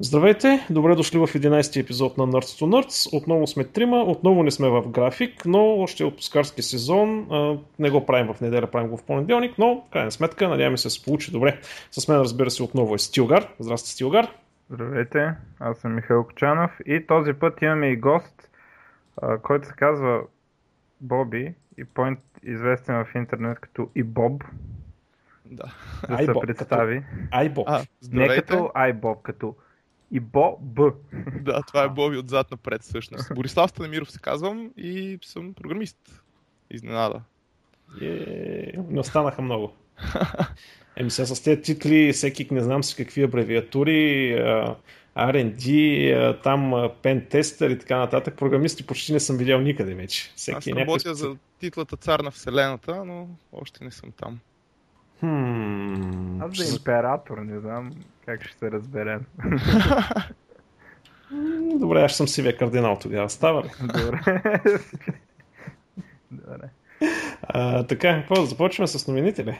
[0.00, 3.16] Здравейте, добре дошли в 11 епизод на Nerds to Nerds.
[3.16, 7.28] Отново сме трима, отново не сме в график, но още е отпускарски сезон.
[7.78, 10.86] Не го правим в неделя, правим го в понеделник, но в крайна сметка надяваме се
[10.86, 11.60] да се получи добре.
[11.90, 13.48] С мен разбира се отново е Стилгар.
[13.58, 14.28] Здрасти, Стилгар.
[14.70, 18.50] Здравейте, аз съм Михаил Кочанов и този път имаме и гост,
[19.42, 20.20] който се казва
[21.00, 24.44] Боби и point известен в интернет като и Боб.
[25.44, 25.64] Да.
[26.08, 27.02] Да се представи.
[27.30, 27.68] Айбоб.
[28.12, 29.54] Не като Айбоб, като
[30.10, 30.92] и Бо Б.
[31.40, 33.34] Да, това е Боби отзад напред всъщност.
[33.34, 36.22] Борислав Станемиров се казвам и съм програмист.
[36.70, 37.20] Изненада.
[38.02, 39.72] Е, не останаха много.
[40.96, 44.34] Еми сега с тези титли, всеки не знам си какви абревиатури,
[45.16, 46.70] R&D, там
[47.04, 48.36] Tester и така нататък.
[48.36, 50.32] Програмисти почти не съм видял никъде вече.
[50.36, 51.16] Всеки Аз работя някакъв...
[51.16, 54.38] за титлата Цар на Вселената, но още не съм там.
[55.20, 56.42] Хм...
[56.42, 57.90] Аз за император, не знам
[58.26, 59.20] как ще се разберем.
[61.78, 63.30] Добре, аз съм сивия кардинал тогава.
[63.30, 63.70] Става ли?
[63.80, 64.20] Добре.
[66.30, 66.68] Добре.
[67.42, 69.58] А, така, какво, започваме с новините ли?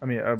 [0.00, 0.38] Ами, а,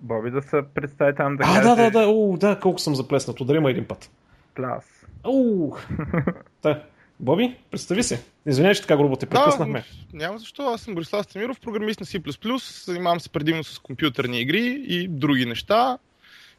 [0.00, 1.68] Боби да се представи там да а, каже...
[1.68, 3.40] да, да, да, у, да, колко съм заплеснат.
[3.40, 4.10] Удари един път.
[4.54, 5.06] Плас.
[5.26, 5.76] Уу,
[6.62, 6.82] да.
[7.20, 8.24] Боби, представи се.
[8.46, 9.84] Извинявай, че така грубо те прекъснахме.
[10.12, 10.62] Да, няма защо.
[10.62, 12.84] Аз съм Борислав Стамиров, програмист на C++.
[12.84, 15.98] Занимавам се предимно с компютърни игри и други неща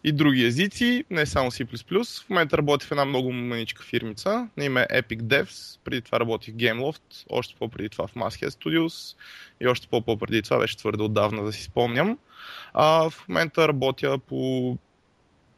[0.04, 2.24] и други езици, не само C++.
[2.26, 5.80] В момента работя в една много маничка фирмица на име Epic Devs.
[5.84, 9.18] Преди това работих в GameLoft, още по-преди това в Masthead Studios
[9.62, 12.18] и още по-преди това беше твърде отдавна да си спомням.
[12.74, 14.78] А, в момента работя по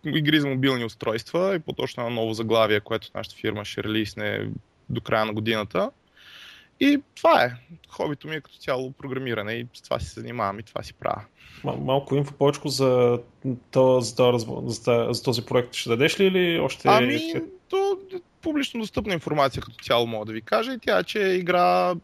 [0.06, 4.48] игри за мобилни устройства и по-точно на ново заглавие, което нашата фирма ще релисне
[4.94, 5.92] до края на годината.
[6.80, 7.52] И това е.
[7.90, 11.22] Хобито ми е като цяло програмиране и с това се занимавам и това си правя.
[11.64, 13.20] Мал- малко инфо повече за,
[13.74, 16.88] за, за, за този проект ще дадеш ли или още...
[16.88, 17.34] Ами,
[17.70, 17.98] то
[18.42, 21.96] публично достъпна информация като цяло мога да ви кажа и тя е, че е игра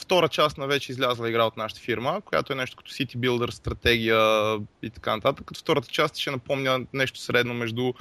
[0.00, 3.50] втора част на вече излязла игра от нашата фирма, която е нещо като City Builder,
[3.50, 5.46] стратегия и така нататък.
[5.46, 7.92] Като втората част ще напомня нещо средно между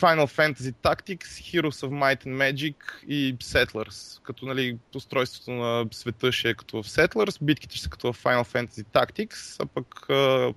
[0.00, 2.74] Final Fantasy Tactics, Heroes of Might and Magic
[3.08, 4.22] и Settlers.
[4.22, 8.22] Като нали, устройството на света ще е като в Settlers, битките ще са като в
[8.22, 10.06] Final Fantasy Tactics, а пък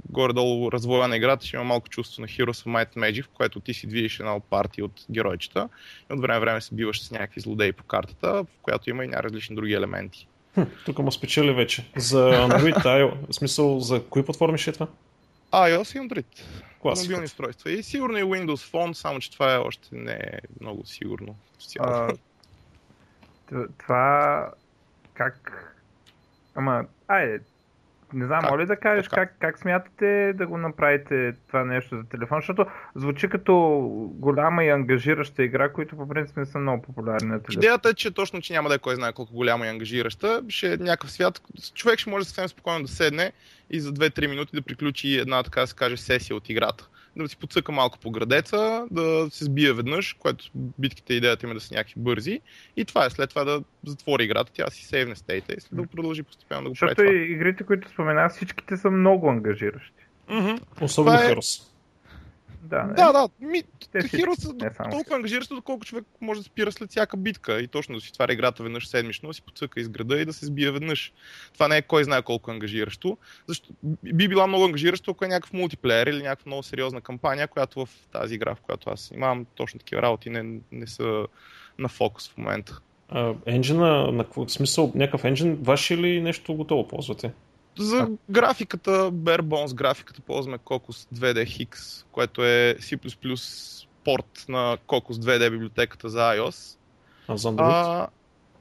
[0.10, 3.30] горе-долу развоя на играта ще има малко чувство на Heroes of Might and Magic, в
[3.30, 5.70] което ти си движиш една партия от геройчета
[6.10, 9.10] и от време време се биваш с някакви злодеи по картата, в която има и
[9.10, 10.28] различни други елементи.
[10.54, 11.92] Хм, тук му спечели вече.
[11.98, 14.88] За Android, IO, в смисъл за кои платформи ще е това?
[15.52, 16.26] iOS и Android.
[16.80, 17.06] Класика.
[17.06, 17.72] Мобилни устройства.
[17.72, 21.36] И сигурно и Windows Phone, само че това е още не е много сигурно.
[21.80, 22.14] А,
[23.78, 24.52] това
[25.14, 25.68] как...
[26.56, 27.42] Ама, айде,
[28.14, 32.38] не знам, моля да кажеш как, как смятате да го направите това нещо за телефон,
[32.38, 33.54] защото звучи като
[34.14, 37.64] голяма и ангажираща игра, които по принцип не са много популярни на телефон.
[37.64, 40.44] Идеята е, че точно, че няма да е кой знае колко голяма и ангажираща.
[40.50, 41.42] Ще е някакъв свят.
[41.76, 43.32] Човек ще може съвсем спокойно да седне
[43.70, 47.30] и за 2-3 минути да приключи една, така да се каже, сесия от играта да
[47.30, 51.74] си подсъка малко по градеца, да се сбие веднъж, което битките идеята има да са
[51.74, 52.40] някакви бързи.
[52.78, 55.88] И това е след това да затвори играта, тя си сейвне стейта и след да
[55.88, 56.94] продължи постепенно да го прави.
[56.98, 60.06] Защото игрите, които споменах, всичките са много ангажиращи.
[60.30, 60.82] Mm-hmm.
[60.82, 61.36] Особено е...
[62.64, 62.94] Да, не?
[62.94, 63.30] да, да.
[63.40, 63.64] Ми,
[64.08, 64.54] Хиро са
[64.92, 68.34] толкова ангажиращо, доколко човек може да спира след всяка битка и точно да си отваря
[68.34, 71.14] играта веднъж седмично, да си подсъка из града и да се сбие веднъж.
[71.54, 73.18] Това не е кой знае колко ангажиращо.
[73.48, 73.70] Защо
[74.04, 77.90] би била много ангажиращо, ако е някакъв мултиплеер или някаква много сериозна кампания, която в
[78.12, 81.28] тази игра, в която аз имам точно такива работи, не, не са
[81.80, 82.80] на фокус в момента.
[83.46, 87.32] енджина, на в смисъл, някакъв енджин, ваш или нещо готово ползвате?
[87.80, 92.98] За графиката, Bare Bones графиката ползваме Cocos 2D Hix, което е C++
[94.04, 96.78] порт на Cocos 2D библиотеката за iOS.
[97.28, 97.60] А за Android?
[97.60, 98.08] А,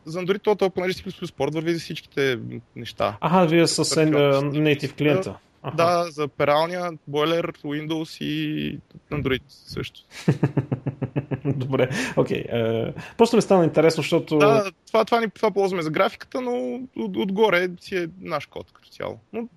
[0.04, 2.38] за Android това, понеже C++ порт върви за всичките
[2.76, 3.16] неща.
[3.20, 5.34] Ага, вие с native клиента.
[5.62, 5.76] Аха.
[5.76, 8.78] Да, за пералния, бойлер, Windows и
[9.10, 10.00] Android също.
[11.44, 12.44] Добре, окей.
[12.44, 12.54] Okay.
[12.54, 14.38] Uh, просто ми стана интересно, защото...
[14.38, 18.72] Да, това, това, ни, това ползваме за графиката, но от, отгоре си е наш код
[18.72, 19.20] като цяло.
[19.32, 19.48] Но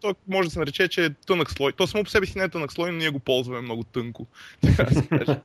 [0.00, 1.72] то може да се нарече, че е тънък слой.
[1.72, 4.26] То само по себе си не е тънък слой, но ние го ползваме много тънко.
[4.60, 5.40] Така да се каже.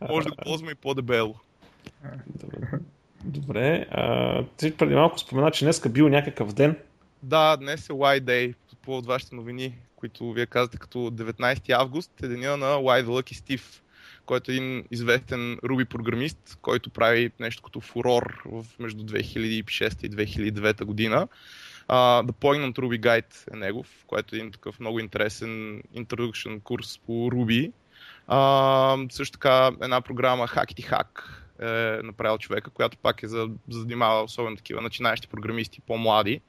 [0.10, 1.34] може да го ползваме и по-дебело.
[2.26, 2.68] Добре.
[3.24, 3.86] Добре.
[3.90, 6.76] А, ти преди малко спомена, че днеска бил някакъв ден.
[7.22, 12.22] Да, днес е Y Day, по от вашите новини, които вие казвате като 19 август,
[12.22, 13.80] е деня на Y the Lucky Steve,
[14.26, 18.42] който е един известен Ruby програмист, който прави нещо като фурор
[18.78, 21.28] между 2006 и 2009 година.
[21.88, 26.98] Uh, The Poignant Ruby Guide е негов, който е един такъв много интересен introduction курс
[27.06, 27.72] по Ruby
[28.26, 34.22] А, също така една програма Hackity Hack е направил човека, която пак е за, занимава
[34.22, 36.40] особено такива начинаещи програмисти, по-млади,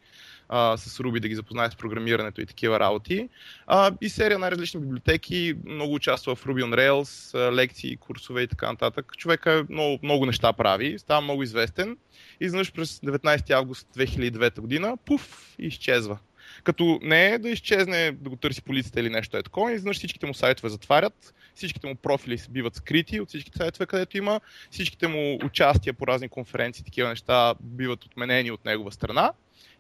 [0.50, 3.30] а, с Ruby да ги запознае с програмирането и такива работи.
[3.68, 8.48] А, и серия на различни библиотеки, много участва в Ruby on Rails, лекции, курсове и
[8.48, 9.14] така нататък.
[9.18, 11.98] Човека много, много неща прави, става много известен.
[12.40, 16.18] Изведнъж през 19 август 2009 година, пуф, изчезва.
[16.64, 20.26] Като не е да изчезне, да го търси полицията или нещо е такова, изведнъж всичките
[20.26, 24.40] му сайтове затварят, всичките му профили се биват скрити от всичките сайтове, където има,
[24.72, 29.32] всичките му участия по разни конференции, такива неща биват отменени от негова страна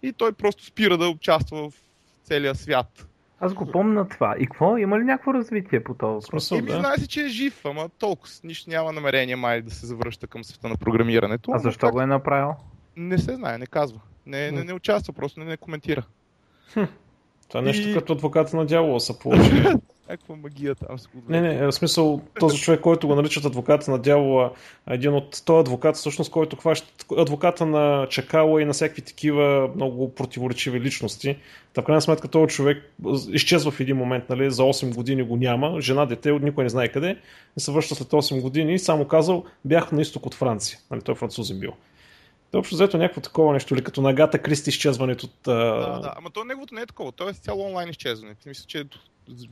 [0.04, 1.74] и той просто спира да участва в
[2.24, 3.08] целия свят.
[3.40, 4.36] Аз го помня това.
[4.40, 4.78] И какво?
[4.78, 6.52] Има ли някакво развитие по този въпрос?
[6.52, 6.80] Еми, да.
[6.80, 8.34] знае се, че е жив, ама толкова.
[8.44, 11.52] Нищо няма намерение май да се завръща към света на програмирането.
[11.54, 11.94] А защо как...
[11.94, 12.56] го е направил?
[12.98, 14.00] Не се знае, не казва.
[14.26, 16.04] Не, не, не участва, просто не, не коментира.
[16.74, 16.84] Хм.
[17.48, 17.94] Това е нещо и...
[17.94, 19.68] като адвоката на дявола са получили.
[20.10, 24.00] Някаква магия там се Не, не, в смисъл този човек, който го наричат адвоката на
[24.00, 24.52] дявола,
[24.90, 30.16] един от този адвокат, всъщност, който хваща адвоката на Чакала и на всякакви такива много
[30.16, 31.38] противоречиви личности.
[31.74, 32.94] Та в крайна сметка този човек
[33.30, 36.88] изчезва в един момент, нали, за 8 години го няма, жена, дете, никой не знае
[36.88, 37.18] къде,
[37.58, 40.80] и се връща след 8 години и само казал, бях на изток от Франция.
[40.92, 41.72] Нали, той е французин бил.
[42.54, 45.34] Та общо взето някакво такова нещо, или като нагата Кристи изчезването от...
[45.44, 48.36] Да, да, ама то неговото не е такова, то е цяло онлайн изчезване.
[48.46, 48.86] Мисля, че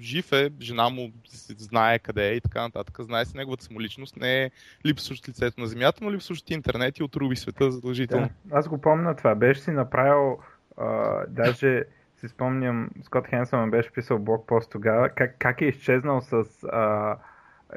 [0.01, 1.12] жив е, жена му
[1.57, 2.98] знае къде е и така нататък.
[3.00, 4.51] Знае се неговата самоличност, не е
[4.86, 8.30] липсващ лицето на земята, но липсващ интернет и от Руби света задължително.
[8.45, 9.36] Да, аз го помня това.
[9.36, 10.39] Беше си направил,
[10.77, 11.83] а, даже
[12.19, 17.15] си спомням, Скот Хенсън беше писал блокпост тогава, как, как е изчезнал с а,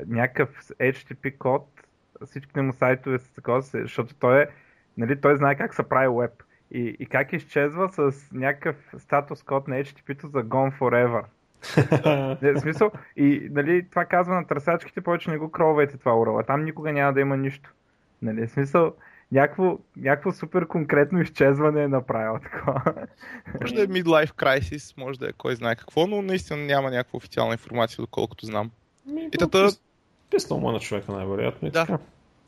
[0.07, 0.49] някакъв
[0.81, 1.67] HTTP код,
[2.27, 4.47] всичките му сайтове са такова, защото той е,
[4.99, 6.43] нали, той знае как се прави веб.
[6.71, 11.25] И, и как изчезва с някакъв статус код на HTTP-то за Gone Forever.
[12.43, 16.43] не, в смисъл, и нали, това казва на търсачките, повече не го кровайте това урала.
[16.43, 17.71] Там никога няма да има нищо.
[18.23, 18.95] Нали, в смисъл,
[19.33, 22.83] някакво, някакво супер конкретно изчезване е направил такова.
[23.61, 27.17] Може да е midlife crisis, може да е кой знае какво, но наистина няма някаква
[27.17, 28.71] официална информация, доколкото знам.
[29.07, 29.69] Ми, и тата...
[30.31, 31.71] Писнал му на човека най-вероятно.
[31.71, 31.87] Да.
[31.87, 31.99] Така.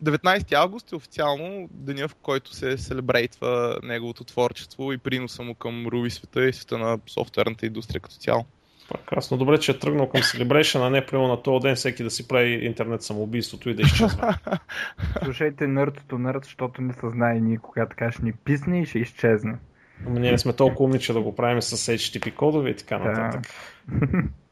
[0.05, 5.87] 19 август е официално деня, в който се селебрейтва неговото творчество и приноса му към
[5.87, 8.45] Ruby света и света на софтуерната индустрия като цяло.
[8.89, 9.37] Прекрасно.
[9.37, 12.29] Добре, че е тръгнал към Celebration, а не прямо на този ден всеки да си
[12.29, 14.39] прави интернет самоубийството и да изчезва.
[15.25, 18.99] Слушайте нъртото нърт, защото не се знае ние, когато така ще ни писне и ще
[18.99, 19.59] изчезне.
[20.07, 22.99] Ама ние не сме толкова умни, че да го правим с HTTP кодове и така
[22.99, 23.43] нататък.
[23.89, 24.23] Да.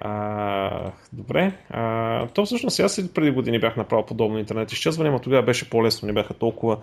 [0.00, 1.52] А, добре.
[1.70, 5.70] А, то всъщност аз и преди години бях направил подобно интернет изчезване, но тогава беше
[5.70, 6.78] по-лесно, не бяха толкова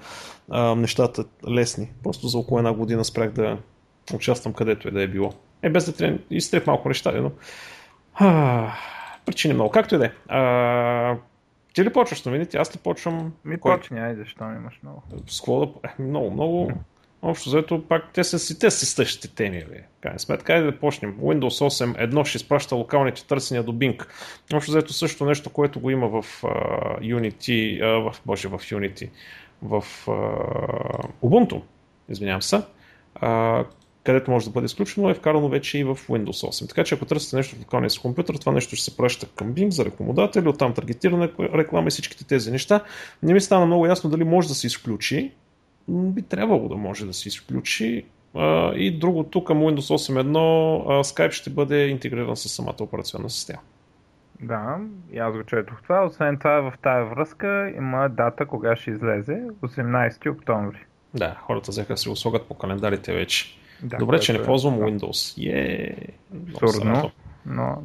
[0.49, 1.91] а, нещата лесни.
[2.03, 3.57] Просто за около една година спрях да
[4.13, 5.33] участвам където е да е било.
[5.61, 6.19] Е, без да трен...
[6.29, 7.31] изтрих малко неща, но...
[8.13, 8.71] А,
[9.25, 9.71] причини много.
[9.71, 10.11] Както и да е.
[11.73, 12.57] Ти ли почваш новините?
[12.57, 13.33] Аз ли почвам?
[13.45, 13.77] Ми Кой?
[13.77, 15.03] почни, айде, защо имаш много.
[15.27, 15.67] С да...
[15.83, 16.71] Е, много, много.
[17.27, 19.63] Общо заето пак те са си, те са същите теми.
[19.69, 19.83] Бе.
[20.01, 21.17] Крайна сметка, айде да почнем.
[21.17, 24.05] Windows 8 едно ще изпраща локалните търсения до Bing.
[24.53, 29.09] Общо заето също нещо, което го има в uh, Unity, uh, в, боже, в Unity,
[29.61, 31.61] в uh, Ubuntu,
[32.09, 32.61] извинявам се,
[33.21, 33.65] uh,
[34.03, 36.69] където може да бъде изключено, е вкарано вече и в Windows 8.
[36.69, 39.53] Така че ако търсите нещо в локалния си компютър, това нещо ще се праща към
[39.53, 42.83] Bing за рекламодатели, оттам таргетирана реклама и всичките тези неща.
[43.23, 45.31] Не ми стана много ясно дали може да се изключи.
[45.87, 48.05] Би трябвало да може да се изключи.
[48.75, 50.33] И другото към Windows 8.1
[51.03, 53.59] Skype ще бъде интегриран с самата операционна система.
[54.41, 54.77] Да,
[55.11, 56.05] и аз го четох това.
[56.05, 59.43] Освен това в тая връзка има дата кога ще излезе.
[59.61, 60.85] 18 октомври.
[61.13, 63.57] Да, хората взеха да си го слагат по календарите вече.
[63.83, 64.85] Да, Добре, че не е, ползвам да.
[64.85, 65.51] Windows.
[65.53, 65.95] Е,
[66.63, 67.11] Абсурдно.
[67.45, 67.83] Но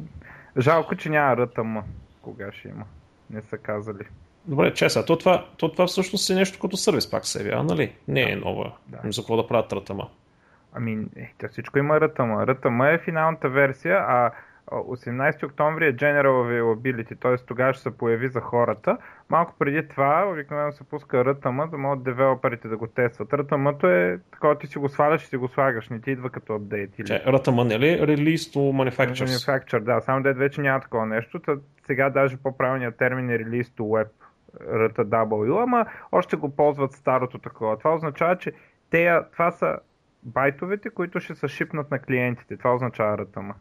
[0.59, 1.81] жалко, че няма RTM.
[2.21, 2.85] Кога ще има?
[3.29, 4.03] Не са казали.
[4.45, 7.63] Добре, че сега, то това, то това всъщност е нещо като сервис пак се явява,
[7.63, 7.95] нали?
[8.07, 8.71] Не е нова.
[8.87, 9.11] Да.
[9.11, 10.07] За какво да правят RTM?
[10.73, 12.55] Ами, е, всичко има RTM.
[12.55, 14.31] RTM е финалната версия, а
[14.71, 17.45] 18 октомври е General Availability, т.е.
[17.45, 18.97] тогава ще се появи за хората.
[19.29, 23.29] Малко преди това обикновено се пуска RTM, да могат девелоперите да го тестват.
[23.29, 26.53] RTM-то е такова, ти си го сваляш и си го слагаш, не ти идва като
[26.53, 26.99] апдейт.
[26.99, 27.07] Или...
[27.07, 29.25] RTM не ли е Release to Manufacturers?
[29.25, 31.41] Manufacturer, да, само дед вече няма такова нещо.
[31.87, 34.07] Сега даже по-правилният термин е Release to Web,
[34.59, 37.77] RTW, ама още го ползват старото такова.
[37.77, 38.51] Това означава, че
[38.89, 39.79] те, това са
[40.23, 42.57] байтовете, които ще се шипнат на клиентите.
[42.57, 43.53] Това означава RTM.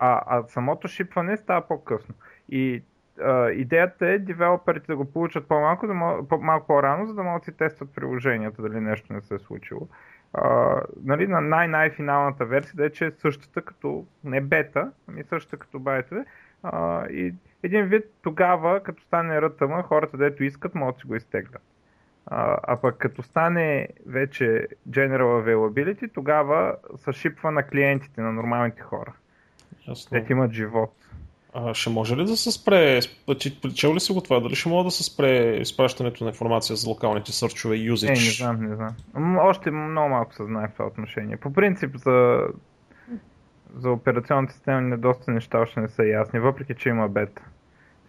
[0.00, 2.14] А, а самото шипване става по-късно.
[2.48, 2.82] И
[3.22, 7.22] а, идеята е девелоперите да го получат по-малко, да мог, по- малко по-рано, за да
[7.22, 9.88] могат да си тестват приложенията, дали нещо не се е случило.
[10.32, 15.56] А, нали, на най-най-финалната версия, да е, че е същата като, не бета, ами същата
[15.56, 16.24] като байтове,
[16.64, 21.14] А, и един вид тогава, като стане рътъма, хората, дето искат, могат да си го
[21.16, 21.62] изтеглят.
[22.26, 28.82] А, а пък като стане вече General Availability, тогава се шипва на клиентите, на нормалните
[28.82, 29.12] хора.
[29.88, 30.20] Ясно.
[30.26, 30.94] Те имат живот.
[31.54, 33.00] А, ще може ли да се спре,
[33.62, 36.88] причел ли си го това, дали ще може да се спре изпращането на информация за
[36.88, 38.08] локалните сърчове и Е, usage?
[38.08, 39.38] не знам, не знам.
[39.38, 41.36] Още много малко се знае в това отношение.
[41.36, 42.46] По принцип за,
[43.78, 47.42] за операционната система не доста неща още не са ясни, въпреки че има бета.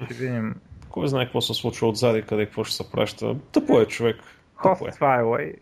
[0.06, 0.56] Ще видим.
[0.90, 3.36] Кой знае какво се случва отзади, къде какво ще се праща.
[3.52, 4.16] Тъпо е човек.
[4.64, 4.76] Тъпо е.
[4.78, 5.54] Хост файла и...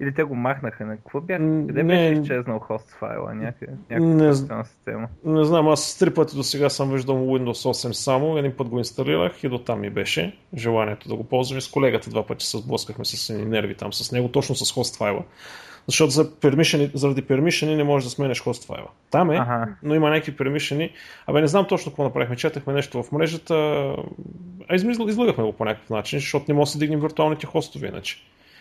[0.00, 1.42] Или те го махнаха на какво бяха?
[1.42, 1.94] М, Къде не.
[1.94, 3.34] беше изчезнал хост файла?
[3.34, 5.08] Някъде, Не някаква операционна система.
[5.24, 8.78] Не знам, аз три пъти до сега съм виждал Windows 8 само, един път го
[8.78, 12.46] инсталирах и до там ми беше желанието да го ползвам и с колегата два пъти
[12.46, 15.24] се сблъскахме с нерви там с него, точно с хост файла.
[15.86, 18.88] Защото за permission, заради пермишени не можеш да сменеш хост файла.
[19.10, 19.68] Там е, Ага.
[19.82, 20.90] но има някакви пермишени.
[21.26, 23.54] Абе не знам точно какво направихме, четахме нещо в мрежата,
[24.68, 28.16] а излагахме го по някакъв начин, защото не може да си дигнем виртуалните хостове иначе.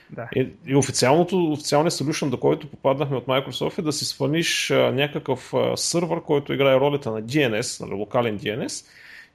[0.09, 0.29] Да.
[0.35, 4.91] И, и официалното, официалният solution, до който попаднахме от Microsoft е да си свалиш а,
[4.91, 8.85] някакъв а, сървър, който играе ролята на DNS, нали, локален DNS,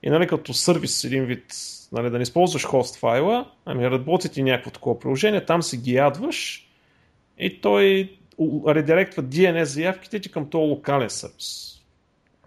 [0.03, 1.45] и нали, като сервис един вид,
[1.93, 5.95] нали, да не използваш хост файла, ами работи ти някакво такова приложение, там си ги
[5.95, 6.64] ядваш
[7.39, 8.11] и той
[8.69, 11.81] редиректва DNS заявките ти към този локален сервис.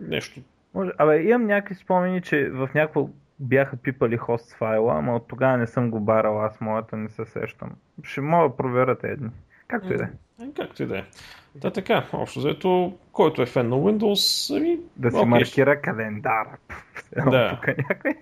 [0.01, 0.41] Нещо.
[0.73, 5.57] Може, абе, имам някакви спомени, че в някакво бяха пипали хост файла, ама от тогава
[5.57, 7.71] не съм го барал, аз моята не се сещам.
[8.03, 9.29] Ще мога да проверя тези дни.
[9.67, 10.43] Както и да е.
[10.43, 11.03] Е, Както и да е.
[11.55, 16.57] Да, така, общо взето, който е фен на Windows, ами, Да си маркира календара.
[17.31, 17.49] Да.
[17.49, 18.13] Тук някой.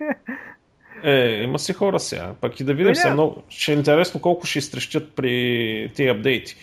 [1.02, 2.34] Е, има си хора сега.
[2.40, 3.42] Пък и да видим Е, сега много.
[3.48, 6.56] Ще е интересно колко ще изтрещят при тези апдейти.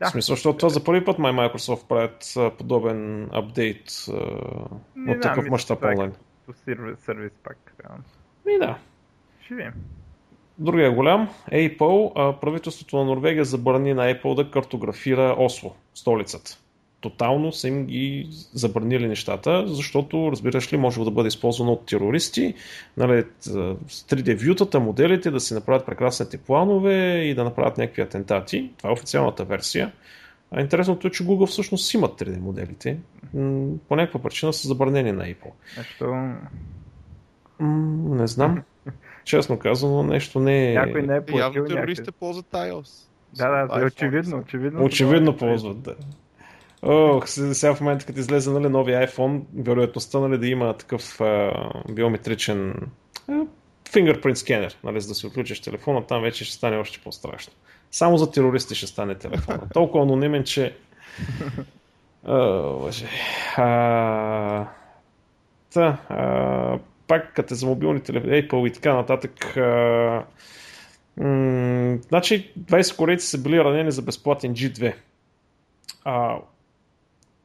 [0.00, 0.06] Да.
[0.06, 3.84] В смисъл, защото това за първи път май Microsoft правят подобен апдейт
[4.96, 6.12] Не от такъв мащаб е онлайн.
[6.64, 7.58] сервис, пак.
[7.84, 8.04] реално.
[8.48, 8.78] И да.
[9.44, 9.72] Ще видим.
[10.58, 16.58] Другия голям, Apple, правителството на Норвегия забрани на Apple да картографира Осло, столицата.
[17.00, 22.54] Тотално са им ги забранили нещата, защото, разбираш ли, може да бъде използвано от терористи,
[22.96, 23.50] нали, с
[23.88, 28.70] 3D вютата, моделите, да си направят прекрасните планове и да направят някакви атентати.
[28.78, 29.92] Това е официалната версия.
[30.50, 32.98] А интересното е, че Google всъщност имат 3D моделите.
[33.88, 35.50] По някаква причина са забранени на Apple.
[37.60, 38.62] М, Не знам.
[39.24, 40.74] Честно казано, нещо не е...
[40.74, 42.18] Някой не е Явно платил терористите някъде.
[42.18, 43.08] ползват iOS.
[43.36, 44.84] Да, да, iPhone, очевидно, очевидно.
[44.84, 45.36] Очевидно е.
[45.36, 45.94] ползват, да.
[46.82, 51.20] Ох, се- сега в момента, като излезе нали, новия iPhone, вероятността нали, да има такъв
[51.20, 51.52] а,
[51.90, 52.74] биометричен
[53.28, 53.32] а,
[53.90, 57.52] fingerprint скенер, нали, за да си отключиш телефона, там вече ще стане още по-страшно.
[57.90, 59.60] Само за терористи ще стане телефона.
[59.74, 60.74] Толкова анонимен, че...
[62.26, 62.90] О.
[63.56, 64.66] А,
[65.74, 70.24] та, а, пак като е за мобилни телефони, Apple и така нататък, а,
[71.16, 74.94] м- значи 20 корейци са били ранени за безплатен G2.
[76.04, 76.36] А,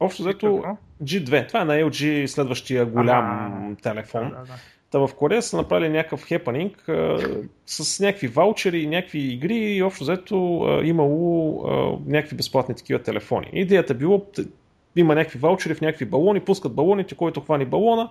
[0.00, 0.76] общо взето Какво?
[1.02, 3.76] G2, това е на LG следващия голям Ага.
[3.82, 4.28] телефон.
[4.30, 4.52] Да, да, да.
[4.90, 7.18] Та в Корея са направили някакъв хепанинг а,
[7.66, 11.72] с някакви ваучери някакви игри и общо взето а, имало а,
[12.06, 13.50] някакви безплатни такива телефони.
[13.52, 14.44] Идеята било, т-
[14.96, 18.10] има някакви ваучери в някакви балони, пускат балоните, който хвани балона,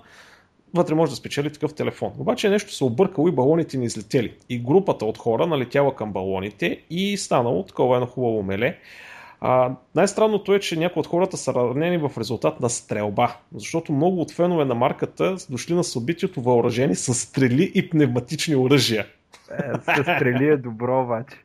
[0.74, 2.12] вътре може да спечели такъв телефон.
[2.20, 4.34] Обаче нещо се объркало и балоните не излетели.
[4.50, 8.78] И групата от хора налетяла към балоните и станало такова едно хубаво меле.
[9.46, 14.22] А, най-странното е, че някои от хората са ранени в резултат на стрелба, защото много
[14.22, 19.06] от фенове на марката са дошли на събитието въоръжени с стрели и пневматични оръжия.
[19.52, 21.36] Е, с стрели е добро, обаче.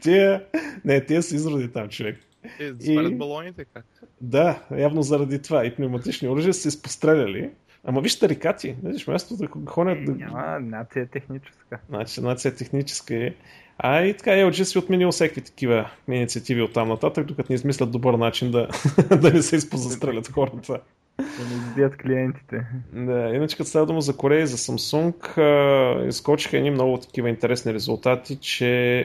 [0.00, 0.44] Тия,
[0.84, 2.18] не, тия са изроди там, човек.
[2.60, 3.84] Е, И- балоните как?
[4.20, 5.64] Да, явно заради това.
[5.64, 7.50] И пневматични оръжия са се изпостреляли.
[7.84, 10.12] Ама виж тарикати, виж място да ходят да...
[10.12, 11.78] Няма, нация е техническа.
[11.88, 13.34] Значи, нация техническа е.
[13.82, 17.90] А и така LG си отменил всеки такива инициативи от там нататък, докато не измислят
[17.90, 18.68] добър начин да,
[19.16, 20.80] да не се изпозастрелят хората.
[21.18, 22.66] Да не избият клиентите.
[22.92, 27.28] Да, иначе като става дума за Корея и за Samsung, а, изкочиха едни много такива
[27.28, 28.64] интересни резултати, че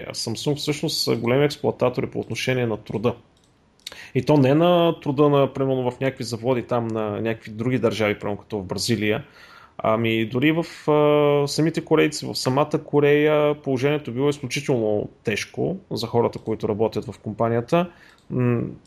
[0.10, 3.16] Samsung всъщност са големи експлуататори по отношение на труда.
[4.16, 8.20] И то не на труда на, примерно, в някакви заводи там на някакви други държави,
[8.20, 9.24] примерно като в Бразилия,
[9.78, 16.40] ами дори в а, самите корейци, в самата Корея положението било изключително тежко за хората,
[16.40, 17.90] които работят в компанията.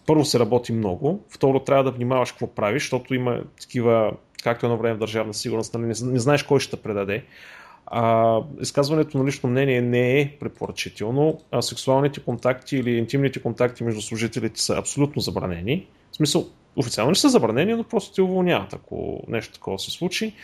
[0.06, 4.78] Първо се работи много, второ трябва да внимаваш какво правиш, защото има такива, както едно
[4.78, 7.24] време в държавна сигурност, нали, не, не знаеш кой ще те предаде.
[7.86, 14.00] А, изказването на лично мнение не е препоръчително, а сексуалните контакти или интимните контакти между
[14.00, 15.86] служителите са абсолютно забранени.
[16.12, 20.34] В смисъл, официално не са забранени, но просто те уволняват, ако нещо такова се случи.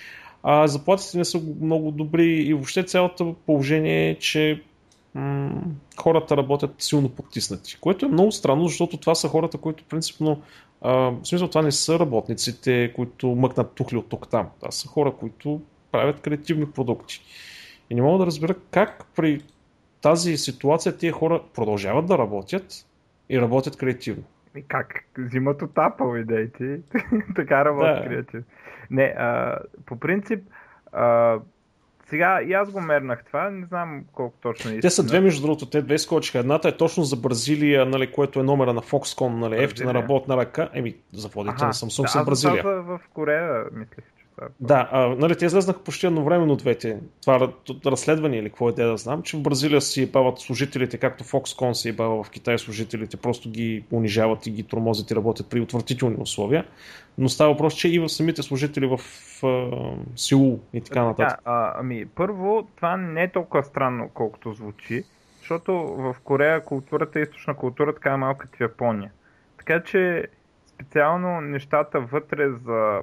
[0.46, 4.62] А заплатите не са много добри и въобще цялото положение е, че
[5.14, 5.62] м-
[5.96, 10.42] хората работят силно потиснати, което е много странно, защото това са хората, които принципно
[10.82, 14.48] а, в смисъл това не са работниците, които мъкнат тухли от тук там.
[14.60, 15.60] Това са хора, които
[15.92, 17.20] правят креативни продукти.
[17.90, 19.40] И не мога да разбера как при
[20.00, 22.86] тази ситуация тия хора продължават да работят
[23.30, 24.24] и работят креативно.
[24.56, 25.04] И как?
[25.18, 26.80] Взимат от Apple идеите.
[27.36, 28.08] така работят да.
[28.08, 28.44] креативно.
[28.94, 30.44] Не, а, по принцип,
[30.92, 31.38] а,
[32.08, 34.80] сега и аз го мернах това, не знам колко точно е.
[34.80, 36.38] Те са две, между другото, те две скочиха.
[36.38, 40.68] Едната е точно за Бразилия, нали, което е номера на Foxconn, нали, ефтина работна ръка.
[40.72, 42.62] Еми, заводите на Samsung да, са Бразилия.
[42.64, 44.04] в Корея, мислех.
[44.60, 46.98] Да, а, нали, те излезнаха почти едновременно двете.
[47.20, 47.48] Това
[47.86, 51.92] разследване или какво е да знам, че в Бразилия си бават служителите, както Foxconn си
[51.92, 56.64] бава в Китай служителите, просто ги унижават и ги тормозят и работят при отвратителни условия.
[57.18, 59.00] Но става въпрос, че и в самите служители в
[59.46, 59.70] а,
[60.16, 61.38] Сеул и така нататък.
[61.44, 65.04] Да, а, ами, първо, това не е толкова странно, колкото звучи,
[65.38, 69.10] защото в Корея културата източна култура, така е малко като Япония.
[69.58, 70.26] Така че
[70.74, 73.02] специално нещата вътре за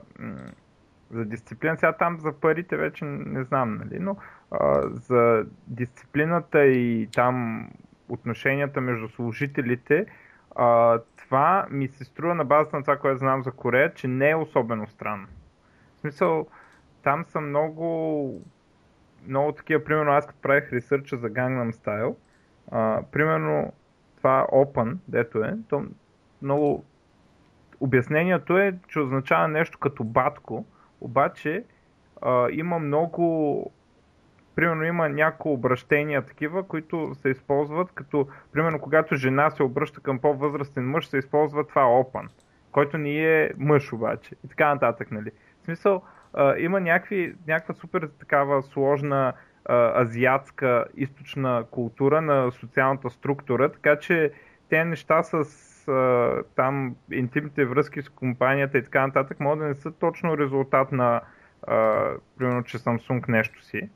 [1.13, 1.77] за дисциплина.
[1.77, 4.18] Сега там за парите вече не знам, нали, но
[4.51, 7.68] а, за дисциплината и там
[8.10, 10.06] отношенията между служителите,
[10.55, 14.29] а, това ми се струва на базата на това, което знам за Корея, че не
[14.29, 15.27] е особено странно.
[15.98, 16.48] В смисъл,
[17.03, 18.41] там са много,
[19.27, 22.15] много такива, примерно аз като правих ресърча за Gangnam Style,
[22.72, 23.74] а, примерно
[24.17, 25.86] това Open, дето е, то
[26.41, 26.84] много
[27.81, 30.65] Обяснението е, че означава нещо като батко,
[31.01, 31.63] обаче
[32.22, 33.72] а, има много
[34.55, 40.20] примерно има някои обращения такива, които се използват като, примерно когато жена се обръща към
[40.20, 42.27] по-възрастен мъж, се използва това open,
[42.72, 45.31] който ни е мъж обаче и така нататък, нали.
[45.62, 46.01] В смисъл,
[46.34, 49.34] а, има някакви, някаква супер такава сложна
[49.65, 54.32] а, азиатска източна култура на социалната структура, така че
[54.69, 55.34] те неща с
[55.88, 60.91] а, там интимните връзки с компанията и така нататък могат да не са точно резултат
[60.91, 61.21] на
[61.67, 62.06] а,
[62.38, 63.89] примерно, че Samsung нещо си,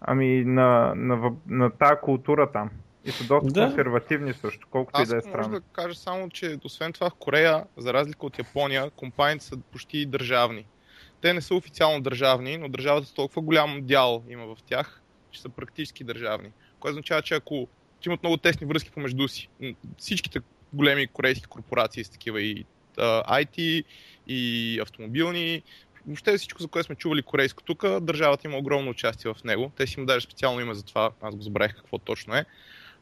[0.00, 2.70] ами на, на, на, на тази култура там.
[3.04, 3.66] И са доста да.
[3.66, 5.40] консервативни също, колкото Аз и да е странно.
[5.40, 9.56] Аз да кажа само, че освен това в Корея, за разлика от Япония, компаниите са
[9.56, 10.66] почти държавни.
[11.20, 15.40] Те не са официално държавни, но държавата с толкова голям дял има в тях, че
[15.40, 16.52] са практически държавни.
[16.80, 17.68] Което означава, че ако
[18.06, 19.48] имат много тесни връзки помежду си,
[19.98, 20.40] всичките
[20.72, 22.64] големи корейски корпорации с такива и
[22.98, 23.84] а, IT,
[24.26, 25.62] и автомобилни.
[26.06, 29.72] Въобще всичко, за което сме чували корейско тук, държавата има огромно участие в него.
[29.76, 32.44] Те си има даже специално име за това, аз го забравих какво точно е.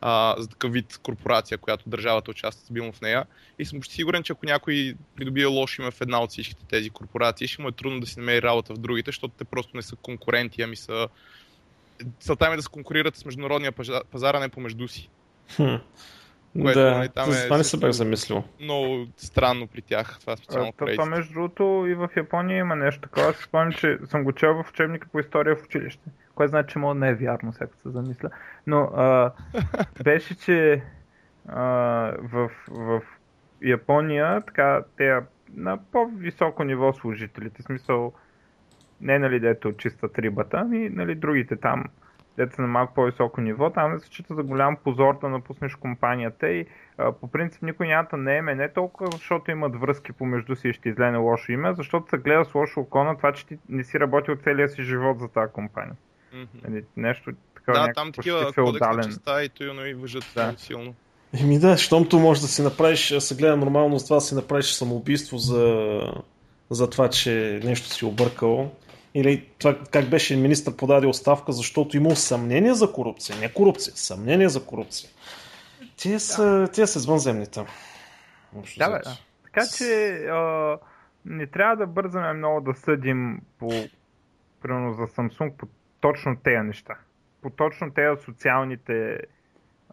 [0.00, 3.24] А, за такъв вид корпорация, която държавата участва стабилно в нея.
[3.58, 6.90] И съм почти сигурен, че ако някой придобие лошо име в една от всичките тези
[6.90, 9.82] корпорации, ще му е трудно да си намери работа в другите, защото те просто не
[9.82, 11.08] са конкуренти, ами са...
[12.20, 13.72] Целта е да се конкурират с международния
[14.10, 15.08] пазар, а не помежду си.
[15.56, 15.74] Хм.
[16.62, 18.44] Което, да, нали, там е, това не се бях замислил.
[18.60, 23.00] Много странно при тях, това специално това, това между другото и в Япония има нещо
[23.00, 23.26] такова.
[23.26, 26.10] Аз спомням, че съм го чел в учебника по история в училище.
[26.34, 28.30] Което значи, че мога не е вярно, сега се замисля.
[28.66, 29.32] Но а,
[30.04, 30.82] беше, че
[31.48, 31.62] а,
[32.22, 33.02] в, в
[33.62, 35.20] Япония, така, те
[35.54, 38.12] на по-високо ниво служителите, в смисъл
[39.00, 41.84] не нали дето чистат рибата, ами нали другите там
[42.36, 46.66] деца на малко по-високо ниво, там се счита за голям позор да напуснеш компанията и
[46.98, 50.68] а, по принцип никой няма да не е не толкова, защото имат връзки помежду си
[50.68, 53.58] и ще излене лошо име, защото се гледа с лошо око на това, че ти
[53.68, 55.96] не си работил целия си живот за тази компания.
[56.34, 56.84] Mm-hmm.
[56.96, 58.86] Нещо такова да, там такива кодекс
[59.26, 60.54] на и той и въжат да.
[60.56, 60.94] силно.
[61.40, 64.66] Еми да, щомто може да си направиш, се гледа нормално с това да си направиш
[64.66, 66.00] самоубийство за,
[66.70, 68.72] за това, че нещо си объркал.
[69.16, 73.36] Или това как беше министър подаде оставка, защото имал съмнение за корупция.
[73.40, 75.10] Не корупция, съмнение за корупция.
[76.02, 76.68] Те са, да.
[76.68, 77.60] те са извънземните.
[78.78, 79.18] Да, бе, да.
[79.44, 80.78] Така че а,
[81.24, 83.68] не трябва да бързаме много да съдим по,
[84.62, 85.66] примерно за Samsung по
[86.00, 86.94] точно тези неща.
[87.42, 89.18] По точно тези социалните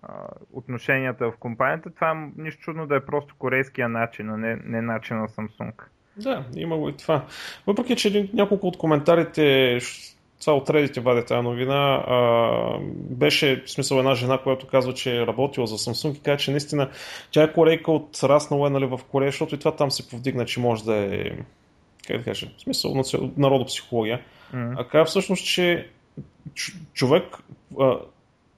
[0.02, 1.90] а, отношенията в компанията.
[1.90, 5.74] Това е нищо чудно да е просто корейския начин, а не, не начин на Samsung.
[6.17, 7.26] Да, има го и това.
[7.67, 9.80] Въпреки, че един, няколко от коментарите,
[10.41, 15.17] това от Reddit вади тази новина, а, беше в смисъл една жена, която казва, че
[15.17, 16.89] е работила за Samsung и каза, че наистина
[17.32, 20.45] тя е корейка от раснала е нали, в Корея, защото и това там се повдигна,
[20.45, 21.32] че може да е
[22.08, 23.04] как да кажа, в смисъл
[23.38, 24.21] народопсихология.
[24.54, 24.76] Mm-hmm.
[24.78, 25.88] А казва всъщност, че
[26.93, 27.23] човек
[27.80, 27.97] а,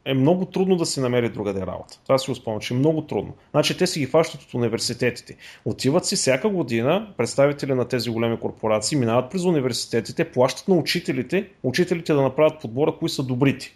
[0.05, 1.99] е много трудно да се намери другаде работа.
[2.03, 3.33] Това си го спомням, че е много трудно.
[3.51, 5.37] Значи те си ги фащат от университетите.
[5.65, 11.49] Отиват си всяка година, представители на тези големи корпорации минават през университетите, плащат на учителите,
[11.63, 13.75] учителите да направят подбора, кои са добрите.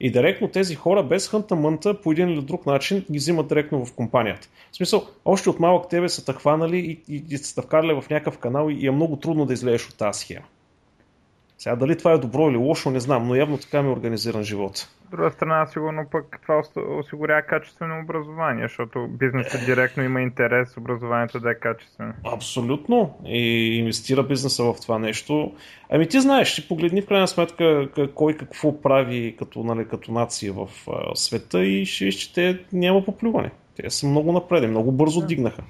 [0.00, 3.86] И директно тези хора без хънта мънта по един или друг начин ги взимат директно
[3.86, 4.48] в компанията.
[4.72, 8.10] В смисъл, още от малък тебе са те хванали и, и, и са вкарали в
[8.10, 10.46] някакъв канал и, и е много трудно да излезеш от тази схема.
[11.60, 14.42] Сега дали това е добро или лошо, не знам, но явно така ми е организиран
[14.42, 14.88] живот.
[15.04, 16.62] От друга страна, сигурно пък това
[16.98, 22.12] осигурява качествено образование, защото бизнесът директно има интерес образованието да е качествено.
[22.32, 23.18] Абсолютно.
[23.26, 25.52] И инвестира бизнеса в това нещо.
[25.90, 30.52] Ами ти знаеш, ти погледни в крайна сметка кой какво прави като, нали, като нация
[30.52, 30.68] в
[31.14, 33.50] света и ще виж, че те няма поплюване.
[33.76, 35.62] Те са много напред, много бързо дигнаха.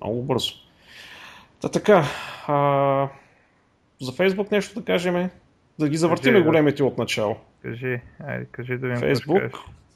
[0.00, 0.52] Много бързо.
[1.60, 2.04] Та така,
[2.46, 3.08] а,
[4.00, 5.30] за Фейсбук нещо да кажем,
[5.78, 7.36] да ги завъртиме кажи, големите от начало.
[7.62, 9.42] Кажи, айде, кажи да видим Фейсбук,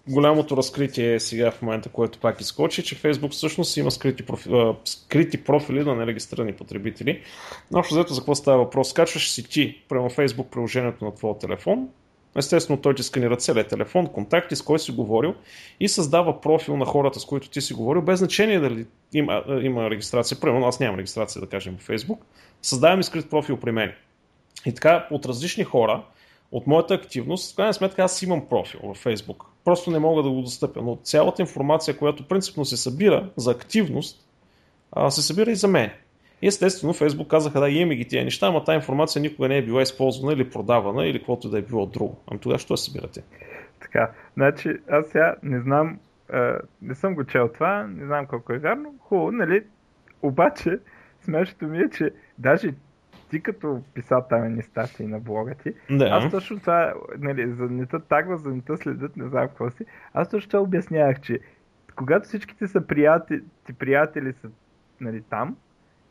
[0.09, 4.49] голямото разкритие е сега в момента, което пак изкочи, че Facebook всъщност има скрити, профи,
[4.53, 7.23] а, скрити профили на нерегистрирани потребители.
[7.71, 8.91] Но общо взето за какво става въпрос?
[8.91, 11.89] Скачваш си ти прямо Facebook приложението на твоя телефон,
[12.37, 15.35] Естествено, той ти сканира целият телефон, контакти, с кой си говорил
[15.81, 19.91] и създава профил на хората, с които ти си говорил, без значение дали има, има
[19.91, 20.41] регистрация.
[20.41, 22.19] Примерно, аз нямам регистрация, да кажем, в Facebook.
[22.63, 23.93] Създавам скрит профил при мен.
[24.67, 26.03] И така, от различни хора,
[26.53, 29.45] от моята активност, в крайна сметка аз имам профил в Facebook.
[29.65, 30.83] Просто не мога да го достъпя.
[30.83, 34.29] Но цялата информация, която принципно се събира за активност,
[35.09, 35.91] се събира и за мен.
[36.43, 39.65] И естествено, Фейсбук казаха, да, имаме ги тия неща, ама тази информация никога не е
[39.65, 42.19] била използвана или продавана или каквото да е било друго.
[42.27, 43.23] Ами тогава що я събирате?
[43.81, 45.99] Така, значи аз сега не знам,
[46.33, 48.95] а, не съм го чел това, не знам колко е вярно.
[49.01, 49.65] Хубаво, нали?
[50.23, 50.79] Обаче,
[51.29, 52.75] смешното ми е, че даже
[53.31, 56.05] ти като писал там статии на блога ти, да.
[56.05, 59.71] аз точно това, нали, за не те тагва, за не те следят, не знам какво
[59.71, 61.41] си, аз точно това обяснявах, че
[61.97, 64.49] когато всичките са приятели, ти приятели са
[65.01, 65.57] нали, там,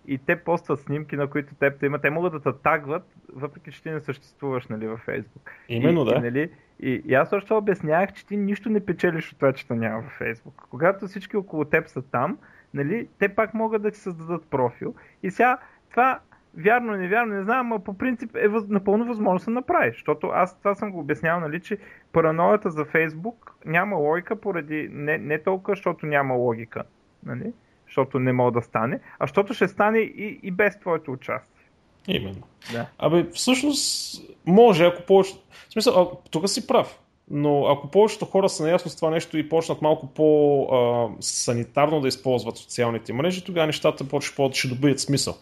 [0.08, 2.02] и те постват снимки, на които теб те имат.
[2.02, 3.04] Те могат да те тагват,
[3.34, 5.52] въпреки че ти не съществуваш нали, във Фейсбук.
[5.70, 6.16] Именно, и, да.
[6.16, 9.68] И, нали, и, и аз още обяснявах, че ти нищо не печелиш от това, че
[9.68, 10.68] те няма във Фейсбук.
[10.70, 12.38] Когато всички около теб са там,
[12.74, 14.96] нали, те пак могат да ти създадат профил.
[15.24, 15.58] И сега
[15.90, 16.20] това
[16.58, 19.92] вярно, невярно, не знам, но по принцип е въз, напълно възможно да се направи.
[19.92, 21.78] Защото аз това съм го обяснявал, нали, че
[22.12, 26.84] параноята за Фейсбук няма логика поради не, не толкова, защото няма логика.
[27.26, 27.54] Нали?
[27.88, 31.66] защото не мога да стане, а защото ще стане и, и без твоето участие.
[32.08, 32.44] Именно.
[32.72, 32.90] Да.
[33.00, 35.34] Абе, всъщност, може, ако повече.
[35.70, 37.00] В смисъл, тук си прав.
[37.32, 42.58] Но ако повечето хора са наясно с това нещо и почнат малко по-санитарно да използват
[42.58, 45.34] социалните мрежи, тогава нещата почват ще добият смисъл.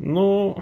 [0.00, 0.54] Но...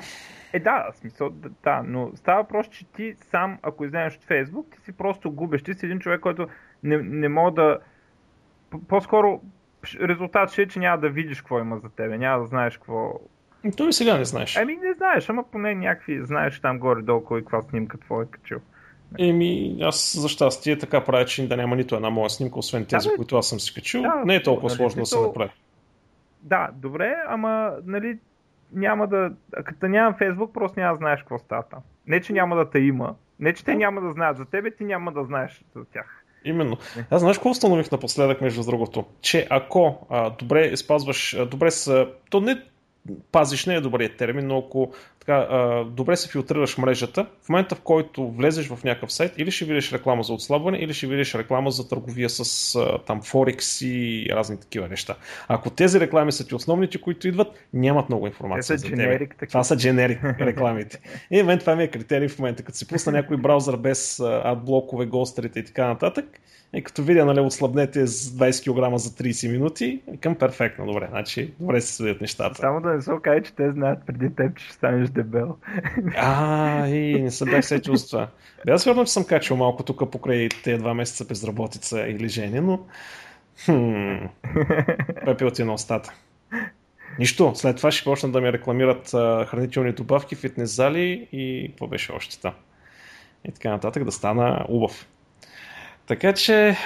[0.53, 1.31] Е, да, смисъл,
[1.65, 5.63] да, но става въпрос, че ти сам, ако излезеш от Фейсбук, ти си просто губеш.
[5.63, 6.49] Ти си един човек, който
[6.83, 7.79] не, не мога да...
[8.89, 9.41] По-скоро
[10.01, 13.21] резултат ще е, че няма да видиш какво има за тебе, няма да знаеш какво...
[13.77, 14.57] То и сега не знаеш.
[14.57, 18.61] Ами не знаеш, ама поне някакви знаеш там горе-долу кой каква снимка твоя е качил.
[19.19, 23.09] Еми, аз за щастие така правя, че да няма нито една моя снимка, освен тези,
[23.09, 24.03] да, които аз съм си качил.
[24.03, 25.51] Да, не е толкова нали, сложно да се направи.
[26.43, 28.19] Да, добре, ама нали,
[28.73, 29.31] няма да...
[29.65, 31.81] Като нямам Фейсбук, просто няма да знаеш какво става там.
[32.07, 33.15] Не, че няма да те има.
[33.41, 36.25] Не, че те няма да знаят за тебе, ти няма да знаеш за тях.
[36.45, 36.77] Именно.
[37.11, 39.05] Аз знаеш какво установих напоследък, между другото?
[39.21, 42.63] Че ако а, добре спазваш, а, добре са, то не
[43.33, 47.75] пазиш не е добрият термин, но ако така, а, добре се филтрираш мрежата, в момента
[47.75, 51.35] в който влезеш в някакъв сайт, или ще видиш реклама за отслабване, или ще видиш
[51.35, 55.17] реклама за търговия с а, там Форекс и разни такива неща.
[55.49, 59.29] Ако тези реклами са ти основните, които идват, нямат много информация за тебе.
[59.49, 61.01] Това са дженерик рекламите.
[61.31, 65.07] И мен това ми е критерий в момента, като си пусна някой браузър без адблокове,
[65.07, 66.41] гострите и така нататък,
[66.75, 71.55] и като видя, нали, отслабнете с 20 кг за 30 минути, към перфектно, добре, значи
[71.61, 72.55] добре се следят нещата.
[72.55, 75.57] Само да не се окаже, че те знаят преди теб, че ще станеш дебел.
[76.17, 78.29] А, и не съм бях сетил с това.
[78.67, 82.61] Бе, аз верно, че съм качил малко тук покрай тези два месеца безработица или жени,
[82.61, 82.81] но
[83.65, 84.17] хм,
[85.25, 86.13] пепел ти на устата.
[87.19, 91.87] Нищо, след това ще почнат да ми рекламират а, хранителни добавки, фитнес зали и какво
[91.87, 92.55] беше още там.
[93.49, 95.07] И така нататък да стана убав.
[96.07, 96.77] Така че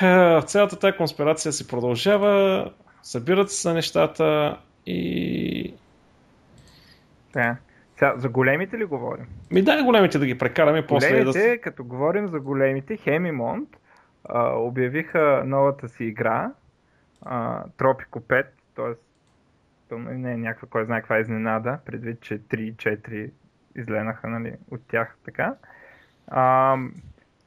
[0.47, 2.71] цялата тази конспирация се продължава,
[3.03, 5.75] събират се нещата и...
[7.33, 7.57] Да.
[8.05, 9.27] Сега, за големите ли говорим?
[9.51, 11.09] Ми дай големите да ги прекараме после.
[11.09, 11.61] Големите, да...
[11.61, 13.69] като говорим за големите, Хемимонт
[14.25, 16.53] а, обявиха новата си игра,
[17.23, 19.95] а, Tropico 5, т.е.
[19.95, 23.31] не е някаква, кой знае каква изненада, предвид, че 3-4
[23.77, 25.55] изленаха нали, от тях така.
[26.27, 26.77] А,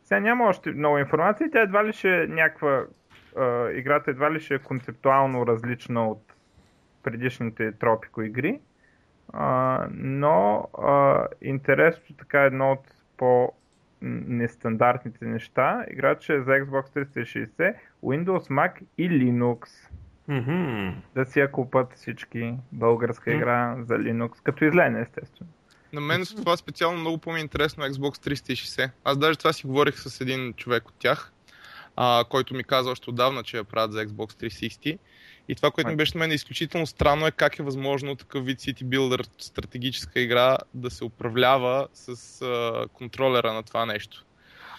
[0.03, 1.51] Сега няма още много информация.
[1.51, 2.85] Тя едва ли ще е някаква
[3.37, 6.33] а, играта едва ли ще е концептуално различна от
[7.03, 8.59] предишните Тропико игри.
[9.33, 13.53] А, но а, интересното така едно от по
[14.01, 15.85] нестандартните неща.
[15.91, 19.67] Играта ще е за Xbox 360, Windows, Mac и Linux.
[20.27, 21.01] Мгм.
[21.15, 25.51] Да си я купат всички българска игра за Linux, като излезе естествено.
[25.93, 28.89] На мен с това специално много по-ми е интересно Xbox 360.
[29.03, 31.33] Аз даже това си говорих с един човек от тях,
[31.95, 34.97] а, който ми каза още отдавна, че я правят за Xbox 360.
[35.47, 38.59] И това, което ми беше на мен изключително странно е как е възможно такъв вид
[38.59, 44.25] City Builder стратегическа игра да се управлява с а, контролера на това нещо.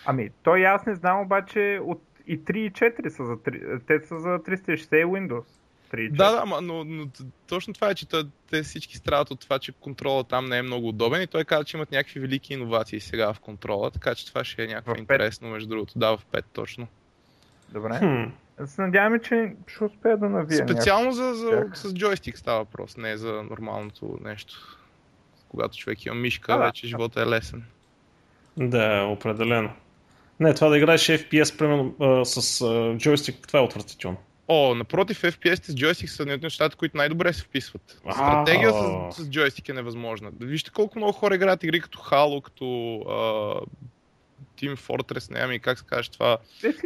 [0.04, 4.06] Ами, той аз не знам, обаче от и 3 и 4 са за, 3, те
[4.06, 5.44] са за 360 и Windows.
[5.92, 6.16] 3 и 4.
[6.16, 7.08] Да, да, но, но
[7.48, 8.06] точно това е, че
[8.50, 11.64] те, всички страдат от това, че контрола там не е много удобен и той каза,
[11.64, 15.48] че имат някакви велики иновации сега в контрола, така че това ще е някакво интересно,
[15.48, 15.98] между другото.
[15.98, 16.88] Да, в 5 точно.
[17.72, 17.98] Добре.
[17.98, 18.30] Хм.
[18.58, 20.68] Да се надяваме, че ще успея да навия.
[20.68, 24.78] Специално за, за, с джойстик става въпрос, не за нормалното нещо.
[25.48, 26.64] Когато човек има мишка, А, да.
[26.64, 27.64] вече живота е лесен.
[28.56, 29.70] Да, определено.
[30.40, 34.16] Не, това да играеш FPS, примерно, а, с а, джойстик, това е отвратително.
[34.48, 38.00] О, напротив, FPS с джойстик са едни от нещата, които най-добре се вписват.
[38.12, 40.30] Стратегия с, с джойстик е невъзможна.
[40.40, 42.64] Вижте колко много хора играят игри като Halo, като
[44.58, 46.38] Team Fortress, не ами как се каже това.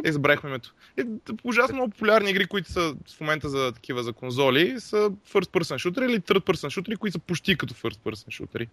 [0.03, 0.73] Е, забравихме името.
[0.97, 1.03] Е,
[1.43, 4.97] ужасно много популярни игри, които са в момента за такива за конзоли, са
[5.33, 8.67] first person шутери или third person шутери, които са почти като first person шутери.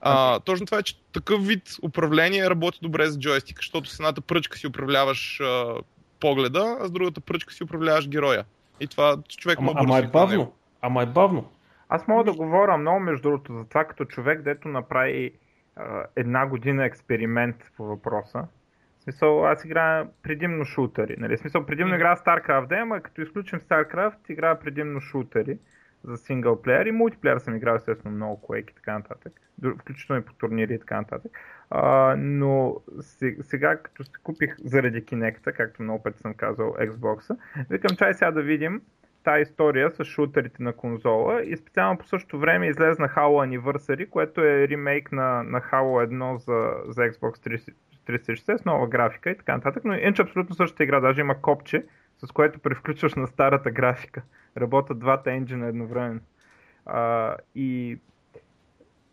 [0.00, 4.20] А, точно това е, че такъв вид управление работи добре с джойстик, защото с едната
[4.20, 5.74] пръчка си управляваш а,
[6.20, 8.44] погледа, а с другата пръчка си управляваш героя.
[8.80, 10.52] И това човек Ама, ама е бавно.
[10.82, 11.50] Ама е бавно.
[11.88, 15.32] Аз мога да говоря много, между другото, за това като човек, дето направи
[16.16, 18.44] една година експеримент по въпроса.
[18.98, 21.16] В смисъл, аз играя предимно шутери.
[21.18, 21.36] Нали?
[21.36, 21.96] В смисъл, предимно Мгм.
[21.96, 25.58] играя StarCraft 2, ама като изключим StarCraft, играя предимно шутери
[26.04, 29.32] за синглплеер и мултиплеер съм играл естествено много Quake и така нататък.
[29.78, 31.32] Включително и по турнири и така нататък.
[31.70, 37.36] А, но се- сега, като си купих заради Kinect, както много пъти съм казал, Xbox,
[37.70, 38.80] викам, чай сега да видим
[39.22, 44.40] тази история с шутерите на конзола и специално по същото време излезна Halo Anniversary, което
[44.40, 47.74] е ремейк на, на Halo 1 за, за Xbox 30
[48.06, 51.84] 360 с нова графика и така нататък, но иначе абсолютно същата игра, даже има копче,
[52.18, 54.22] с което превключваш на старата графика.
[54.56, 56.20] Работят двата енджина едновременно.
[56.86, 57.98] А, и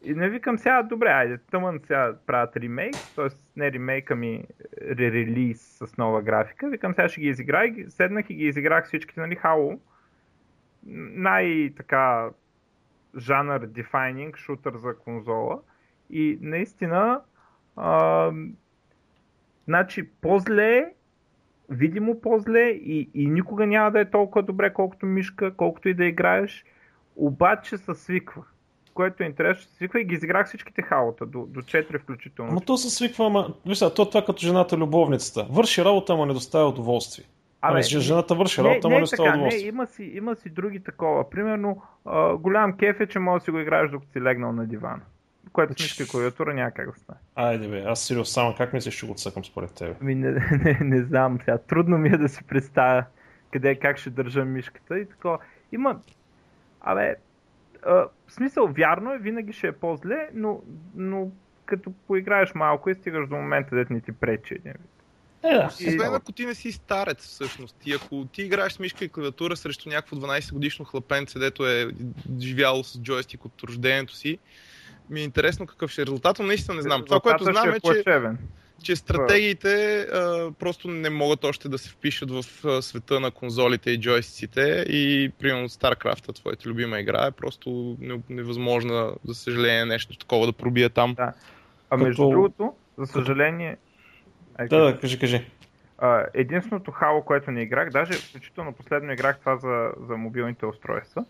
[0.04, 3.28] и не викам сега, добре, айде, тъмън сега правят ремейк, т.е.
[3.56, 4.44] не ремейк, ами
[4.82, 6.70] ререлиз с нова графика.
[6.70, 9.80] Викам сега ще ги изиграя, седнах и ги изиграх всичките, нали, Halo.
[10.92, 12.30] Най-така
[13.18, 15.60] жанър defining шутър за конзола.
[16.10, 17.22] И наистина,
[17.76, 18.32] а,
[19.66, 20.94] значи по-зле,
[21.70, 26.06] видимо по-зле и, и никога няма да е толкова добре, колкото мишка, колкото и да
[26.06, 26.66] играеш,
[27.16, 28.44] обаче се свиква.
[28.94, 32.52] Което е интересно, се свиква и ги изиграх всичките халата, до, до 4 включително.
[32.52, 33.54] Ама то се свиква, ама...
[33.66, 35.48] Виж сега, то е това като жената любовницата.
[35.52, 37.26] Върши работа, ама не доставя удоволствие.
[37.62, 40.50] Ами, ж- жената върши работа, ама не, е доставя така, не, има си, има си
[40.50, 41.30] други такова.
[41.30, 44.66] Примерно, а, голям кеф е, че може да си го играеш докато си легнал на
[44.66, 45.02] дивана.
[45.52, 47.20] Което с мишка и клавиатура няма как да стане.
[47.36, 49.96] Айде бе, аз сериозно, само как мислиш, ще го цъкам според тебе?
[50.02, 50.32] Ами не,
[50.64, 51.58] не, не знам сега.
[51.58, 53.04] Трудно ми е да си представя
[53.52, 55.38] къде, как ще държа мишката и такова.
[55.72, 56.00] Има...
[56.82, 57.16] Абе,
[57.84, 57.94] а,
[58.28, 60.62] в смисъл, вярно е, винаги ще е по-зле, но,
[60.96, 61.32] но
[61.66, 64.99] като поиграеш малко и стигаш до момента, дето не ти пречи един вид.
[65.44, 65.70] Е, да.
[65.80, 67.76] И- Освен ако ти не си старец всъщност.
[67.86, 71.88] И ако ти играеш с мишка и клавиатура срещу някакво 12 годишно хлапенце, дето е
[72.40, 74.38] живяло с джойстик от рождението си,
[75.10, 77.06] ми е интересно какъв ще е резултатът, но наистина не знам.
[77.06, 78.32] Това, което знам ще е, че,
[78.84, 82.44] че стратегиите а, просто не могат още да се впишат в
[82.82, 89.16] света на конзолите и джойстиците и примерно StarCraft, твоята любима игра, е просто не- невъзможно,
[89.26, 91.14] за съжаление, нещо такова да пробие там.
[91.14, 91.34] Да.
[91.90, 93.78] А между Като- другото, за съжаление,
[94.68, 95.52] Да, да, кажи, кажи.
[96.34, 101.26] Единственото Halo, което не играх, даже включително последно играх това за, за мобилните устройства,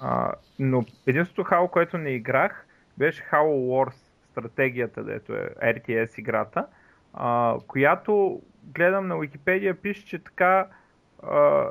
[0.00, 3.94] а, но единственото Halo, което не играх, беше Halo Wars,
[4.30, 6.66] стратегията, дето е RTS играта,
[7.14, 10.66] а, която гледам на Wikipedia, пише, че така
[11.22, 11.70] а,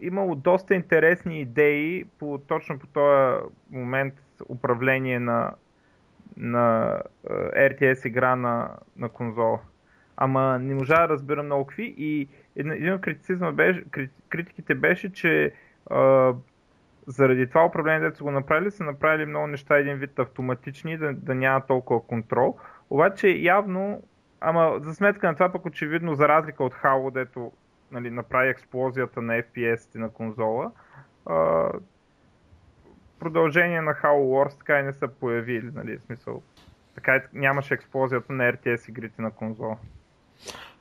[0.00, 4.14] имало доста интересни идеи по, точно по този момент
[4.48, 5.52] управление на,
[6.36, 6.98] на
[7.30, 9.60] а, RTS игра на, на конзола.
[10.16, 15.12] Ама не можа да разбера много какви и един, от критицизма беше, крит- критиките беше,
[15.12, 15.52] че
[15.90, 16.32] а,
[17.06, 21.12] заради това управление, дето са го направили, са направили много неща един вид автоматични, да,
[21.12, 22.58] да няма толкова контрол.
[22.90, 24.02] Обаче явно
[24.42, 27.52] ама за сметка на това пък очевидно, за разлика от Halo, дето
[27.92, 30.72] нали, направи експлозията на FPS-те на конзола,
[31.26, 31.68] а,
[33.18, 36.42] продължение на Halo Wars така и не са появили, нали, в смисъл.
[36.94, 39.76] Така нямаше експлозията на RTS игрите на конзола.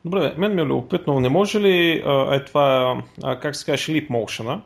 [0.06, 1.20] Добре, мен ми е любопитно.
[1.20, 4.60] Не може ли а, е това, а, как се каже, Leap Motion,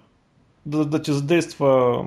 [0.66, 2.02] да, да ти задейства,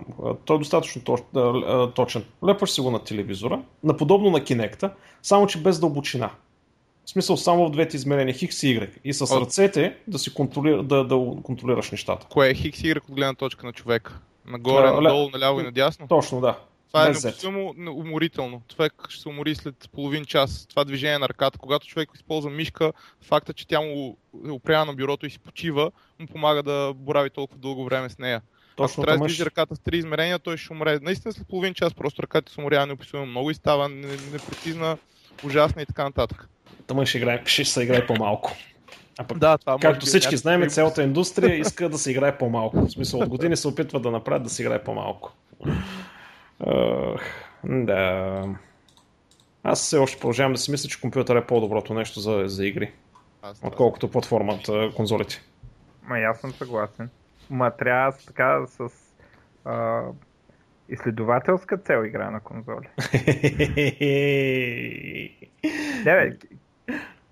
[0.44, 2.24] той е достатъчно точ, а, точен.
[2.46, 4.90] Лепваш си го на телевизора, наподобно на Kinect,
[5.22, 6.30] само че без дълбочина.
[7.04, 8.90] В смисъл само в двете измерения X и Y.
[9.04, 12.26] И с От- ръцете да си контролира, да, да контролираш нещата.
[12.30, 14.18] Кое е хикс и от гледна точка на човека?
[14.46, 16.08] Нагоре, А, ле- надолу, наляво и надясно?
[16.08, 16.58] Точно, да.
[16.88, 18.62] Това е непосилно уморително.
[18.68, 20.66] Човек ще се умори след половин час.
[20.70, 24.94] Това движение на ръката, когато човек използва мишка, факта, че тя му е опряна на
[24.94, 28.42] бюрото и си почива, му помага да борави толкова дълго време с нея.
[28.76, 30.98] Точно Ако трябва да движи ръката с три измерения, той ще умре.
[31.02, 34.98] Наистина след половин час просто ръката се уморява неописуемо много и става не- непрецизна,
[35.44, 36.48] ужасна и така нататък.
[36.86, 38.56] Тъмън ще, играе, ще се играе по-малко.
[39.18, 42.86] А пък, Да, това както би всички знаем, цялата индустрия иска да се играе по-малко.
[42.86, 45.32] В смисъл, от години се опитват да направят да се играе по-малко.
[46.66, 48.44] Ах, да.
[49.62, 52.92] Аз все още продължавам да си мисля, че компютър е по-доброто нещо за, за игри,
[53.42, 55.42] Аз отколкото платформата, конзолите.
[56.02, 57.10] Ма аз съм съгласен.
[57.50, 58.88] Ма трябва с така с
[59.64, 60.02] а,
[60.88, 62.88] изследователска цел игра на конзоли.
[66.04, 66.36] Не, бе,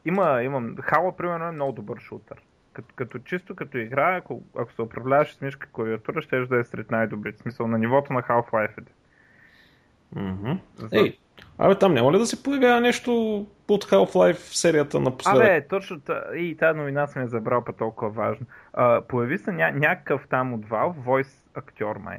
[0.05, 0.77] има, имам.
[0.83, 2.43] Хала, примерно, е много добър шутър.
[2.73, 6.65] Като, като чисто като игра, ако, ако се управляваш с мишка клавиатура, ще да е
[6.65, 7.39] сред най-добрите.
[7.39, 8.79] В смисъл на нивото на Half-Life.
[8.79, 8.83] е.
[10.77, 11.19] За- Ей,
[11.59, 13.13] абе там няма ли да се появява нещо
[13.69, 15.43] от Half-Life серията напоследък?
[15.43, 16.01] Абе, точно
[16.35, 18.47] и тази новина съм я забрал па толкова важно.
[18.73, 22.19] А, появи се ня, някакъв там от Valve, voice актьор май.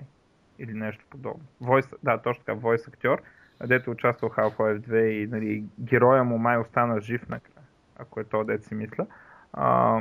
[0.60, 1.44] Или нещо подобно.
[1.64, 3.22] Voice, да, точно така, voice актьор,
[3.68, 7.66] дето участвал Half-Life 2 и нали, героя му май остана жив накрая,
[8.00, 9.06] ако е то, дето си мисля.
[9.54, 10.00] А,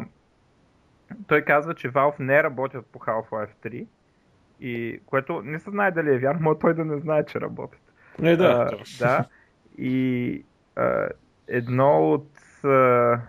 [1.27, 3.87] той казва, че Valve не работят по Half-Life 3,
[4.61, 7.81] и, което не се знае дали е вярно, но той да не знае, че работят.
[8.19, 8.71] Не, да.
[8.73, 9.25] А, да.
[9.79, 10.43] И
[10.77, 11.09] а,
[11.49, 12.31] едно от.
[12.65, 13.21] А,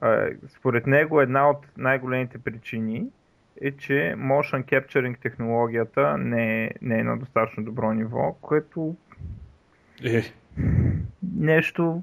[0.00, 3.06] а, според него, една от най-големите причини
[3.60, 8.96] е, че motion capturing технологията не е, не е на достатъчно добро ниво, което
[10.04, 10.22] Е,
[11.36, 12.02] нещо.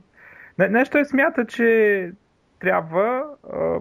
[0.60, 2.12] Не, нещо той смята, че
[2.60, 3.23] трябва.
[3.54, 3.80] А,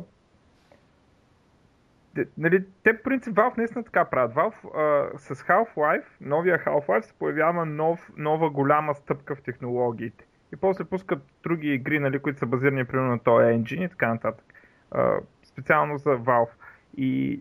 [2.17, 4.35] де- нали, те, принцип, Valve наистина така правят.
[4.35, 10.25] Valve а, с Half-Life, новия Half-Life се появява нов, нова голяма стъпка в технологиите.
[10.53, 14.09] И после пускат други игри, нали, които са базирани примерно на този engine и така
[14.09, 14.45] нататък.
[14.91, 16.51] А, специално за Valve.
[16.97, 17.41] И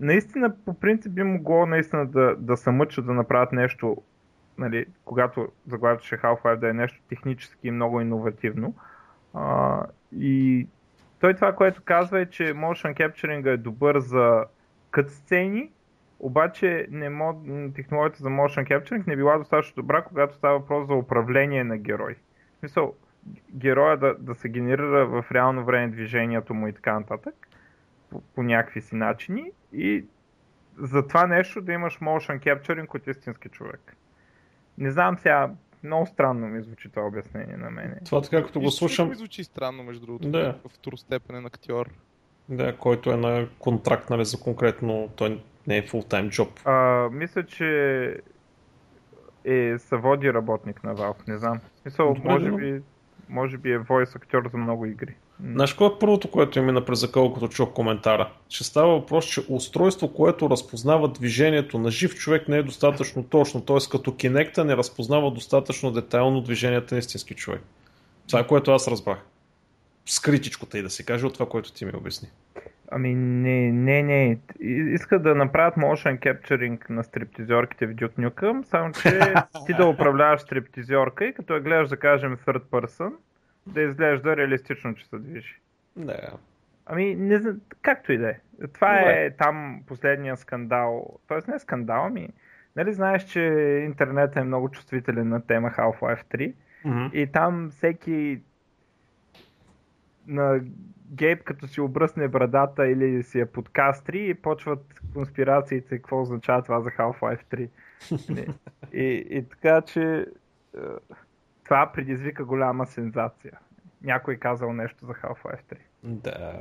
[0.00, 3.96] наистина, по принцип, би могло наистина да, да се мъчат да направят нещо
[4.58, 8.74] нали, когато заглавието ще е Half-Life да е нещо технически много иновативно.
[9.34, 10.66] А, и
[11.20, 14.44] той това, което казва е, че motion capturing е добър за
[14.90, 15.70] кът сцени,
[16.18, 20.86] обаче не мог, м, технологията за motion capturing не била достатъчно добра, когато става въпрос
[20.86, 22.14] за управление на герой.
[22.14, 22.94] В смисъл,
[23.50, 27.34] героя да, да се генерира в реално време движението му и така нататък,
[28.10, 30.04] по, по някакви си начини и
[30.78, 33.96] за това нещо да имаш motion capturing от истински човек.
[34.78, 35.50] Не знам сега,
[35.86, 37.96] много странно ми звучи това обяснение на мене.
[38.04, 40.30] това така като го слушам, ми звучи странно, между другото.
[40.30, 40.58] Да.
[40.68, 41.90] Второстепенен актьор.
[42.48, 46.48] да, който е на контракт нали, за конкретно, той не е full-time job.
[46.64, 48.20] А, мисля, че
[49.44, 51.58] е съводи работник на Valve, не знам.
[51.58, 52.82] В Смисъл, Добре, може би,
[53.28, 55.16] може би е voice актьор за много игри.
[55.44, 58.30] Знаеш кое е първото, което ми напрезакало, като чух коментара?
[58.48, 63.60] Ще става въпрос, че устройство, което разпознава движението на жив човек не е достатъчно точно.
[63.60, 63.76] Т.е.
[63.90, 67.60] като Kinect не разпознава достатъчно детайлно движенията на истински човек.
[68.26, 69.18] Това е което аз разбрах.
[70.06, 72.28] С критичкота и да се каже от това, което ти ми обясни.
[72.92, 74.38] Ами не, не, не.
[74.60, 79.20] И- Искат да направят motion capturing на стриптизорките в Duke Nukem, само че
[79.66, 83.12] ти да управляваш стриптизорка и като я гледаш, да кажем, third person,
[83.66, 85.60] да изглежда реалистично, че се движи.
[85.96, 86.30] Да.
[86.86, 88.38] Ами, не знам, както и да е.
[88.72, 89.24] Това Добре.
[89.24, 91.18] е там последния скандал.
[91.28, 92.28] Тоест не е скандал, ами...
[92.76, 93.40] Нали знаеш, че
[93.86, 96.54] интернет е много чувствителен на тема Half-Life 3
[96.84, 97.06] Мгм.
[97.12, 98.40] и там всеки
[100.26, 100.60] на
[101.10, 106.80] Гейб като си обръсне брадата или си я подкастри и почват конспирациите, какво означава това
[106.80, 107.68] за Half-Life 3.
[108.34, 108.46] Не.
[109.00, 110.26] и, и така, че
[110.76, 110.80] е,
[111.66, 113.52] това предизвика голяма сензация.
[114.02, 115.76] Някой казал нещо за Half-Life 3.
[116.04, 116.52] Да.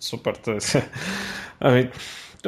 [0.00, 0.34] Супер.
[0.34, 0.58] тъй.
[1.60, 1.90] Ами,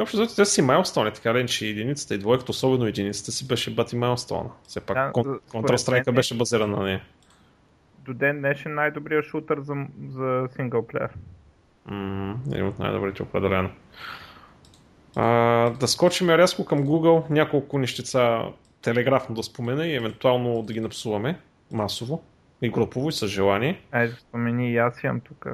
[0.00, 3.74] общо взето те си майлстони, така ли, че единицата и двойката, особено единицата си беше
[3.74, 4.50] бати майлстона.
[4.68, 6.12] Все пак Да, да, Counter-Strike е.
[6.12, 7.02] беше базиран на нея.
[7.98, 9.74] до ден днешен най-добрият шутър за,
[10.09, 11.11] за синглплеер.
[11.90, 13.70] Mm, един от най-добрите определено.
[15.16, 15.26] А,
[15.70, 18.42] да скочим рязко към Google, няколко нещица
[18.82, 21.40] телеграфно да спомена и евентуално да ги напсуваме
[21.72, 22.22] масово
[22.62, 23.80] и групово и с желание.
[23.92, 25.46] Айде, спомени и аз имам тук.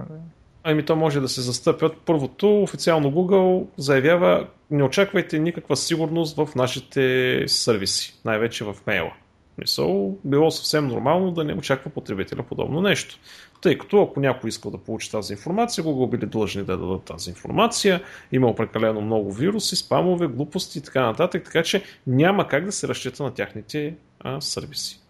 [0.64, 1.96] Ами то може да се застъпят.
[2.06, 9.12] Първото, официално Google заявява, не очаквайте никаква сигурност в нашите сервиси, най-вече в мейла.
[9.58, 13.18] Мисъл, било съвсем нормално да не очаква потребителя подобно нещо.
[13.60, 17.30] Тъй като ако някой искал да получи тази информация, Google били длъжни да дадат тази
[17.30, 18.02] информация,
[18.32, 22.88] има прекалено много вируси, спамове, глупости и така нататък, така че няма как да се
[22.88, 25.03] разчита на тяхните а, сервиси.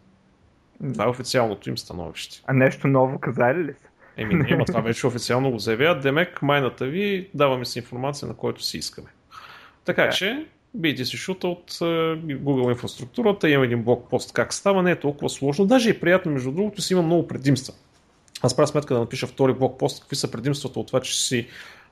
[0.93, 2.43] Това е официалното им становище.
[2.47, 3.89] А нещо ново казали ли са?
[4.17, 6.03] Еми, няма, това вече официално го заявяват.
[6.03, 9.09] Демек, майната ви, даваме си информация, на който си искаме.
[9.85, 14.91] Така че, бидете си шута от Google инфраструктурата, има един блок пост как става, не
[14.91, 17.75] е толкова сложно, даже и приятно, между другото, си има много предимства.
[18.43, 21.47] Аз правя сметка да напиша втори блок пост, какви са предимствата от това, че си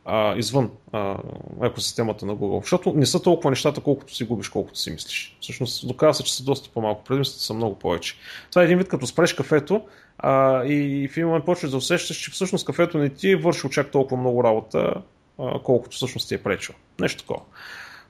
[0.04, 1.16] а, извън а,
[1.62, 2.60] екосистемата на Google.
[2.60, 5.36] Защото не са толкова нещата, колкото си губиш, колкото си мислиш.
[5.40, 7.04] Всъщност доказва се, че са доста по-малко.
[7.04, 8.16] Предимствата са много повече.
[8.50, 9.82] Това е един вид като спреш кафето
[10.18, 13.90] а, и в един момент почваш да усещаш, че всъщност кафето не ти вършил чак
[13.90, 14.94] толкова много работа,
[15.38, 16.74] а, колкото всъщност ти е пречил.
[17.00, 17.40] Нещо такова.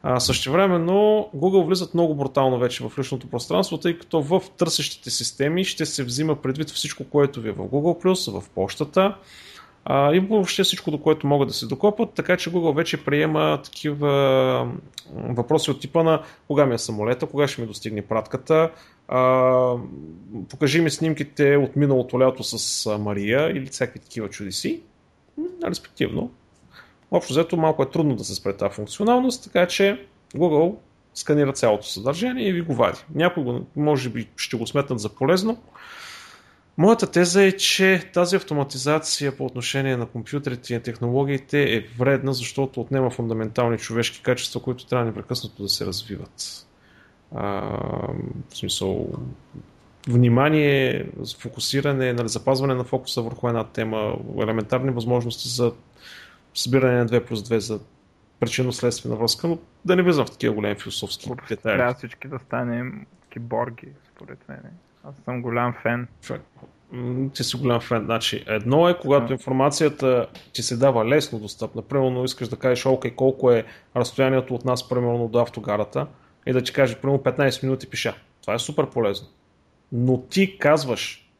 [0.03, 5.64] А, същевременно Google влизат много брутално вече в личното пространство, тъй като в търсещите системи
[5.64, 9.16] ще се взима предвид всичко, което ви е в Google+, в почтата,
[9.85, 13.61] а, и въобще всичко, до което могат да се докопат, така че Google вече приема
[13.64, 14.72] такива
[15.14, 18.70] въпроси от типа на кога ми е самолета, кога ще ми достигне пратката,
[19.09, 19.74] а,
[20.49, 24.80] покажи ми снимките от миналото лято с Мария или всякакви такива чудеси,
[25.64, 26.30] респективно.
[27.11, 30.74] Общо взето малко е трудно да се спре тази функционалност, така че Google
[31.14, 32.99] сканира цялото съдържание и ви го вади.
[33.14, 35.59] Някой го, може би ще го сметнат за полезно,
[36.79, 42.33] Моята теза е, че тази автоматизация по отношение на компютрите и на технологиите е вредна,
[42.33, 46.66] защото отнема фундаментални човешки качества, които трябва непрекъснато да се развиват.
[47.35, 47.47] А,
[48.49, 49.09] в смисъл,
[50.09, 51.07] внимание,
[51.39, 55.73] фокусиране, нали, запазване на фокуса върху една тема, елементарни възможности за
[56.55, 57.81] събиране на 2 плюс 2 за
[58.41, 61.79] причинно-следствена връзка, но да не влизам в такива големи философски детайли.
[61.79, 64.62] Трябва всички да станем киборги, според мен.
[65.05, 66.09] Аз съм голям фен.
[67.34, 68.05] Ти си голям фен.
[68.05, 71.82] Значи, едно е, когато информацията ти се дава лесно достъпна.
[71.82, 73.64] Примерно искаш да кажеш, окей, колко е
[73.96, 76.07] разстоянието от нас, примерно до автогарата,
[76.46, 78.14] и да ти каже, примерно 15 минути пиша.
[78.40, 79.28] Това е супер полезно.
[79.92, 81.30] Но ти казваш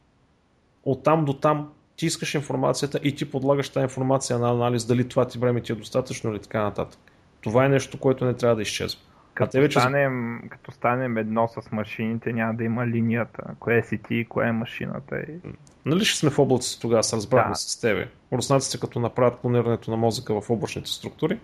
[0.83, 5.07] от там до там, ти искаш информацията и ти подлагаш тази информация на анализ, дали
[5.07, 6.99] това ти време ти е достатъчно или така нататък.
[7.41, 8.99] Това е нещо, което не трябва да изчезва.
[9.33, 9.79] Като, вече...
[9.79, 13.43] станем, като станем едно с машините, няма да има линията.
[13.59, 15.19] Кое си ти, кое е машината.
[15.19, 15.39] И...
[15.85, 17.55] Нали ще сме в облаците тогава, се разбрахме да.
[17.55, 18.07] с тебе.
[18.33, 21.39] Руснаците като направят планирането на мозъка в облачните структури.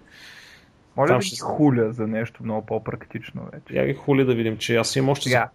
[0.96, 1.36] Може да ще...
[1.36, 3.80] ги хуля за нещо много по-практично вече.
[3.80, 5.48] Я ги хули да видим, че аз имам още за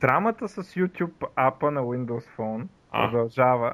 [0.00, 3.10] Трамата с YouTube апа на Windows Phone а?
[3.10, 3.72] продължава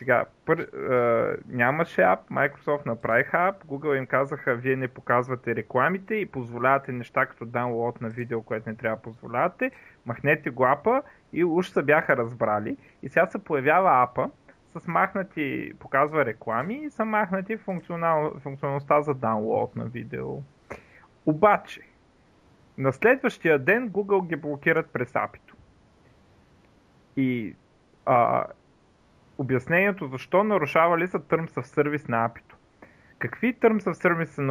[0.00, 6.14] сега, пър, а, нямаше ап, Microsoft направиха ап, Google им казаха, вие не показвате рекламите
[6.14, 9.70] и позволявате неща като download на видео, което не трябва да позволявате,
[10.06, 12.76] махнете го апа и уж се бяха разбрали.
[13.02, 14.30] И сега се появява апа,
[14.78, 20.42] с махнати, показва реклами и са махнати функционал, функционалността за download на видео.
[21.26, 21.80] Обаче,
[22.78, 25.56] на следващия ден Google ги блокират през апито.
[27.16, 27.54] И
[28.06, 28.44] а,
[29.40, 32.56] обяснението защо нарушавали са Terms of Service на апито.
[33.18, 34.42] Какви Terms of Service са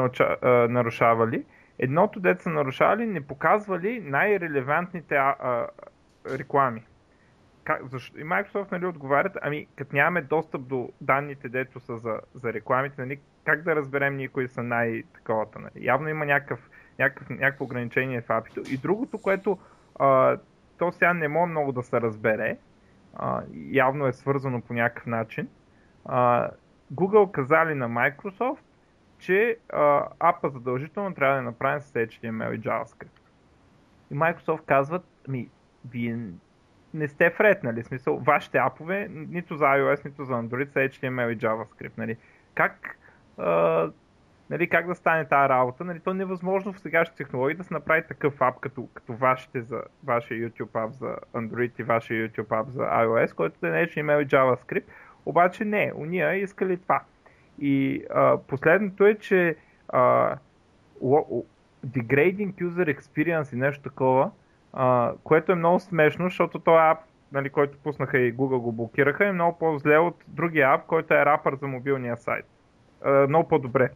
[0.69, 1.45] нарушавали?
[1.79, 5.67] Едното, дете са нарушавали, не показвали най-релевантните а, а,
[6.37, 6.83] реклами.
[7.63, 8.19] Как, защо?
[8.19, 13.01] И Microsoft нали, отговарят, ами като нямаме достъп до данните, дето са за, за рекламите,
[13.01, 15.59] нали, как да разберем ние кои са най-таковата.
[15.59, 15.85] Нали?
[15.85, 16.69] Явно има някакъв,
[16.99, 18.61] някакъв, някакво ограничение в апито.
[18.71, 19.59] И другото, което
[19.99, 20.37] а,
[20.77, 22.57] то сега не може много да се разбере,
[23.71, 25.47] явно е свързано по някакъв начин.
[26.05, 26.49] А,
[26.93, 28.63] Google казали на Microsoft,
[29.19, 33.19] че а, апа задължително трябва да е направен с HTML и JavaScript.
[34.11, 35.49] И Microsoft казват, ми,
[35.89, 36.19] вие
[36.93, 41.37] не сте вреднали, смисъл, вашите апове, нито за iOS, нито за Android са HTML и
[41.37, 42.17] JavaScript, нали?
[42.55, 42.97] Как
[43.37, 43.89] а,
[44.49, 45.83] нали, как да стане тази работа.
[45.83, 49.61] Нали, то е невъзможно в сегашните технологии да се направи такъв ап, като, като вашите
[49.61, 53.81] за, вашия YouTube ап за Android и вашия YouTube ап за iOS, който да не
[53.81, 54.83] е имел и JavaScript.
[55.25, 57.01] Обаче не, уния искали това.
[57.59, 59.55] И а, последното е, че
[59.89, 60.35] а,
[61.85, 64.31] degrading user experience и нещо такова,
[64.73, 66.99] а, което е много смешно, защото този ап
[67.31, 71.25] нали, който пуснаха и Google го блокираха, е много по-зле от другия ап, който е
[71.25, 72.45] рапър за мобилния сайт.
[73.05, 73.89] А, много по-добре.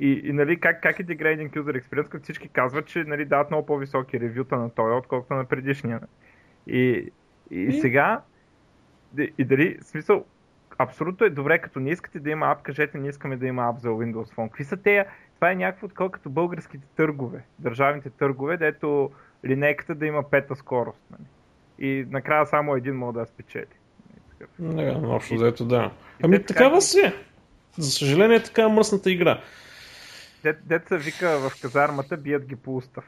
[0.00, 3.50] И, и нали, как, как е degrading user experience, като всички казват, че нали, дават
[3.50, 6.00] много по-високи ревюта на този, отколкото на предишния.
[6.66, 7.10] И,
[7.50, 8.20] и, и сега,
[9.18, 10.24] и, и дали, смисъл,
[10.78, 13.78] абсолютно е добре, като не искате да има ап, кажете, не искаме да има ап
[13.78, 14.48] за Windows Phone.
[14.48, 15.06] Какви са те?
[15.34, 19.10] Това е някакво такова като българските търгове, държавните търгове, дето
[19.44, 21.02] линейката да има пета скорост.
[21.10, 21.28] Нали?
[21.78, 23.66] И накрая само един мога да спечели.
[24.58, 25.90] Не, общо взето да.
[26.22, 27.14] Ами такава си е.
[27.78, 29.40] За съжаление е така мръсната игра.
[30.52, 33.04] Деца вика в казармата, бият ги по устав.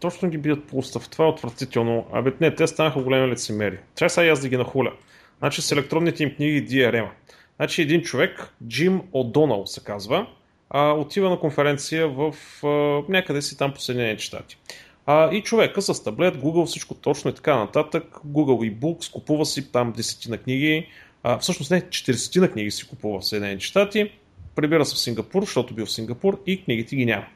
[0.00, 1.08] Точно ги бият по устав.
[1.08, 2.06] Това е отвратително.
[2.12, 3.78] Абе, не, те станаха големи лицемери.
[3.94, 4.92] Трябва сега аз да ги нахуля.
[5.38, 7.08] Значи с електронните им книги DRM.
[7.56, 10.26] Значи един човек, Джим О'Донал се казва,
[10.70, 12.34] а, отива на конференция в
[12.64, 12.66] а,
[13.12, 14.58] някъде си там по Съединените щати.
[15.06, 18.04] А, и човека с таблет, Google, всичко точно и така нататък.
[18.26, 20.86] Google e-books, купува си там десетина книги.
[21.22, 24.12] А, всъщност не, 40 на книги си купува в Съединените щати.
[24.60, 27.26] Прибира се в Сингапур, защото бил в Сингапур и книгите ги няма.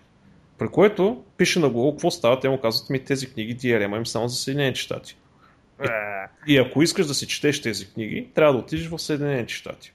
[0.59, 4.07] При което пише на Google какво става, те му казват ми тези книги DRM им
[4.07, 5.17] само за Съединените щати.
[6.49, 9.93] И, и ако искаш да си четеш тези книги, трябва да отидеш в Съединените щати.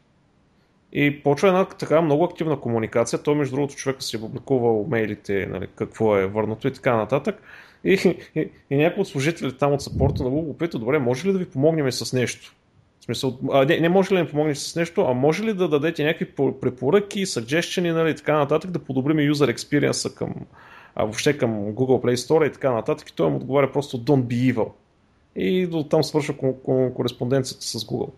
[0.94, 3.24] И почва една така много активна комуникация.
[3.24, 7.42] Той, между другото, човека си е публикувал мейлите, нали, какво е върнато и така нататък.
[7.84, 7.94] И,
[8.36, 11.40] и, и някой от служителите там от сапорта на Google пита, добре, може ли да
[11.40, 12.56] ви помогнем с нещо?
[13.10, 15.68] Смисъл, а, не, не може ли да ми помогнете с нещо, а може ли да
[15.68, 16.26] дадете някакви
[16.62, 20.36] препоръки, suggestion нали, така нататък, да подобрим юзер experience към,
[20.96, 23.10] а, въобще към Google Play Store и така нататък.
[23.10, 24.70] И той му отговаря просто don't be evil.
[25.36, 26.36] И до там свършва
[26.96, 28.10] кореспонденцията с Google.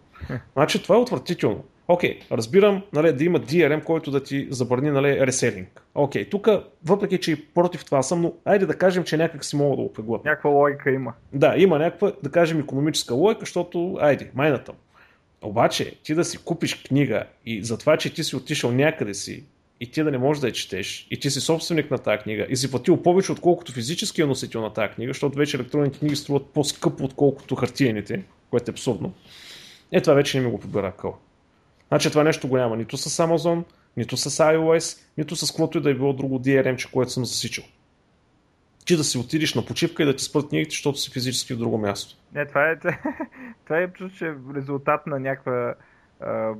[0.53, 1.63] Значи това е отвратително.
[1.91, 5.81] Окей, okay, разбирам нали, да има DRM, който да ти забрани нали, реселинг.
[5.95, 6.47] Окей, okay, тук,
[6.85, 9.81] въпреки че и против това съм, но айде да кажем, че някак си мога да
[9.83, 10.29] го преглътна.
[10.29, 11.13] Някаква логика има.
[11.33, 14.73] Да, има някаква, да кажем, економическа логика, защото, айде, майната.
[15.41, 19.43] Обаче, ти да си купиш книга и за това, че ти си отишъл някъде си
[19.79, 22.47] и ти да не можеш да я четеш, и ти си собственик на тази книга,
[22.49, 26.45] и си платил повече, отколкото физическия носител на тази книга, защото вече електронните книги струват
[26.45, 29.13] по-скъпо, отколкото хартиените, което е абсурдно.
[29.91, 31.17] Е, това вече не ми го побира къл.
[31.91, 33.63] Значи това нещо го няма нито с Amazon,
[33.97, 37.63] нито с iOS, нито с каквото и да е било друго DRM, което съм засичал.
[38.85, 41.57] Ти да си отидеш на почивка и да ти спрат книгите, защото си физически в
[41.57, 42.15] друго място.
[42.33, 42.75] Не, това е,
[43.65, 45.73] това е че резултат на някаква
[46.19, 46.53] а...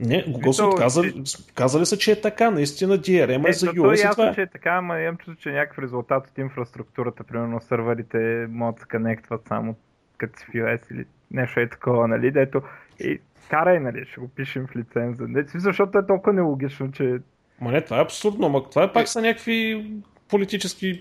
[0.00, 1.22] Не, Google са отказали,
[1.54, 4.08] казали са, че е така, наистина DRM е за US.
[4.08, 4.34] Е, това...
[4.34, 8.74] че е така, ама имам чувство, че е някакъв резултат от инфраструктурата, примерно сървърите могат
[8.74, 9.76] да се конектват само
[10.18, 12.62] като си в US или нещо е такова, нали, дето
[13.00, 13.20] и
[13.50, 15.28] карай, нали, ще го пишем в лиценза.
[15.28, 17.18] Не, защото е толкова нелогично, че...
[17.60, 19.86] Ма не, това е абсурдно, ма това е пак са някакви
[20.28, 21.00] политически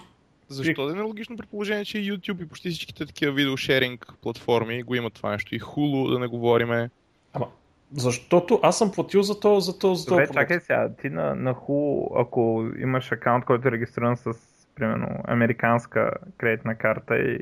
[0.49, 4.95] защо да е нелогично при положение, че YouTube и почти всичките такива видеошеринг платформи го
[4.95, 5.55] имат това нещо.
[5.55, 6.89] И Hulu, да не говориме.
[7.33, 7.47] Ама,
[7.93, 10.09] защото аз съм платил за то, за то, за то.
[10.09, 14.33] Добре, чакай сега, ти на, на Hulu, ако имаш акаунт, който е регистриран с,
[14.75, 17.39] примерно, американска кредитна карта и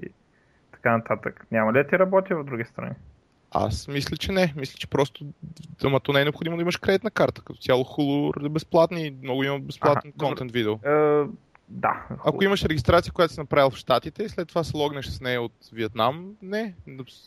[0.71, 2.95] така нататък, няма ли да ти работи в други страни?
[3.57, 4.53] Аз мисля, че не.
[4.55, 5.25] Мисля, че просто
[5.83, 7.41] ама то не е необходимо да имаш кредитна карта.
[7.41, 10.73] Като цяло Hulu е безплатни, много има безплатен ага, контент видео.
[10.73, 11.23] Е,
[11.69, 12.05] да.
[12.25, 15.41] Ако имаш регистрация, която си направил в Штатите и след това се логнеш с нея
[15.41, 16.73] от Виетнам, не.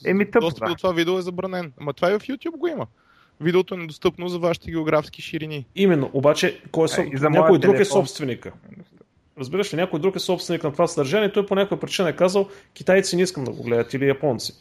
[0.05, 0.69] Еми тъп, Достъп да.
[0.69, 1.73] до това видео е забранен.
[1.81, 2.87] Ама това и в YouTube го има.
[3.41, 5.67] Видеото е недостъпно за вашите географски ширини.
[5.75, 8.53] Именно, обаче кой е, е за някой друг е собственика.
[9.39, 12.49] Разбираш ли, някой друг е собственик на това съдържание, той по някаква причина е казал,
[12.75, 14.53] китайци не искам да го гледат или японци.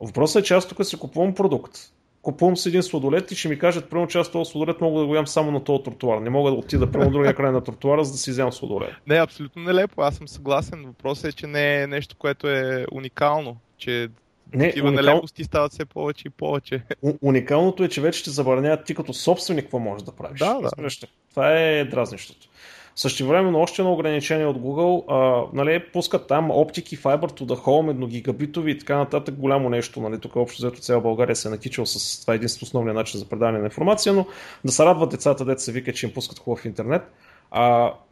[0.00, 1.78] Въпросът е, че аз тук си купувам продукт.
[2.22, 5.06] Купувам си един сладолет и ще ми кажат, примерно, че аз този сладолет мога да
[5.06, 6.18] го ям само на този тротуар.
[6.18, 8.90] Не мога да отида прямо другия край на тротуара, за да си взема сладолет.
[9.06, 10.02] Не, абсолютно нелепо.
[10.02, 10.84] Аз съм съгласен.
[10.86, 13.56] Въпросът е, че не е нещо, което е уникално.
[13.78, 14.08] Че
[14.54, 15.04] не, такива уникал...
[15.06, 16.82] нелепости стават все повече и повече.
[17.02, 20.38] У- уникалното е, че вече ти забраняват ти като собственик какво можеш да правиш.
[20.38, 20.88] Да, да.
[21.30, 22.48] Това е дразнищото.
[23.00, 27.64] Също време, още едно ограничение от Google, а, нали, пускат там оптики, Fiber to the
[27.64, 30.00] Home, едногигабитови и така нататък, голямо нещо.
[30.00, 33.28] Нали, тук общо взето цяла България се е накичал с това единствено основния начин за
[33.28, 34.26] предаване на информация, но
[34.64, 37.02] да се радват децата, деца се вика, че им пускат хубав интернет.
[37.50, 37.64] А,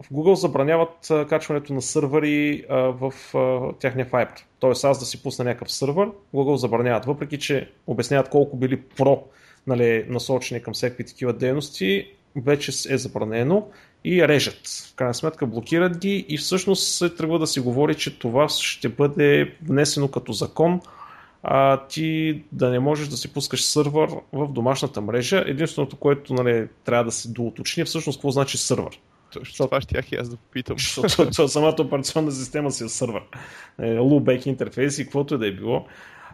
[0.02, 4.40] в Google забраняват качването на сървъри а, в а, тяхния Fiber.
[4.60, 9.22] Тоест аз да си пусна някакъв сървър, Google забраняват, въпреки че обясняват колко били про
[9.66, 13.66] нали, насочени към всеки такива дейности, вече е забранено
[14.04, 14.68] и режат.
[14.92, 18.88] В крайна сметка блокират ги и всъщност се тръгва да си говори, че това ще
[18.88, 20.80] бъде внесено като закон,
[21.42, 25.44] а ти да не можеш да си пускаш сървър в домашната мрежа.
[25.46, 29.00] Единственото, което нали, трябва да се доуточни, всъщност какво значи сървър.
[29.32, 30.76] Точно това ще и аз да попитам.
[30.78, 33.22] Защото самата операционна система си е сървър.
[33.80, 35.86] Loopback интерфейс и каквото и да е било.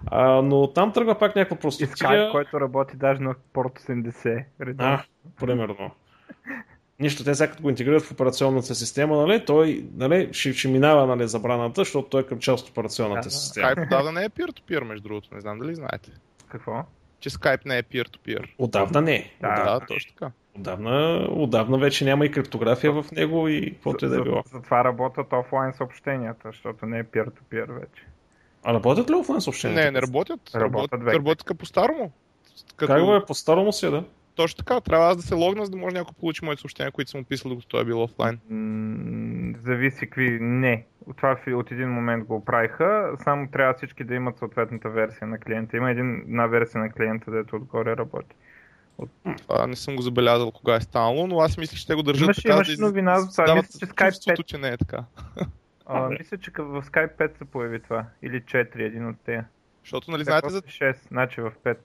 [0.07, 1.89] А, но там тръгва пак някаква простотия.
[1.89, 4.45] Skype, който работи даже на порт 80.
[4.61, 4.93] редовно.
[4.93, 5.05] А,
[5.41, 5.91] примерно.
[7.01, 11.07] Нищо, те сега като го интегрират в операционната система, нали, той нали, ще, ще минава
[11.07, 13.31] нали, забраната, защото той е към част от операционната Да, да.
[13.31, 13.69] система.
[13.69, 15.35] Skype отдавна не е peer-to-peer, между другото.
[15.35, 16.11] Не знам дали знаете.
[16.49, 16.85] Какво?
[17.21, 18.49] Че Skype не е peer-to-peer.
[18.59, 19.31] Отдавна не.
[19.41, 19.49] Да.
[19.49, 20.31] Отдавна, Да, точно така.
[20.57, 24.43] отдавна, отдавна вече няма и криптография в него и каквото да е За- било.
[24.53, 28.07] Затова работят офлайн съобщенията, защото не е peer-to-peer вече.
[28.63, 29.85] А работят ли офлайн съобщения?
[29.85, 30.41] Не, не работят.
[30.55, 31.19] Работят Работят, вече.
[31.19, 32.13] работят като по-старому.
[32.77, 32.93] Като...
[32.93, 34.05] Как бе, по-старому си, е, да?
[34.35, 37.11] Точно така, трябва аз да се логна, за да може някой получи моите съобщения, които
[37.11, 38.41] съм писал, докато той е бил офлайн.
[38.51, 40.39] М, Зависи какви...
[40.41, 40.87] Не.
[41.16, 45.76] Това от един момент го правиха, само трябва всички да имат съответната версия на клиента.
[45.76, 48.37] Има един, една версия на клиента, дето отгоре работи.
[49.39, 52.24] Това не съм го забелязал кога е станало, но аз мисля, че те го държат
[52.24, 53.55] Имаше- така, имаше да новина за това.
[53.55, 54.45] Мисля, че Skype чувството, 5.
[54.47, 55.05] че не е така.
[55.87, 58.05] А, мисля, че в Skype 5 се появи това.
[58.22, 59.45] Или 4, един от тея.
[59.82, 61.76] Защото, нали, знаете за, 6, значи в 5.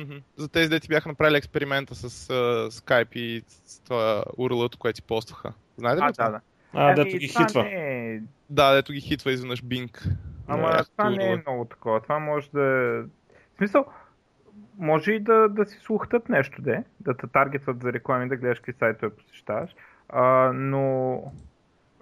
[0.00, 0.16] Мгм.
[0.36, 5.02] за тези дети бяха направили експеримента с uh, Skype и с това URL, което си
[5.02, 5.52] постваха.
[5.76, 6.06] Знаете ли?
[6.06, 6.24] А, това?
[6.24, 6.40] да, да.
[6.72, 7.62] А, Ами, дето ги хитва.
[7.62, 8.20] Не е...
[8.50, 10.10] Да, дето ги хитва изведнъж Bing.
[10.46, 12.00] Ама Да, това не е много такова.
[12.00, 12.60] Това може да...
[12.60, 13.86] В смисъл,
[14.78, 18.58] може и да, да си слухтат нещо, де, да те таргетват за реклами, да гледаш
[18.58, 19.70] какви сайтове посещаваш,
[20.08, 21.22] а, но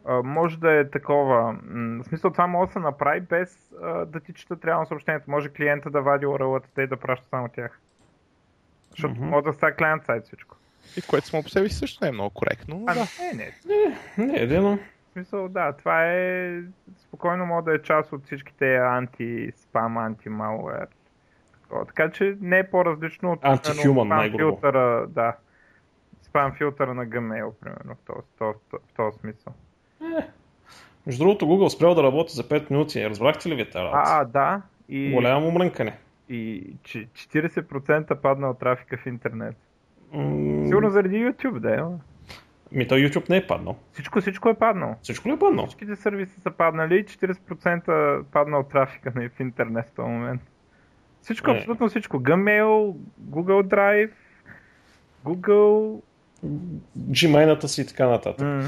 [0.08, 1.52] а, може да е такова.
[1.52, 5.30] м, В смисъл, това може да се направи без а, да ти четат реално съобщението.
[5.30, 7.80] Може клиента да вади URL-ата и да праща само тях.
[8.90, 9.24] Защото Мгм.
[9.24, 10.56] може да става клиент сайт всичко.
[10.96, 12.78] И което само по себе си също не е много коректно.
[12.78, 13.04] но А, да.
[13.34, 14.26] не, не.
[14.26, 14.76] Не, едно.
[14.76, 16.60] В смисъл, да, това е...
[16.98, 20.86] Спокойно може да е част от всичките анти-спам, анти-малуер.
[21.86, 24.60] Така че не е по-различно от спам най-грубо.
[25.08, 25.36] да.
[26.22, 29.54] Спам филтъра на Gmail, примерно, в този, в този, в този смисъл.
[31.06, 33.04] Между другото, Google спрял да работи за 5 минути.
[33.04, 34.02] Разбрахте ли ви тази работа?
[34.04, 34.62] А, да.
[34.88, 35.98] И, Голямо мрънкане.
[36.28, 39.56] и че 40% паднал трафика в интернет.
[40.12, 41.80] М, Сигурно заради YouTube, да е.
[42.72, 43.76] Ми, той YouTube не е паднал.
[43.92, 44.94] Всичко, всичко е паднало.
[45.02, 45.66] Всичко ли е паднал?
[45.66, 50.42] Всичките сервиси са паднали, 40% паднал трафика на в интернет в този момент.
[51.22, 51.54] Всичко, Е.
[51.54, 52.16] абсолютно всичко.
[52.18, 54.10] Gmail, Google Drive,
[55.24, 56.00] Google...
[57.00, 58.40] Gmail-ата си и така нататък.
[58.40, 58.62] М.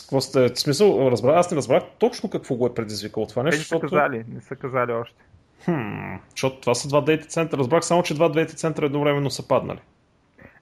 [0.00, 3.44] Какво сте, в смисъл, разбра, аз не разбрах точно какво го е предизвикало това Те
[3.44, 5.16] нещо, не са защото, казали, не са казали още.
[5.64, 7.58] хм, защото това са два дейта центъра.
[7.58, 9.78] Разбрах само, че два дейта центъра едновременно са паднали.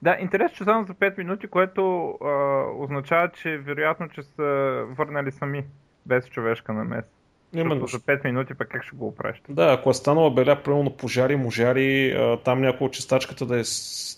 [0.01, 4.43] Да, интересно, че само за 5 минути, което а, означава, че вероятно, че са
[4.89, 5.63] върнали сами,
[6.05, 7.05] без човешка намес.
[7.55, 7.87] Именно.
[7.87, 9.41] За 5 минути пък как ще го оправиш?
[9.49, 13.63] Да, ако е станала беля, примерно пожари, можари, там някой от чистачката да е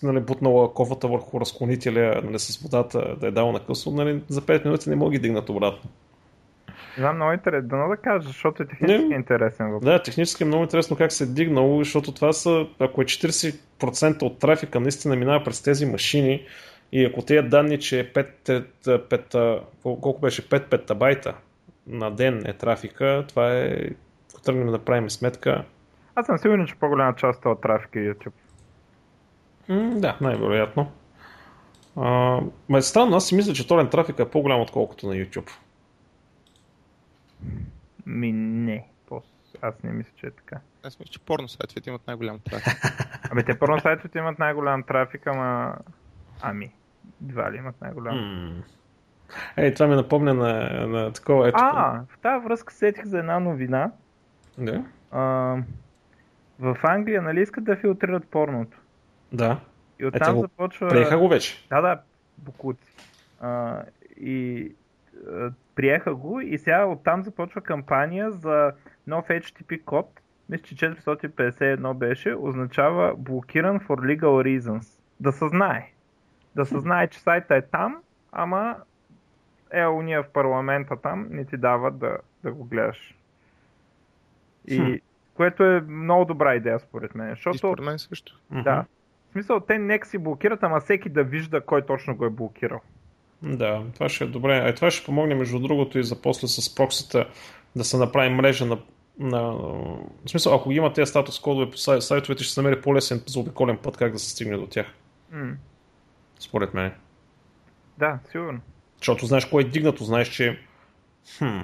[0.02, 4.40] нали, бутнала кофата върху разклонителя нали, с водата, да е дала на късно, нали, за
[4.42, 5.90] 5 минути не мога ги дигнат обратно.
[6.98, 7.68] Знам, много интересно.
[7.68, 9.14] Дано да кажа, защото е технически Не.
[9.14, 9.84] интересен въпрос.
[9.84, 14.22] Да, технически е много интересно как се е дигнало, защото това са, ако е 40%
[14.22, 16.46] от трафика наистина минава през тези машини
[16.92, 18.26] и ако тези данни, че е 5,
[18.84, 21.34] 5, 5 колко беше 5 петабайта
[21.86, 23.76] на ден е трафика, това е,
[24.30, 25.64] ако тръгнем да правим сметка,
[26.14, 28.32] Аз съм сигурен, че по-голяма част от трафика е YouTube.
[29.68, 30.92] М, да, най-вероятно.
[31.96, 35.50] А, ма е странно, аз си мисля, че торен трафик е по-голям отколкото на YouTube.
[38.06, 38.86] Ми не.
[39.10, 39.22] Пос-
[39.62, 40.56] Аз не мисля, че е така.
[40.84, 42.74] Аз мисля, че порно сайтовете имат най-голям трафик.
[43.32, 45.76] Абе, те първо сайтовете имат най-голям трафик, ама...
[46.40, 46.72] Ами,
[47.20, 48.16] два ли имат най-голям?
[48.16, 48.62] М.
[49.56, 51.58] Ей, това ми напомня на, на такова ето.
[51.60, 53.90] А, в тази връзка сетих за една новина.
[54.58, 54.84] Да?
[55.10, 55.20] А,
[56.58, 58.78] в Англия, нали искат да филтрират порното?
[59.32, 59.58] Да.
[59.98, 60.88] И оттам го започва...
[60.88, 61.66] Приеха го вече.
[61.70, 62.00] Да, да,
[62.38, 62.96] букуци.
[63.40, 63.82] А,
[64.16, 64.72] и
[65.30, 68.72] а, приеха го и сега оттам започва кампания за
[69.06, 70.20] нов HTTP код.
[70.48, 75.00] Мисля, че 451 беше, означава блокиран for legal reasons.
[75.20, 75.90] Да се знае.
[76.56, 77.96] Да се знае, че сайта е там,
[78.32, 78.76] ама
[79.74, 83.14] е, уния в парламента там не ти дават да, да го гледаш.
[84.68, 84.92] И Хм.
[85.34, 88.40] което е много добра идея според мен, И защото според мен също.
[88.50, 88.84] да.
[89.28, 92.80] В смисъл, те нека си блокират, ама всеки да вижда кой точно го е блокирал.
[93.42, 94.58] Да, това ще е добре.
[94.58, 97.26] А това ще помогне между другото и за после с проксите
[97.76, 98.78] да се направи мрежа на,
[99.18, 99.40] на...
[100.24, 103.22] В смисъл, ако ги има тези статус кодове по сай- сайтовете, ще се намери по-лесен
[103.26, 104.86] заобиколен път как да се стигне до тях.
[105.32, 105.52] М.
[106.38, 106.92] Според мен.
[107.98, 108.60] Да, сигурно.
[109.04, 110.58] Защото знаеш кой е дигнато, знаеш, че...
[111.38, 111.58] Хм,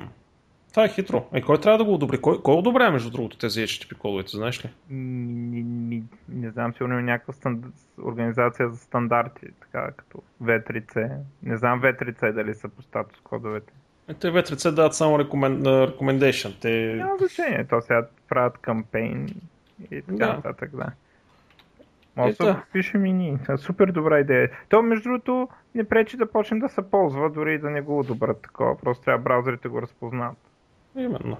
[0.71, 1.27] това е хитро.
[1.33, 2.21] Е, кой трябва да го одобри?
[2.21, 4.71] Кой, кой одобрява, между другото, тези HTTP кодовете, знаеш ли?
[4.91, 7.65] Ми, ми, не знам, сигурно има някаква станд...
[8.03, 11.17] организация за стандарти, така като V3C.
[11.43, 13.73] Не знам V3C дали са по статус кодовете.
[14.09, 16.61] Е, те V3C дават само recommend, recommendation.
[16.61, 16.95] Те...
[16.97, 19.29] Няма значение, то сега правят кампейн.
[19.91, 20.33] и така Да.
[20.33, 20.87] нататък, да.
[22.17, 23.39] Може да пишем и ние.
[23.49, 24.51] А, Супер добра идея.
[24.69, 27.99] То, между другото, не пречи да почне да се ползва, дори и да не го
[27.99, 28.79] одобрят такова.
[28.79, 30.39] Просто трябва браузърите го разпознават.
[30.97, 31.37] Именно.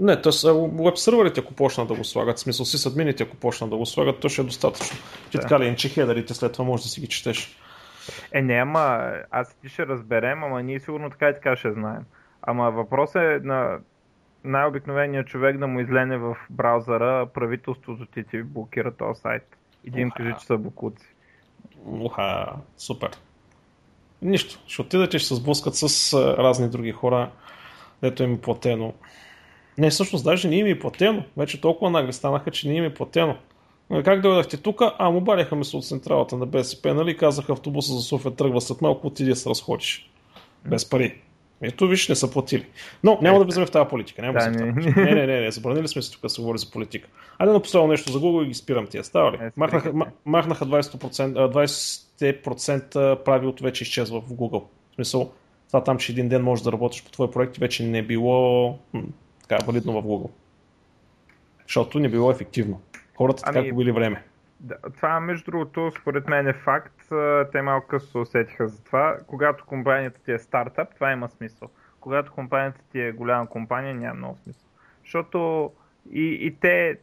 [0.00, 0.32] Не, т.е.
[0.84, 4.20] веб серверите, ако почнат да го слагат, смисъл си админите, ако почнат да го слагат,
[4.20, 4.98] то ще е достатъчно.
[5.32, 5.40] Да.
[5.40, 7.58] така ли, иначе хедерите след това може да си ги четеш.
[8.32, 12.04] Е, не, ама аз ти ще разберем, ама ние сигурно така и така ще знаем.
[12.42, 13.78] Ама въпросът е на
[14.44, 19.56] най-обикновения човек да му излене в браузъра правителството ти ти блокира този сайт.
[19.84, 20.16] И им Уха.
[20.16, 21.06] каже, че са букуци.
[21.86, 23.10] Уха, супер.
[24.22, 24.58] Нищо.
[24.66, 27.30] Ще отидете, ще се сблъскат с разни други хора,
[28.02, 28.92] дето им е платено.
[29.78, 31.24] Не, всъщност даже не им е платено.
[31.36, 33.36] Вече толкова нагли станаха, че не им е платено.
[33.90, 34.82] А Как дойдахте тук?
[34.98, 37.16] А, му баряха ми се от централата на БСП, нали?
[37.16, 40.10] Казаха автобуса за София тръгва след малко, отиди да се разходиш.
[40.64, 41.20] Без пари.
[41.62, 42.66] Ето виж, не са платили.
[43.04, 44.22] Но няма да влизаме в тази политика.
[44.22, 44.72] Няма да, Да, не.
[44.72, 47.08] не, не, не, не, забранили сме се тук да се говори за политика.
[47.38, 49.04] Айде на последно нещо за Google и ги спирам тия.
[49.04, 49.36] Става ли?
[49.36, 49.92] Е, Махнаха,
[50.24, 54.62] махнаха 20%, а, 20% правилото вече изчезва в Google.
[54.90, 55.32] В смисъл,
[55.66, 58.78] това там, че един ден можеш да работиш по твой проект, вече не е било
[59.48, 60.30] така, валидно в Google.
[61.66, 62.80] Защото не било ефективно.
[63.16, 64.22] Хората така Ами- губили време.
[64.60, 67.02] Да, това, между другото, според мен е факт.
[67.52, 69.16] Те малко късно се усетиха за това.
[69.26, 71.68] Когато компанията ти е стартъп, това има смисъл.
[72.00, 74.70] Когато компанията ти е голяма компания, няма много смисъл.
[75.02, 75.70] Защото
[76.10, 76.98] и, и те.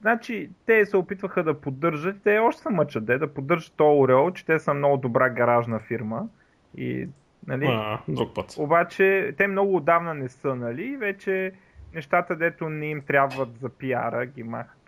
[0.00, 4.46] Значи, те се опитваха да поддържат, те още се мъчат, де, да поддържат ореол, че
[4.46, 6.28] те са много добра гаражна фирма.
[6.76, 7.08] И,
[7.46, 8.54] нали, А, друг път.
[8.58, 10.96] обаче те много отдавна не са, нали?
[10.96, 11.52] Вече
[11.94, 14.83] нещата, дето не им трябват за пиара, ги махат.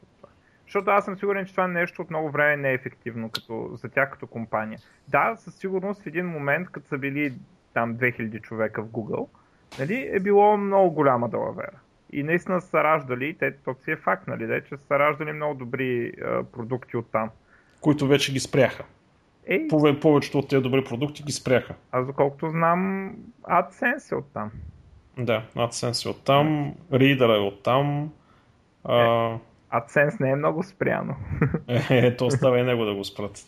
[0.67, 3.89] Защото аз съм сигурен, че това нещо от много време не е ефективно като, за
[3.89, 4.79] тях като компания.
[5.09, 7.35] Да, със сигурност в един момент, като са били
[7.75, 9.29] там 2000 човека в Google,
[9.79, 11.79] нали, е било много голяма далавера.
[12.13, 15.55] И наистина са раждали, те, то си е факт, нали, де, че са раждали много
[15.55, 17.31] добри а, продукти от там.
[17.81, 18.85] Които вече ги спряха.
[19.47, 21.75] Ей, Пове- Повечето от тези добри продукти ги спряха.
[21.93, 23.11] аз доколкото знам,
[23.43, 24.51] AdSense е от там.
[25.19, 28.13] Да, AdSense е оттам, Reader е оттам.
[28.85, 29.31] А,
[29.81, 31.15] AdSense не е много спряно.
[31.91, 33.45] Е, то остава и него да го спрат.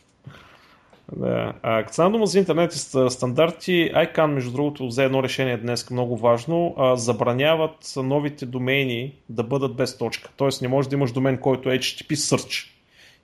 [1.16, 1.52] Да.
[1.62, 5.56] А, като стана дума за интернет и ст- стандарти, ICANN, между другото, взе едно решение
[5.56, 6.74] днес много важно.
[6.78, 10.30] А, забраняват новите домейни да бъдат без точка.
[10.36, 12.66] Тоест не може да имаш домен, който е HTTP Search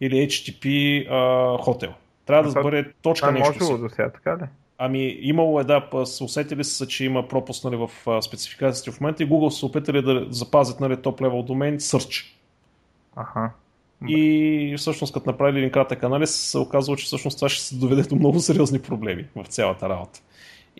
[0.00, 0.66] или HTTP
[1.10, 1.14] а,
[1.58, 1.90] Hotel.
[2.26, 4.48] Трябва да това- бъде точка Това нещо можело до сега, така ли?
[4.78, 5.88] Ами имало е, да,
[6.22, 10.02] усетили са, че има пропуск нали, в а, спецификациите в момента и Google са опитали
[10.02, 12.33] да запазят нали, топ левел домен Search.
[13.16, 13.50] Аха.
[14.08, 18.02] И всъщност, като направили един кратък анализ, се оказва, че всъщност това ще се доведе
[18.02, 20.20] до много сериозни проблеми в цялата работа.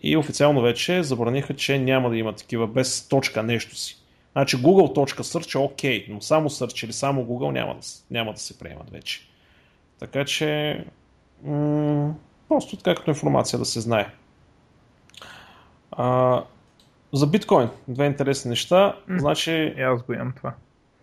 [0.03, 3.97] И официално вече забраниха, че няма да има такива без точка нещо си.
[4.31, 7.81] Значи Google.search е окей, но само Search или само Google няма да,
[8.11, 9.21] няма да се приемат вече.
[9.99, 10.79] Така че
[11.43, 12.13] м-
[12.47, 14.09] просто така като информация да се знае.
[15.91, 16.43] А,
[17.13, 18.95] за биткоин, две интересни неща.
[19.09, 20.53] Значи, аз го имам това.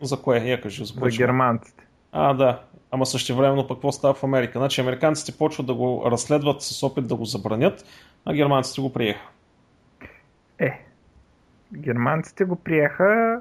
[0.06, 0.38] За кое?
[0.38, 1.84] Я кажи, за За германците.
[2.12, 2.62] а, да.
[2.90, 4.58] Ама същевременно пък какво става в Америка?
[4.58, 7.84] Значи американците почват да го разследват с опит да го забранят,
[8.24, 9.20] а германците го приеха.
[10.58, 10.80] Е,
[11.76, 13.40] германците го приеха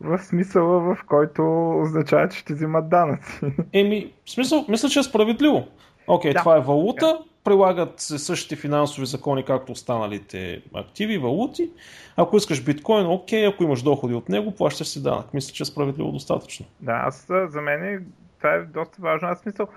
[0.00, 3.40] в смисъла, в който означава, че ще взимат данъци.
[3.72, 5.68] Еми, в смисъл, мисля, че е справедливо.
[6.10, 6.38] Окей, Да.
[6.38, 11.70] това е валута, прилагат се същите финансови закони, както останалите активи, валути.
[12.16, 15.34] Ако искаш биткоин, окей, ако имаш доходи от него, плащаш си данък.
[15.34, 16.66] Мисля, че е справедливо достатъчно.
[16.80, 18.00] Да, аз за мен е-
[18.38, 19.28] това е доста важно.
[19.28, 19.68] Аз смисъл,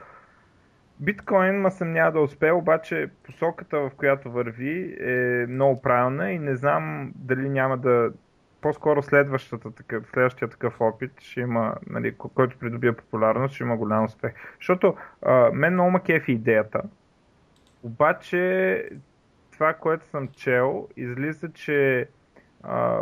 [0.99, 6.39] биткоин ма съм няма да успее, обаче посоката, в която върви е много правилна и
[6.39, 8.09] не знам дали няма да
[8.63, 13.77] по-скоро следващата такъв, следващия такъв опит ще има, нали, ко- който придобие популярност, ще има
[13.77, 14.33] голям успех.
[14.59, 16.81] Защото а, мен много ма кефи идеята,
[17.83, 18.89] обаче
[19.51, 22.07] това, което съм чел, излиза, че
[22.63, 22.99] а,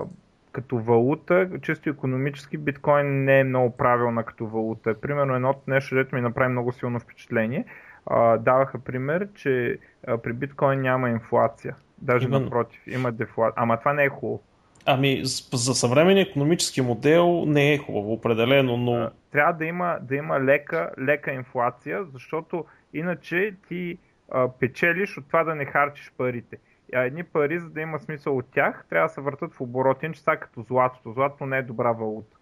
[0.52, 5.02] като валута, чисто економически, биткоин не е много правилна като валута.
[5.02, 7.66] Примерно едното нещо, дето ми направи много силно впечатление,
[8.06, 11.76] а, даваха пример, че а, при биткоин няма инфлация.
[11.98, 12.44] Даже Именно.
[12.44, 13.54] напротив, има дефлация.
[13.56, 14.44] Ама това не е хубаво.
[14.86, 15.22] Ами,
[15.54, 20.92] за съвременния економически модел не е хубаво, определено, но Трябва да има, да има лека,
[21.00, 23.98] лека инфлация, защото иначе ти
[24.32, 26.58] а, печелиш от това да не харчиш парите.
[26.94, 30.04] А едни пари, за да има смисъл от тях, трябва да се въртат в оборот,
[30.04, 31.14] иначе са като златото.
[31.14, 32.38] Златото не е добра валута,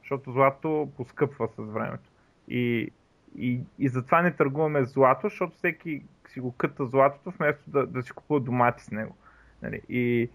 [0.00, 2.10] защото злато поскъпва с времето.
[2.48, 2.90] И,
[3.38, 8.02] и, и затова не търгуваме злато, защото всеки си го къта златото, вместо да, да
[8.02, 9.16] си купува домати с него.
[9.62, 9.80] Нали?
[9.88, 10.30] И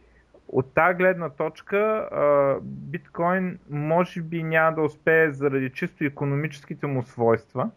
[0.51, 2.09] от тази гледна точка
[2.61, 7.69] биткоин може би няма да успее заради чисто економическите му свойства,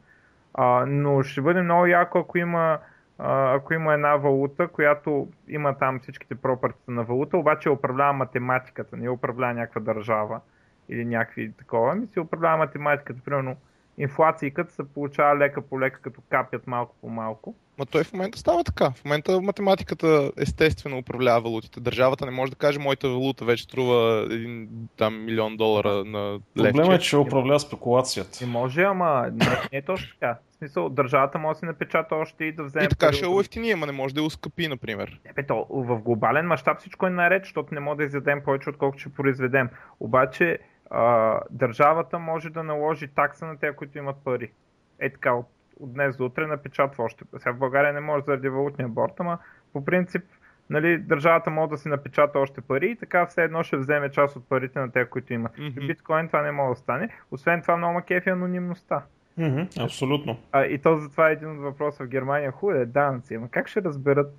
[0.87, 2.79] но ще бъде много яко ако има,
[3.19, 9.11] ако има една валута, която има там всичките пропъртите на валута, обаче управлява математиката, не
[9.11, 10.41] управлява някаква държава
[10.89, 13.57] или някакви такова, ми се управлява математиката, примерно
[13.99, 17.55] инфлацията се получава лека по лека, като капят малко по малко.
[17.79, 18.91] Ма той в момента става така.
[18.91, 21.81] В момента математиката естествено управлява валутите.
[21.81, 26.73] Държавата не може да каже, моята валута вече струва един там милион долара на левче.
[26.73, 28.39] Проблема е, че управлява спекулацията.
[28.47, 30.39] Не може, ама не, не е точно така.
[30.51, 32.85] В смисъл, държавата може да се напечата още и да вземе.
[32.85, 35.21] И така ще е ефтини, ама не може да е ускъпи, например.
[35.27, 38.71] Не, бе, то, в глобален мащаб всичко е наред, защото не може да изядем повече,
[38.71, 39.69] отколкото ще произведем.
[40.01, 40.59] Обаче
[40.95, 44.53] а, държавата може да наложи такса на тези, които имат пари.
[44.99, 45.47] Е така, от,
[45.81, 47.25] от днес до утре напечатва още.
[47.39, 49.39] Сега в България не може заради валутния борт, ама
[49.73, 50.25] по принцип
[50.71, 54.37] нали, държавата може да си напечата още пари и така все едно ще вземе част
[54.37, 55.57] от парите на тези, които имат.
[55.57, 55.87] Mm-hmm.
[55.87, 57.09] биткоин това не може да стане.
[57.31, 59.03] Освен това много макефи анонимността.
[59.39, 60.39] Mm-hmm, абсолютно.
[60.53, 62.51] А, и то затова е един от въпроса в Германия.
[62.51, 64.35] Хубаво е данъци, ама как ще разберат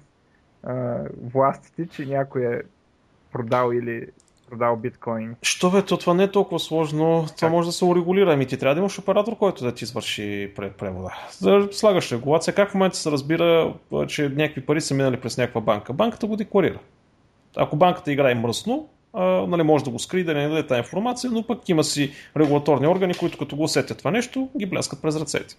[0.64, 2.62] а, властите, че някой е
[3.32, 4.08] продал или
[4.50, 5.36] продал биткоин.
[5.42, 7.26] Що бе, то това не е толкова сложно.
[7.36, 8.34] Това може да се урегулира.
[8.34, 11.14] Ами ти трябва да имаш оператор, който да ти извърши превода.
[11.42, 12.56] Да слагаш регулация.
[12.56, 13.74] Как в момента се разбира,
[14.08, 15.94] че някакви пари са минали през някаква банка?
[15.94, 16.80] Банката го декларира.
[17.56, 21.32] Ако банката играе мръсно, а, нали, може да го скри, да не даде тази информация,
[21.32, 25.16] но пък има си регулаторни органи, които като го усетят това нещо, ги бляскат през
[25.16, 25.56] ръцете.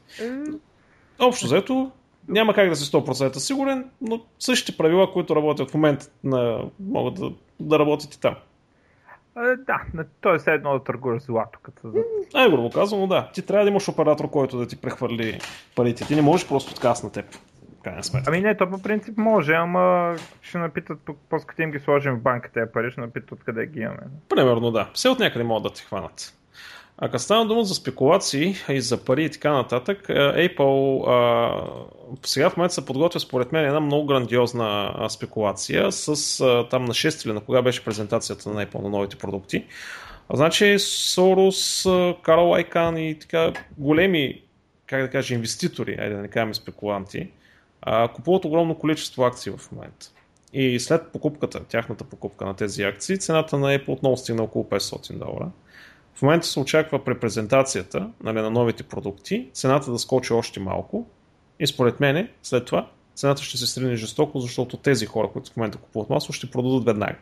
[1.18, 1.90] Общо взето,
[2.28, 7.14] няма как да си 100% сигурен, но същите правила, които работят в момента, на, могат
[7.14, 8.34] да, да работят и там.
[9.66, 9.80] Да,
[10.20, 11.58] то е все едно да търгуваш злато.
[11.62, 11.92] Като.
[12.34, 13.30] Ай, грубо казано, да.
[13.34, 15.38] Ти трябва да имаш оператор, който да ти прехвърли
[15.76, 16.06] парите.
[16.06, 17.26] Ти не можеш просто с на теб.
[18.26, 20.98] Ами не, то по принцип може, ама ще напитат,
[21.30, 24.00] после като им ги сложим в банка тези пари, ще напитат откъде ги имаме.
[24.28, 24.90] Примерно да.
[24.94, 26.34] Все от някъде могат да ти хванат.
[26.98, 32.50] А като стана дума за спекулации и за пари и така нататък, Apple а, сега
[32.50, 37.26] в момента се подготвя според мен една много грандиозна спекулация с а, там на 6
[37.26, 39.64] или на кога беше презентацията на Apple на новите продукти.
[40.28, 41.86] А, значи Сорос,
[42.22, 44.42] Карл Айкан и така големи,
[44.86, 47.28] как да кажа, инвеститори, айде да не кажем спекуланти,
[47.82, 50.10] а, купуват огромно количество акции в момента.
[50.52, 55.18] И след покупката, тяхната покупка на тези акции, цената на Apple отново стигна около 500
[55.18, 55.50] долара.
[56.14, 61.06] В момента се очаква при презентацията нали, на новите продукти цената да скочи още малко
[61.60, 65.56] и според мене след това цената ще се срине жестоко, защото тези хора, които в
[65.56, 67.16] момента купуват масло, ще продадат веднага,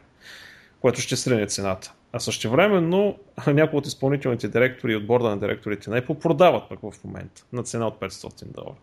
[0.80, 1.92] което ще срине цената.
[2.12, 3.16] А също времено
[3.46, 7.44] някои от изпълнителните директори и от борда на директорите на Apple продават пък в момента
[7.52, 8.76] на цена от 500 долара.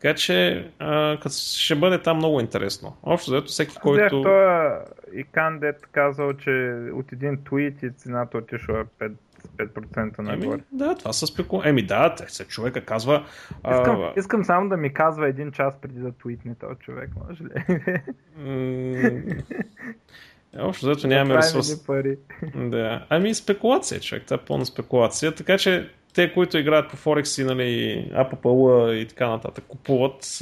[0.00, 2.96] Така че а, ще бъде там много интересно.
[3.02, 4.20] Общо заето всеки, който...
[4.20, 4.30] Взех
[5.12, 9.12] и Кандет казал, че от един твит и цената отишла 5,
[9.56, 10.54] 5% нагоре.
[10.54, 11.62] Еми, да, това са спеку...
[11.64, 13.26] Еми да, те, се човека казва...
[13.70, 14.12] Искам, а...
[14.16, 18.00] искам само да ми казва един час преди да твитне този човек, може ли?
[20.58, 21.86] Общо зато нямаме ресурс.
[21.86, 22.18] Пари.
[22.54, 23.06] Да.
[23.08, 24.24] Ами спекулация, човек.
[24.24, 25.34] Това е пълна спекулация.
[25.34, 30.38] Така че те, които играят по Форекс и нали, APPL и така нататък, купуват,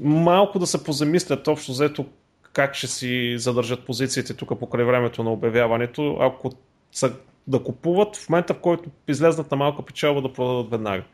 [0.00, 2.06] малко да се позамислят общо взето
[2.52, 6.52] как ще си задържат позициите тук покрай времето на обявяването, ако
[6.92, 7.12] са
[7.46, 11.04] да купуват в момента, в който излезнат на малка печалба да продадат веднага.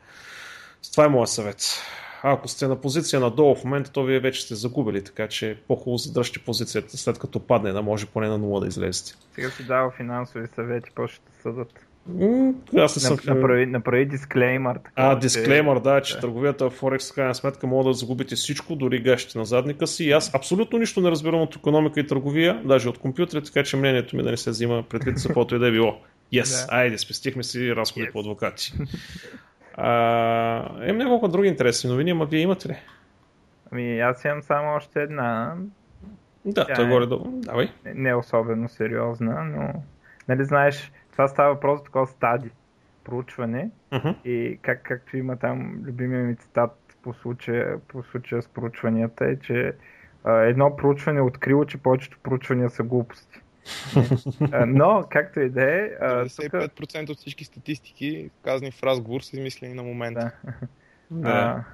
[0.92, 1.82] Това е моят съвет.
[2.22, 5.96] Ако сте на позиция надолу в момента, то вие вече сте загубили, така че по-хубаво
[5.96, 9.14] задръжте позицията след като падне, да може поне на нула да излезете.
[9.34, 11.86] Сега си дава финансови съвети, после ще съдат.
[12.76, 13.18] Аз не съм...
[13.26, 14.76] Направи, направи дисклеймър.
[14.76, 16.20] Така, а, дисклеймър, да, че да.
[16.20, 20.04] търговията в Форекс, в крайна сметка, мога да загубите всичко, дори гащите на задника си.
[20.04, 23.76] И аз абсолютно нищо не разбирам от економика и търговия, даже от компютри, така че
[23.76, 25.98] мнението ми да не се взима предвид за каквото и да е било.
[26.32, 26.76] Yes, да.
[26.76, 28.12] айде, спестихме си разходи yes.
[28.12, 28.72] по адвокати.
[29.74, 32.76] А, имам няколко други интересни новини, ама вие имате ли?
[33.72, 35.54] Ами аз имам само още една.
[36.44, 36.88] Да, Тя той е...
[36.88, 37.24] горе долу.
[37.26, 37.68] Давай.
[37.84, 39.82] Не, не особено сериозна, но
[40.28, 42.50] нали знаеш, това става въпрос за такова стади
[43.04, 44.22] проучване uh-huh.
[44.24, 49.36] и как, както има там любимия ми цитат по случая, по случая с проучванията е,
[49.36, 49.74] че
[50.24, 53.40] а, едно проучване е открило, че повечето проучвания са глупости.
[54.66, 55.90] Но, както и да е...
[55.90, 57.10] 95% тук...
[57.10, 60.30] от всички статистики, казани в разговор, са измислени на момента.
[60.44, 60.52] Да.
[61.10, 61.64] да.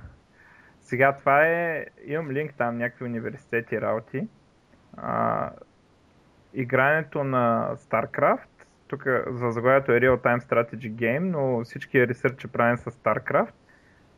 [0.80, 1.86] сега това е...
[2.06, 4.28] Имам линк там, някакви университети работи.
[4.96, 5.50] А,
[6.54, 8.57] игрането на StarCraft
[8.88, 13.52] тук за заглавието е Real Time Strategy Game, но всички ресърчи правим с StarCraft,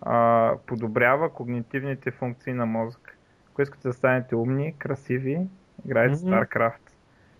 [0.02, 3.16] а, подобрява когнитивните функции на мозък.
[3.52, 5.40] Ако искате да станете умни, красиви,
[5.86, 6.46] играйте mm-hmm.
[6.46, 6.90] StarCraft.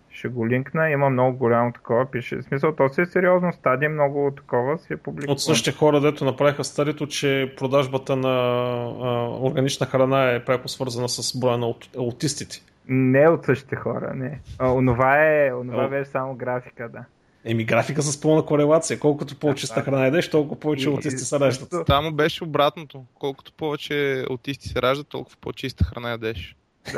[0.09, 2.35] Ще го линкна, има много голямо такова, пише.
[2.35, 5.33] В смисъл, то си е сериозно стадия, много такова си е публикувано.
[5.33, 11.09] От същите хора, дето направиха старито, че продажбата на а, органична храна е пряко свързана
[11.09, 12.61] с броя на аут- аутистите.
[12.87, 14.39] Не от същите хора, не.
[14.59, 17.05] А, онова е, онова беше само графика, да.
[17.45, 18.99] Еми, графика с пълна корелация.
[18.99, 19.81] Колкото по-чиста Да.
[19.81, 21.85] храна едеш, толкова повече И- аутисти се раждат.
[21.85, 23.05] Там беше обратното.
[23.13, 26.55] Колкото повече аутисти се раждат, толкова по-чиста храна ядеш.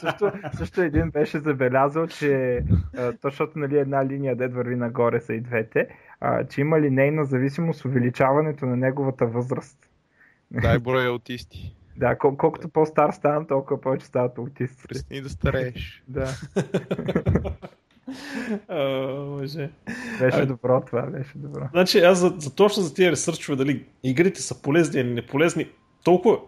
[0.00, 2.62] също, също един беше забелязал, че
[2.96, 5.86] а, то, защото нали, една линия дед върви нагоре са и двете,
[6.20, 9.78] а, че има линейна зависимост увеличаването на неговата възраст.
[10.50, 11.74] Дай брой аутисти.
[11.96, 14.88] Да, кол- колкото по-стар ставам, толкова повече стават аутистите.
[14.88, 16.02] Престани да старееш.
[16.08, 16.26] Да,
[18.68, 19.70] Боже.
[20.20, 21.68] беше А- добро това, беше добро.
[21.72, 25.68] Значи аз за, за точно за тия ресърчове, дали игрите са полезни или неполезни,
[26.04, 26.38] толкова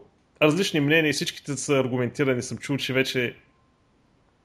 [0.42, 3.36] различни мнения и всичките са аргументирани, съм чул, че вече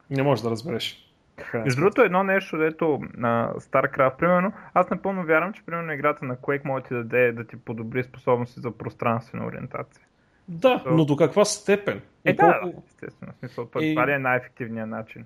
[0.09, 1.07] не можеш да разбереш.
[1.53, 6.35] Между другото, едно нещо, дето на StarCraft, примерно, аз напълно вярвам, че примерно играта на
[6.35, 10.05] Quake може да ти даде да ти подобри способности за пространствена ориентация.
[10.47, 12.01] Да, но до каква степен?
[12.25, 13.31] Е, И да, колко- естествено.
[13.39, 15.25] Смисъл, И- това ли е най-ефективният начин?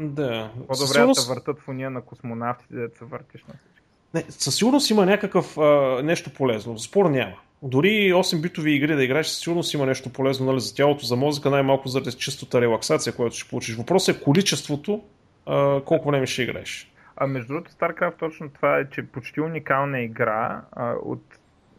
[0.00, 0.50] Да.
[0.54, 3.82] По-добре да сигурност- те въртат в уния на космонавтите, да се въртиш на всички.
[4.14, 6.78] Не, със сигурност има някакъв а, нещо полезно.
[6.78, 7.36] Спор няма.
[7.62, 11.50] Дори 8-битови игри да играеш, със сигурност има нещо полезно нали, за тялото, за мозъка,
[11.50, 13.76] най-малко заради чистата релаксация, която ще получиш.
[13.76, 15.02] Въпросът е количеството,
[15.46, 16.92] а, колко време ще играеш.
[17.16, 21.22] А между другото, StarCraft точно това е, че почти уникална игра а, от...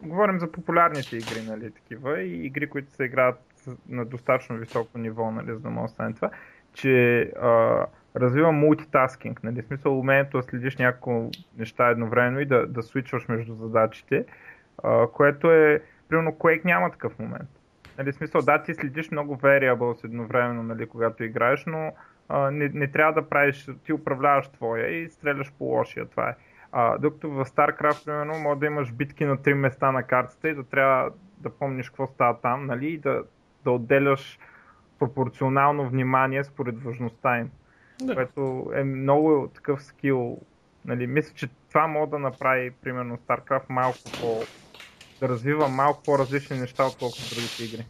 [0.02, 3.40] Говорим за популярните игри, нали, такива, и игри, които се играят
[3.88, 6.30] на достатъчно високо ниво, нали, за да може да стане това,
[6.74, 7.86] че а,
[8.16, 13.28] развива мултитаскинг, нали, в смисъл умението да следиш няколко неща едновременно и да, да свичваш
[13.28, 14.24] между задачите,
[14.82, 17.48] а, което е, примерно, Quake няма такъв момент.
[17.98, 21.92] Нали, смисъл, да, ти следиш много variables едновременно, нали, когато играеш, но
[22.28, 26.34] а, не, не трябва да правиш, ти управляваш твоя и стреляш по лошия, това е.
[26.72, 30.54] А, докато в StarCraft, примерно, може да имаш битки на три места на картата и
[30.54, 33.22] да трябва да помниш какво става там, нали, и да,
[33.64, 34.38] да отделяш
[34.98, 37.50] пропорционално внимание според важността им,
[38.00, 38.14] Да.
[38.14, 40.38] което е много такъв скил.
[40.84, 44.44] Нали, мисля, че това може да направи, примерно, StarCraft малко по...
[45.20, 47.86] да развива малко по-различни неща, отколкото другите игри.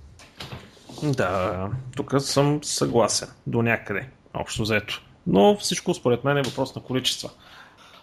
[1.03, 5.03] Да, тук съм съгласен до някъде, общо взето.
[5.27, 7.31] Но всичко според мен е въпрос на количества.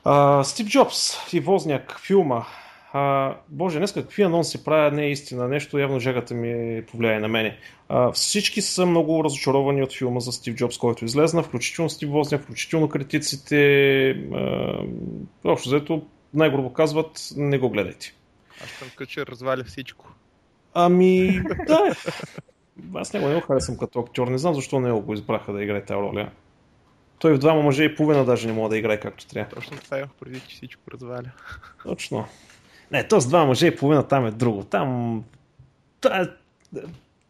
[0.03, 2.45] А, Стив Джобс и Возняк, филма.
[2.93, 5.47] А, боже, днес какви анонси правя, не е истина.
[5.47, 7.57] Нещо явно жегата ми повлияе на мене.
[7.89, 12.41] А, всички са много разочаровани от филма за Стив Джобс, който излезна, включително Стив Возняк,
[12.41, 14.09] включително критиците.
[14.09, 14.73] А,
[15.45, 18.13] общо взето, най-грубо казват, не го гледайте.
[18.63, 20.13] Аз съм къче разваля всичко.
[20.73, 21.95] Ами, да.
[22.95, 24.27] Аз него не го харесвам като актьор.
[24.27, 26.29] Не знам защо не го избраха да играе тази роля.
[27.19, 29.55] Той в двама мъже и половина даже не мога да играе както трябва.
[29.55, 31.31] Точно това имах преди, че всичко разваля.
[31.83, 32.25] Точно.
[32.91, 34.63] Не, то с два мъже и половина там е друго.
[34.63, 35.23] Там...
[36.01, 36.35] Та...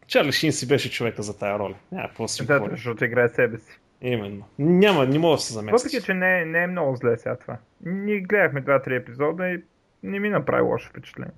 [0.08, 1.76] Чарли Шин си беше човека за тая роля.
[1.92, 2.78] Няма какво си Да, говориш.
[2.80, 3.80] защото играе себе си.
[4.02, 4.44] Именно.
[4.60, 5.72] Няма, не мога да се замеси.
[5.74, 7.58] Въпреки, че не, е- не е много зле сега това.
[7.82, 9.62] Ние гледахме 2-3 епизода и
[10.04, 11.32] не ми направи лошо впечатление.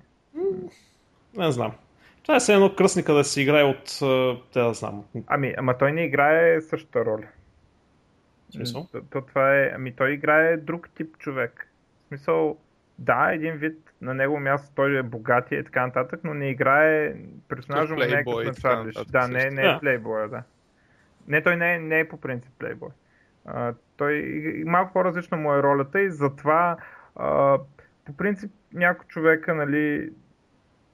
[1.36, 1.72] Не знам.
[2.22, 3.98] Това е все едно кръсника да си играе от...
[4.02, 5.04] а, Те да знам.
[5.26, 7.26] Ами, ама той не играе същата роля.
[8.50, 8.86] Смисъл?
[8.92, 11.68] То, то това е, ами той играе друг тип човек.
[12.04, 12.56] В смисъл,
[12.98, 17.14] да, един вид на него място той е богатия и така нататък, но не играе
[17.48, 18.86] персонажа му не е като на така Чарли.
[18.86, 20.42] нататък Да, не, не е плейбоя, да.
[21.28, 22.88] Не, той не е, не е по принцип плейбой.
[23.46, 24.22] А, той
[24.66, 26.76] малко по-различна му е ролята и затова
[27.16, 27.58] а,
[28.04, 30.12] по принцип някой човека, нали,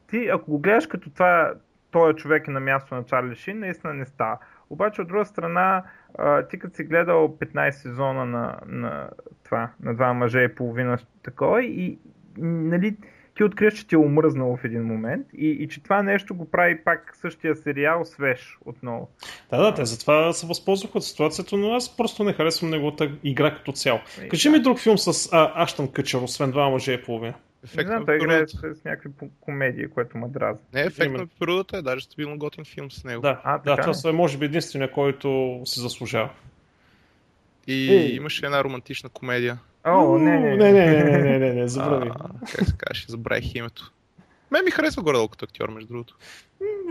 [0.07, 1.55] ти ако го гледаш като това,
[1.91, 4.39] този човек е на място на Чарли Шин, наистина не става.
[4.71, 5.85] Обаче от друга страна,
[6.19, 9.11] а, ти като си гледал 15 сезона на, на
[9.45, 11.99] това, на два мъже и половина такова и
[12.43, 12.97] нали,
[13.39, 16.51] ти откриеш, че ти е омръзнало в един момент и, и че това нещо го
[16.51, 19.09] прави пак същия сериал свеж отново.
[19.51, 23.55] Да, да, те затова се възползваха от ситуацията, но аз просто не харесвам неговата игра
[23.55, 24.01] като цяло.
[24.25, 24.57] И Кажи да.
[24.57, 27.35] ми друг филм с а, Аштън Къчер, освен два мъже и половина.
[27.63, 29.11] Не Ефект знам, на той играе с, с някакви
[29.41, 30.63] комедии, което ме дразни.
[30.75, 31.23] Не, ефект Именно.
[31.23, 33.23] на природата е даже стабилно готин филм с него.
[33.23, 36.31] Да, А, да това са, може би единствения, който си заслужава.
[37.67, 38.17] И Ей.
[38.17, 39.59] имаше една романтична комедия.
[39.89, 42.11] О, не, не, не, не, не, не, не, не, забрави.
[42.53, 43.93] Как се каже, забравих името.
[44.51, 46.17] Мен ми харесва горе като актьор, между другото.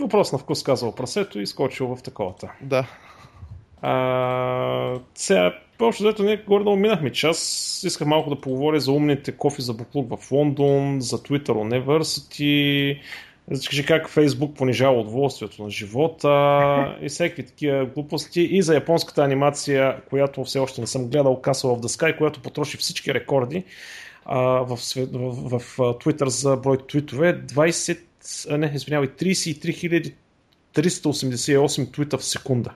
[0.02, 2.52] Въпрос на вкус казал прасето и скочил в таковата.
[2.62, 2.88] Да.
[3.82, 7.82] А, сега, общо взето ние горе минахме час.
[7.84, 13.00] Исках малко да поговоря за умните кофи за буклук в Лондон, за Twitter University,
[13.70, 18.42] Кажи как Фейсбук понижава удоволствието на живота и всеки такива глупости.
[18.42, 22.42] И за японската анимация, която все още не съм гледал, Castle of the Sky, която
[22.42, 23.64] потроши всички рекорди
[24.26, 24.80] а, в, в,
[25.50, 27.42] в, в Twitter за брой твитове.
[27.42, 28.00] 20,
[28.58, 30.14] не, извинявай, 33
[30.74, 32.74] 388 твита в секунда.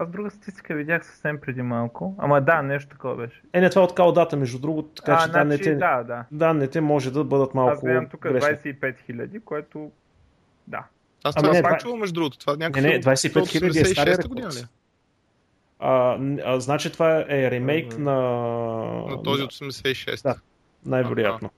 [0.00, 2.14] Аз друга статистика видях съвсем преди малко.
[2.18, 3.42] Ама да, нещо такова беше.
[3.52, 6.24] Е, не, това е от калдата, между другото, така а, че значи, данните, да, да.
[6.32, 8.48] данните може да бъдат малко Аз гледам тук грешни.
[8.48, 9.90] 25 000, което
[10.66, 10.84] да.
[11.24, 12.38] Аз Ами това не, пак чувам между другото.
[12.38, 14.62] Това някакъв Не, не, филм 25 от 000 е стария 86-та година рекорд.
[14.62, 14.66] ли?
[15.78, 18.02] А, а, значи това е ремейк Мгм.
[18.02, 18.20] на...
[19.08, 20.22] На този от 86.
[20.22, 20.36] Да.
[20.86, 21.50] Най-вероятно.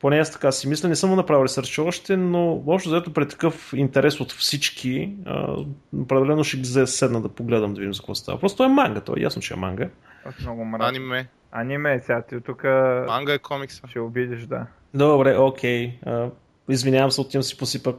[0.00, 3.28] Поне аз така си мисля, не съм му направил ресърч още, но общо заето при
[3.28, 5.56] такъв интерес от всички, а,
[6.00, 8.40] определено ще ги седна да погледам да видим за какво става.
[8.40, 9.88] Просто е манга, то е ясно, че е манга.
[10.24, 10.88] Аз много мразя.
[10.88, 11.28] Аниме.
[11.52, 12.64] Аниме, сега ти тук
[13.06, 13.82] Манга е комикса.
[13.88, 14.66] ще обидиш, да.
[14.94, 15.98] Добре, окей.
[16.06, 16.28] А,
[16.68, 17.92] извинявам се, отивам си посипа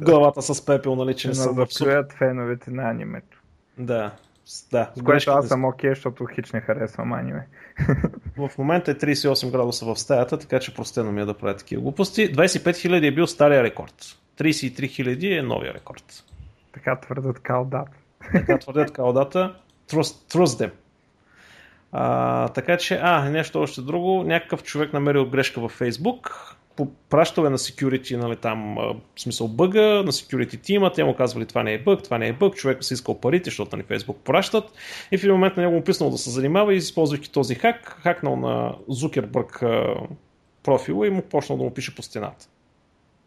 [0.00, 3.42] главата с пепел, нали, че не съм назапчуят феновете на анимето.
[3.78, 4.10] Да,
[4.70, 4.90] да.
[4.96, 7.46] С което аз съм окей, защото хич не харесвам аниме.
[8.36, 11.82] В момента е 38 градуса в стаята, така че простено ми е да правя такива
[11.82, 12.34] глупости.
[12.34, 14.18] 25 000 е бил стария рекорд.
[14.38, 16.24] 33 000 е новия рекорд.
[16.72, 17.88] Така твърдат калдат.
[18.32, 19.54] Така твърдят калдата.
[19.88, 20.70] Trust, trust them.
[21.92, 24.22] А, така че, а, нещо още друго.
[24.22, 26.54] Някакъв човек намерил грешка във Facebook.
[27.10, 28.74] Пращал е на security, нали, там,
[29.16, 32.28] в смисъл бъга, на security тима, те му казвали това не е бъг, това не
[32.28, 34.64] е бъг, човек си искал парите, защото нали, Facebook пращат.
[35.12, 37.98] И в един момент на него му писнал да се занимава и използвайки този хак,
[38.02, 39.62] хакнал на Зукербърг
[40.62, 42.48] профила и му почнал да му пише по стената.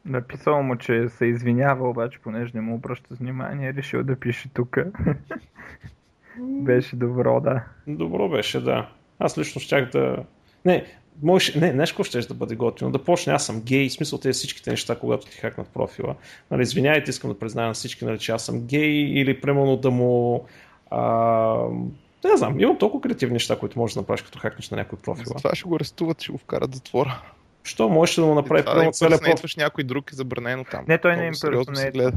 [0.06, 4.78] Написал му, че се извинява, обаче, понеже не му обръща внимание, решил да пише тук.
[6.40, 7.64] Беше добро, да.
[7.88, 8.90] Добро беше, да.
[9.20, 10.18] Аз лично щях да...
[10.66, 10.86] Не,
[11.22, 11.60] може...
[11.60, 12.92] не, нещо ще да бъде готино.
[12.92, 16.16] Да почне, аз съм гей, в смисъл тези всичките неща, когато ти хакнат профила.
[16.52, 19.92] Нали, извиняйте, искам да призная на всички, нали, че аз съм гей или примерно да
[19.92, 20.46] му...
[20.92, 21.68] А...
[22.24, 25.36] Не знам, имам толкова креативни неща, които можеш да направиш, като хакнеш на някой профила.
[25.38, 27.22] Това ще го арестуват, ще го вкарат в затвора.
[27.64, 29.48] Що можеш да му направи това да примерно целият профил?
[29.58, 30.86] някой друг е забранено там.
[30.88, 32.12] Не, той не е Много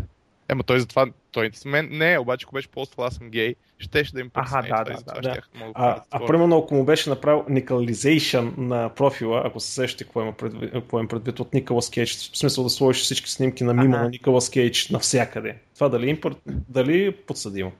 [0.48, 3.54] Ема той затова, той с мен не е, обаче ако беше поствал аз съм гей,
[3.78, 5.20] щеше да им Аха, да, да, да.
[5.20, 9.72] да мога да А, а примерно ако му беше направил никализейшън на профила, ако се
[9.72, 13.30] сещате какво има предвид, какво има предвид от Николас Кейдж, в смисъл да сложиш всички
[13.30, 14.04] снимки на мима Ага.
[14.04, 15.56] на Николас Кейдж навсякъде.
[15.74, 16.34] Това дали, е импор...
[16.46, 17.72] дали подсъдимо?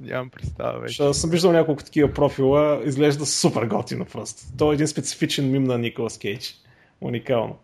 [0.00, 0.92] Нямам представа вече.
[0.92, 4.42] Защото съм виждал няколко такива профила, изглежда супер готино просто.
[4.58, 6.54] Той е един специфичен мим на Николас Кейдж.
[7.00, 7.58] Уникално.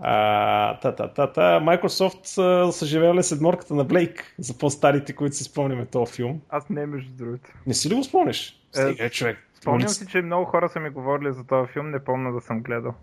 [0.00, 1.60] А, та, та, та, та.
[1.60, 6.40] Microsoft а, са живели седморката на Блейк за по-старите, които си спомняме този филм.
[6.48, 7.50] Аз не, между другото.
[7.66, 8.60] Не си ли го спомняш?
[8.76, 9.38] Е, Стига, е, човек.
[9.54, 12.62] Спомням си, че много хора са ми говорили за този филм, не помня да съм
[12.62, 12.94] гледал.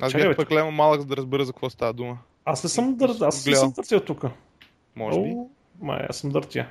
[0.00, 2.18] Аз бях лемо малък, за да разбера за какво става дума.
[2.44, 3.10] Аз не съм, дър...
[3.20, 4.24] аз не съм дъртия тук.
[4.96, 5.36] Може би.
[5.80, 6.68] Май, аз съм дъртия.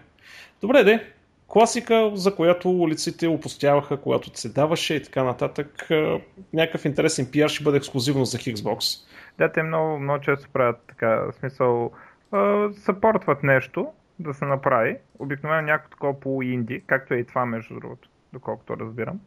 [0.62, 1.14] Добре, де.
[1.50, 5.88] Класика, за която улиците опустяваха, когато се даваше и така нататък.
[5.90, 6.22] Е,
[6.54, 9.08] Някакъв интересен пиар ще бъде ексклюзивно за Xbox.
[9.38, 11.92] Да, те много, много често правят така, в смисъл,
[12.32, 13.88] а, съпортват нещо
[14.20, 14.98] да се направи.
[15.20, 19.20] Обикновено някакво такова полуинди, както е и това между другото, доколкото разбирам.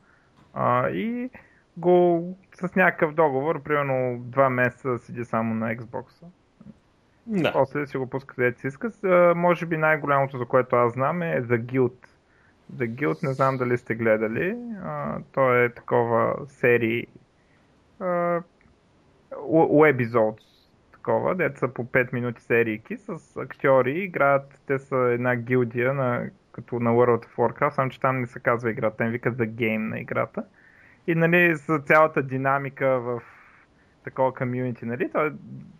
[0.55, 1.31] А, и
[1.77, 2.23] го
[2.55, 6.05] с някакъв договор, примерно два месеца седи само на Xbox.
[7.27, 7.53] Да.
[7.53, 8.91] После си го пуска където си иска.
[9.05, 12.11] А, може би най-голямото, за което аз знам е The Guild.
[12.75, 14.57] The Guild, не знам дали сте гледали.
[14.85, 17.07] А, то е такова серии
[19.53, 20.41] webisode
[20.93, 26.31] такова, дето са по 5 минути серийки с актьори, играят, те са една гилдия на,
[26.53, 29.51] като на World of Warcraft, само че там не се казва играта, те викат The
[29.51, 30.44] Game на играта.
[31.07, 33.23] И нали, за цялата динамика в
[34.05, 35.32] такова комьюнити, нали, то е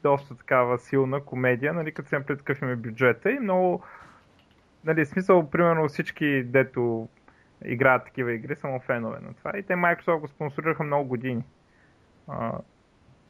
[0.03, 3.83] доста такава силна комедия, нали, като се пред какъв е бюджета и много,
[4.85, 7.09] нали, смисъл, примерно всички, дето
[7.65, 9.59] играят такива игри, са му фенове на това.
[9.59, 11.43] И те Microsoft го спонсорираха много години.
[12.29, 12.53] А,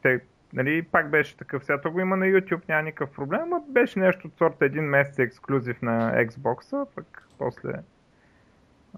[0.02, 0.20] те,
[0.52, 1.64] нали, пак беше такъв.
[1.64, 4.84] Сега то го има на YouTube, няма никакъв проблем, но беше нещо от сорта един
[4.84, 7.72] месец ексклюзив на Xbox, пък после...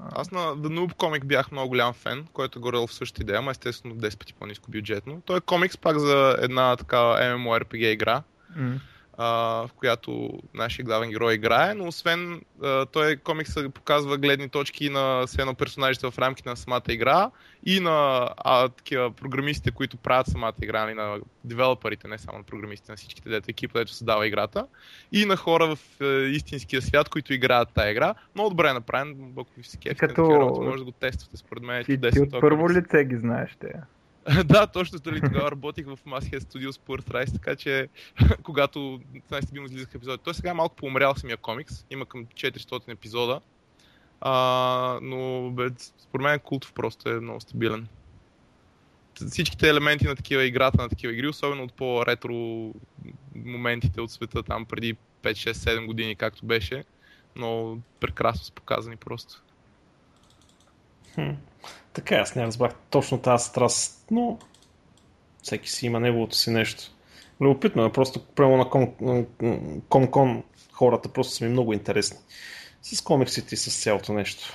[0.01, 3.23] а, Аз на The Noob Comic бях много голям фен, който е горел в същата
[3.23, 5.21] идея, ама естествено 10 пъти по-низко бюджетно.
[5.21, 8.23] Той е комикс пак за една такава MMORPG игра,
[8.57, 8.81] м.
[9.19, 9.27] А,
[9.67, 15.27] в която нашия главен герой играе, но освен а, той комикс показва гледни точки на
[15.27, 17.31] все едно персонажите в рамките на самата игра
[17.67, 22.45] и на а, такива програмистите, които правят самата игра, и на девелоперите, не само на
[22.45, 24.67] програмистите, на всичките дето екипа, дето създава играта,
[25.13, 28.15] и на хора в е, истинския свят, които играят тази игра.
[28.35, 31.63] Много добре е направен, ако ви се кефите на Като- може да го тествате, според
[31.63, 33.73] мен е Ти, ти чудесен от първо лице ги знаеш те.
[34.45, 37.89] да, точно дали тогава работих в Masthead Studios по Earthrise, така че
[38.43, 40.23] когато най-стабилно излизах епизоди.
[40.25, 43.41] Той сега е малко поумрял самия комикс, има към 400 епизода,
[44.21, 47.89] а, но бе, според мен Култов просто е много стабилен.
[49.15, 52.35] Всичките елементи на такива играта, на такива игри, особено от по-ретро
[53.35, 56.85] моментите от света, там преди 5-6-7 години, както беше,
[57.37, 59.43] но прекрасно са показани просто.
[61.15, 61.31] Хм.
[61.95, 64.39] Така, аз не разбрах точно тази страст, но
[65.43, 66.83] всеки си има неговото си нещо.
[67.41, 68.65] Любопитно е, просто прямо на
[69.89, 70.43] Кон-Кон
[70.73, 72.19] хората просто са ми много интересни.
[72.83, 74.53] С комиксите и с цялото нещо.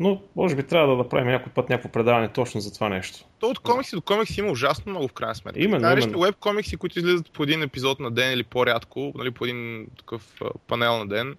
[0.00, 3.24] Но може би трябва да направим някой път някакво предаване точно за това нещо.
[3.38, 5.60] То от комикси до комикси има ужасно много в крайна сметка.
[5.60, 6.20] Именно, Така именно.
[6.20, 10.40] веб комикси, които излизат по един епизод на ден или по-рядко, нали, по един такъв
[10.66, 11.36] панел на ден,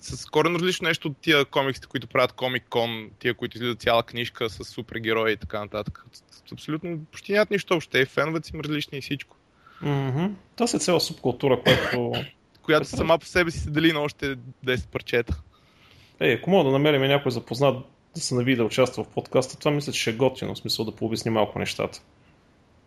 [0.00, 4.50] с коренно различно нещо от тия комиксите, които правят Con, тия, които излизат цяла книжка
[4.50, 6.04] с супергерои и така нататък.
[6.52, 7.98] Абсолютно почти нямат нищо общо.
[7.98, 9.36] И феновете им различни и всичко.
[9.82, 10.30] Mm-hmm.
[10.54, 12.12] Това си е цяла субкултура, която...
[12.62, 14.36] Която сама по себе си се дели на още
[14.66, 15.42] 10 парчета.
[16.20, 19.70] Ей, ако мога да намерим някой запознат да се нави да участва в подкаста, това
[19.70, 22.02] мисля, че ще е готино, в смисъл да пообясни малко нещата.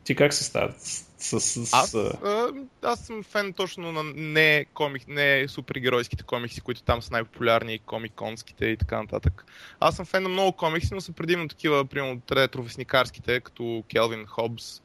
[0.10, 0.74] Ти как се става?
[0.78, 6.62] С, с, с, Аз, а, аз съм фен точно на не, комик, не супергеройските комикси,
[6.62, 9.46] които там са най-популярни, комиконските и така нататък.
[9.80, 14.82] Аз съм фен на много комикси, но са предимно такива, примерно, ретровесникарските, като Келвин Хобс,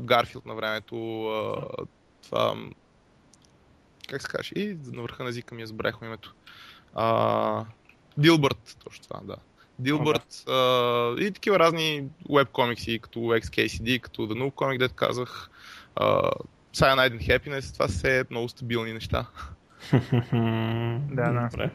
[0.00, 1.66] Гарфилд на времето, а,
[2.22, 2.54] това...
[4.08, 4.52] Как се каже?
[4.56, 6.34] И на върха на езика ми е забрах името.
[6.94, 7.64] А,
[8.18, 9.36] Дилбърт, точно това, да.
[9.78, 15.50] Дилбърт а, и такива разни веб комикси, като XKCD, като The Noob Comic, дето казах.
[15.96, 16.30] Uh,
[16.74, 19.26] Cyanide and Happiness, това са е много стабилни неща.
[21.10, 21.48] Да, да.
[21.50, 21.70] Добре.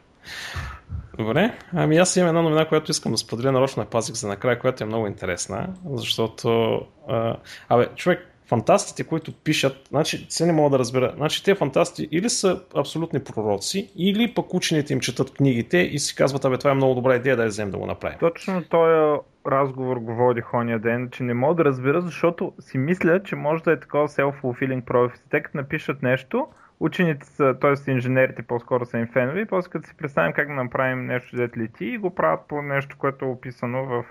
[1.17, 4.59] Добре, ами аз имам една новина, която искам да споделя, нарочно я пазих за накрая,
[4.59, 7.35] която е много интересна, защото, а,
[7.69, 12.29] абе, човек, фантастите, които пишат, значи, се не мога да разбера, значи те фантасти или
[12.29, 16.73] са абсолютни пророци, или пък учените им четат книгите и си казват, абе, това е
[16.73, 18.17] много добра идея, да я вземем да го направим.
[18.19, 23.23] Точно този разговор го водих ония ден, че не мога да разбера, защото си мисля,
[23.23, 25.21] че може да е такова self-fulfilling prophecy.
[25.29, 26.47] Те като напишат нещо,
[26.79, 27.91] учените т.е.
[27.91, 31.85] инженерите по-скоро са им фенови, после като си представим как да направим нещо, дет лети
[31.85, 34.05] и го правят по нещо, което е описано в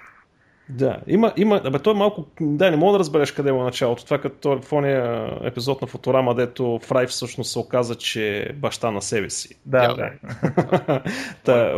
[0.68, 4.04] Да, има, има, абе той е малко, да, не мога да разбереш къде е началото.
[4.04, 8.90] Това като в ония епизод на Фоторама, дето Фрай всъщност се оказа, че е баща
[8.90, 9.54] на себе си.
[9.66, 9.96] Да, Дядо.
[9.96, 10.10] да.
[11.44, 11.74] Та,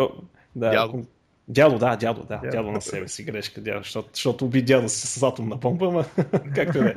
[0.56, 1.04] да, Дядо.
[1.48, 2.56] Дядо, да, дядо, да, Дядо.
[2.56, 6.04] дядо на себе си, грешка, дядо, защото, защото уби дядо си с атомна бомба, ама
[6.54, 6.94] както да е.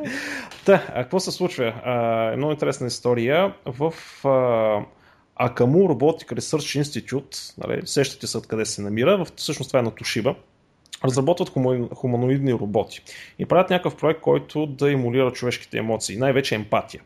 [0.65, 1.81] Та, а какво се случва?
[1.84, 3.53] А, е много интересна история.
[3.65, 3.93] В
[4.27, 4.85] а,
[5.35, 9.91] Акаму Robotic Research Institute, нали, сещате се откъде се намира, в, всъщност това е на
[9.91, 10.35] Тушиба,
[11.06, 13.02] разработват хума- хуманоидни роботи
[13.40, 17.02] и правят някакъв проект, който да емулира човешките емоции, най-вече емпатия.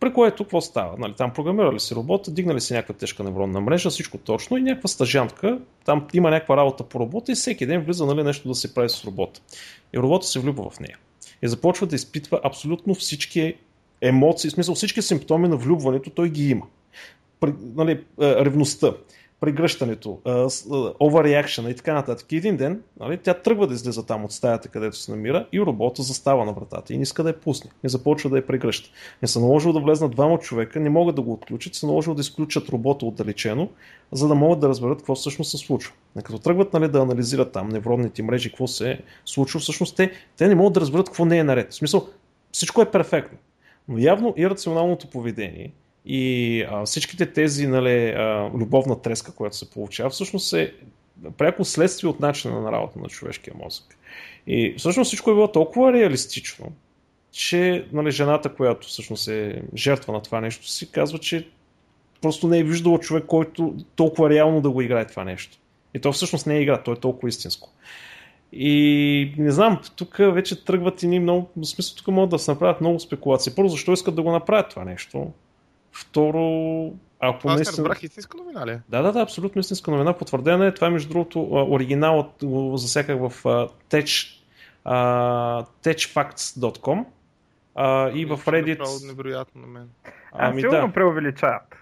[0.00, 0.96] При което какво става?
[0.98, 4.88] Нали, там програмирали си робота, дигнали си някаква тежка невронна мрежа, всичко точно и някаква
[4.88, 8.74] стажантка, там има някаква работа по робота и всеки ден влиза нали, нещо да се
[8.74, 9.40] прави с робота.
[9.94, 10.98] И робота се влюбва в нея.
[11.42, 13.54] И започва да изпитва абсолютно всички
[14.00, 16.66] емоции, в смисъл всички симптоми на влюбването той ги има.
[17.40, 18.92] При, нали, а, ревността,
[19.44, 20.18] прегръщането,
[21.00, 22.32] overreaction и така нататък.
[22.32, 25.60] И един ден нали, тя тръгва да излиза там от стаята, където се намира и
[25.60, 27.70] робота застава на вратата и не иска да я пусне.
[27.84, 28.90] И започва да я прегръща.
[29.22, 32.20] Не са наложил да влезнат двама човека, не могат да го отключат, се наложил да
[32.20, 33.68] изключат робота отдалечено,
[34.12, 35.92] за да могат да разберат какво всъщност се случва.
[36.18, 40.48] И като тръгват нали, да анализират там невронните мрежи, какво се случва, всъщност те, те
[40.48, 41.72] не могат да разберат какво не е наред.
[41.72, 42.08] В смисъл,
[42.52, 43.38] всичко е перфектно.
[43.88, 45.72] Но явно ирационалното поведение
[46.04, 50.74] и а, всичките тези нали, а, любовна треска, която се получава, всъщност е
[51.38, 53.98] пряко следствие от начина на работа на човешкия мозък.
[54.46, 56.72] И всъщност всичко е било толкова реалистично,
[57.32, 61.48] че нали, жената, която всъщност е жертва на това нещо, си казва, че
[62.22, 65.58] просто не е виждала човек, който толкова реално да го играе това нещо.
[65.94, 67.70] И то всъщност не е игра, то е толкова истинско.
[68.52, 72.50] И не знам, тук вече тръгват и ни много, в смисъл тук могат да се
[72.50, 73.52] направят много спекулации.
[73.56, 75.32] Първо, защо искат да го направят това нещо?
[75.94, 76.86] Второ,
[77.20, 77.76] ако Аз не наистина...
[77.76, 78.78] разбрах истинска новина ли?
[78.88, 80.12] Да, да, да, абсолютно истинска новина.
[80.12, 80.74] Потвърдена е.
[80.74, 84.40] Това, между другото, оригиналът го засяках в а, tech,
[85.82, 87.04] techfacts.com
[87.74, 89.06] а, и в Reddit.
[89.06, 89.88] Невероятно на мен.
[90.04, 90.10] А,
[90.48, 90.92] Ами сигурно да.
[90.92, 91.76] преувеличават.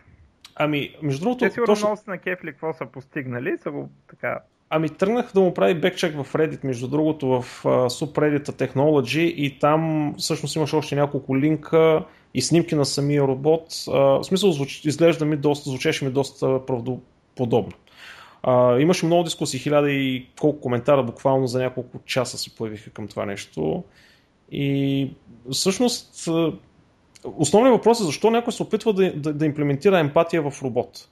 [0.55, 3.91] Ами, между другото, Те сигурно точно, много са на кефли какво са постигнали, са го
[4.11, 4.41] така
[4.75, 9.59] Ами тръгнах да му прави бекчек в Reddit, между другото в uh, subreddit Technology и
[9.59, 13.85] там всъщност имаш още няколко линка и снимки на самия робот.
[13.87, 17.73] В смисъл звуч, изглежда ми доста, звучеше ми доста правдоподобно.
[18.43, 23.09] А, имаше много дискусии, хиляда и колко коментара буквално за няколко часа се появиха към
[23.09, 23.85] това нещо.
[24.53, 25.11] И
[25.51, 26.29] всъщност
[27.25, 31.09] основният въпрос е защо някой се опитва да, да, да имплементира емпатия в робот.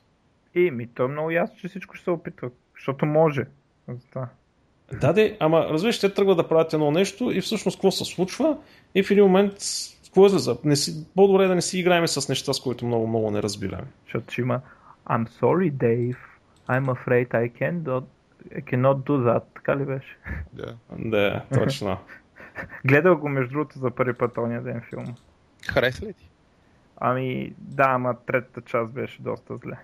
[0.54, 3.44] И ми, то е много ясно, че всичко ще се опитва, защото може.
[4.14, 4.28] Да.
[5.00, 8.56] Да, де, ама разбираш, те тръгват да правят едно нещо и всъщност какво се случва
[8.94, 9.52] и в един момент
[10.10, 10.56] какво излиза?
[10.64, 13.86] Не си, по-добре да не си играем с неща, с които много, много не разбираме.
[14.04, 14.60] Защото ще има
[15.06, 16.16] I'm sorry, Dave.
[16.68, 18.04] I'm afraid I cannot,
[18.50, 19.42] I cannot do that.
[19.54, 20.18] Така ли беше?
[20.52, 20.76] Да.
[20.98, 21.98] Да, точно.
[22.84, 25.14] Гледал го между другото за първи път ония ден филм.
[25.68, 26.30] Хареса ли ти?
[26.96, 29.76] Ами да, ама третата част беше доста зле.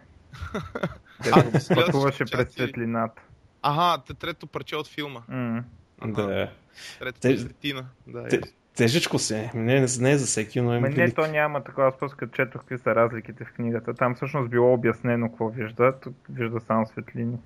[1.23, 1.31] Ти
[1.74, 2.53] пътуваше части?
[2.53, 3.23] светлината.
[3.62, 5.20] Ага, те трето парче от филма.
[5.28, 5.65] М.
[6.07, 6.51] Да.
[6.98, 7.85] Трето Те- светлина.
[8.07, 8.40] Да, Те.
[8.77, 9.51] Тежичко се.
[9.55, 11.89] Не, не, не е за всеки, но е Ма не, то няма такова.
[11.89, 13.94] Аз просто четох какви са разликите в книгата.
[13.94, 15.93] Там всъщност било обяснено какво вижда.
[16.01, 17.39] Тук вижда само светлини.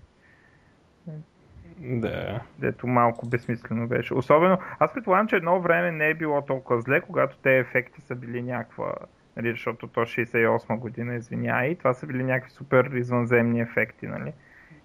[1.78, 2.40] Да.
[2.58, 4.14] Дето малко безсмислено беше.
[4.14, 8.14] Особено, аз предполагам, че едно време не е било толкова зле, когато те ефекти са
[8.14, 8.94] били някаква,
[9.36, 14.32] нали, защото то 68 година, извинявай, и това са били някакви супер извънземни ефекти, нали.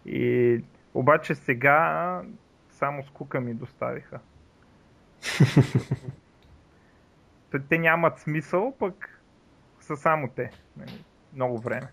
[0.06, 0.62] И
[0.94, 2.22] обаче сега
[2.70, 4.20] само скука ми доставиха.
[7.52, 9.22] Те- нямат смисъл, пък
[9.82, 10.52] са само те.
[10.78, 11.04] Нали,
[11.34, 11.88] много време.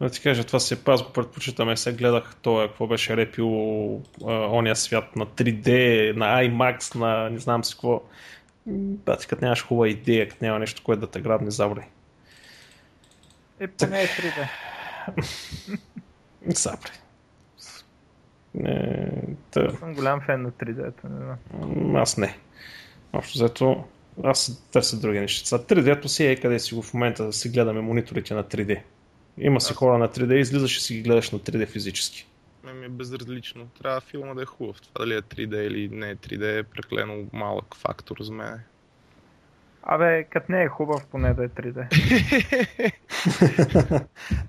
[0.00, 1.76] Да ти кажа, това се аз го предпочитаме.
[1.76, 3.48] Сега гледах това, какво беше репил
[4.26, 5.68] ония свят на 3D,
[6.16, 8.02] на IMAX, на не знам си какво.
[8.66, 11.88] Да, ти като нямаш хубава идея, като няма нещо, което да те грабне забре.
[13.60, 14.48] Е, поне е 3D.
[16.46, 16.90] Забре.
[18.54, 19.08] Не,
[19.50, 21.38] тъ, Съм голям фен на 3D-то, не знам.
[21.92, 22.38] м, аз не.
[23.12, 23.84] Общо взето,
[24.24, 25.58] аз търся други неща.
[25.58, 28.80] 3D-то си е къде си го в момента да си гледаме мониторите на 3D.
[29.38, 32.26] Има си хора на 3D, излизаш и си ги гледаш на 3D физически.
[32.64, 33.68] Ме ми е безразлично.
[33.82, 34.80] Трябва филма да е хубав.
[34.80, 38.60] Това дали е 3D или не е 3D е преклено малък фактор за мен.
[39.82, 41.88] Абе, като не е хубав, поне да е 3D.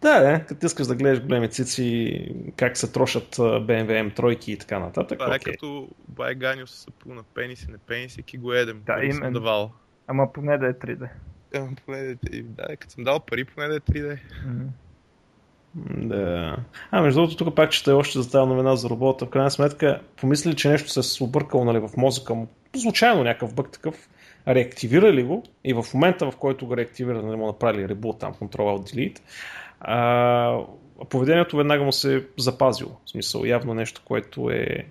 [0.02, 2.20] Да, да, като искаш да гледаш големи цици,
[2.58, 5.20] как се трошат BMW M3 и така нататък.
[5.20, 5.54] Това е окей.
[5.54, 8.82] като Бай Ганю с сапу на пениси, на пениси, ки го едем.
[8.86, 9.34] Да, съм именно.
[9.34, 9.72] давал.
[10.08, 11.10] Ама поне да е 3D.
[11.54, 14.18] Е, поне да, е- да, като съм дал пари, поне да е 3D.
[14.46, 14.66] Мгм.
[15.76, 16.58] Да.
[16.92, 19.26] А, между другото, тук пак чета още за тази новина за робота.
[19.26, 22.48] В крайна сметка, помисли, че нещо се е объркало нали, в мозъка му.
[22.82, 24.10] Случайно някакъв бък такъв.
[24.50, 28.58] Реактивирали го и в момента, в който го реактивира, нали, му направили ребут, там, Ctrl
[28.58, 29.20] Alt Delete,
[31.10, 32.92] поведението веднага му се е запазило.
[33.06, 34.86] В смисъл, явно нещо, което е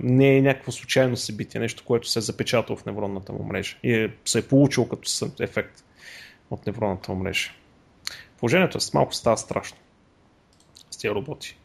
[0.00, 3.94] не е някакво случайно събитие, нещо, което се е запечатало в невронната му мрежа и
[3.94, 5.10] е, се е получило като
[5.40, 5.84] ефект
[6.50, 7.50] от невронната му мрежа.
[8.38, 9.78] Положението е малко става страшно
[10.90, 11.58] с тия роботи.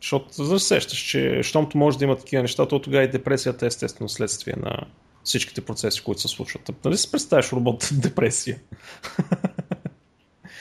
[0.00, 4.08] Защото за че щомто може да има такива неща, то тогава и депресията е естествено
[4.08, 4.86] следствие на
[5.24, 6.70] всичките процеси, които се случват.
[6.84, 8.58] Нали си представяш робот в депресия?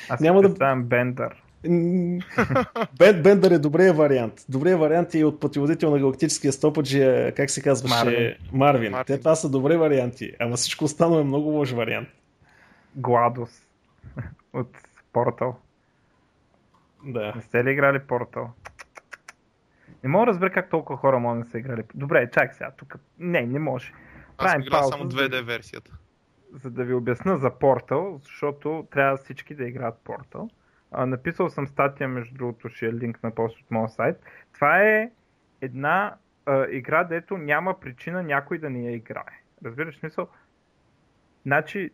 [0.09, 1.43] Аз Няма да- Бендър.
[2.97, 4.45] Бен, Бендър е добрия вариант.
[4.49, 7.95] Добрият вариант е и от пътеводител на галактическия стопаджи, как се казваше?
[7.95, 8.35] Марвин.
[8.51, 8.91] Марвин.
[8.91, 9.05] Марвин.
[9.05, 12.09] Те това са добри варианти, ама всичко останало е много лош вариант.
[12.95, 13.49] Гладус.
[14.53, 14.77] От
[15.13, 15.55] Портал.
[17.05, 17.33] Да.
[17.35, 18.49] Не сте ли играли Портал?
[20.03, 21.83] Не мога да разбера как толкова хора могат да са играли.
[21.95, 22.71] Добре, чак сега.
[22.77, 22.95] Тук.
[23.19, 23.93] Не, не може.
[24.39, 25.91] Аз Правим играл пауза, само за- 2D версията.
[26.53, 30.49] за да ви обясна за Портал, защото трябва всички да играят Портал.
[30.91, 34.17] А, написал съм статия, между другото ще е линк на пост от моя сайт.
[34.53, 35.11] Това е
[35.61, 39.43] една а, игра, дето няма причина някой да не я играе.
[39.65, 40.27] Разбираш смисъл?
[41.45, 41.89] Значи,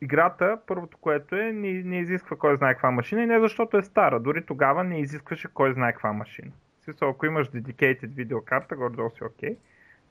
[0.00, 3.82] играта, първото което е, не, не изисква кой знае каква машина и не защото е
[3.82, 4.20] стара.
[4.20, 6.52] Дори тогава не изискваше кой знае каква машина.
[6.80, 9.56] Смисъл, ако имаш dedicated видеокарта, горе-долу си окей.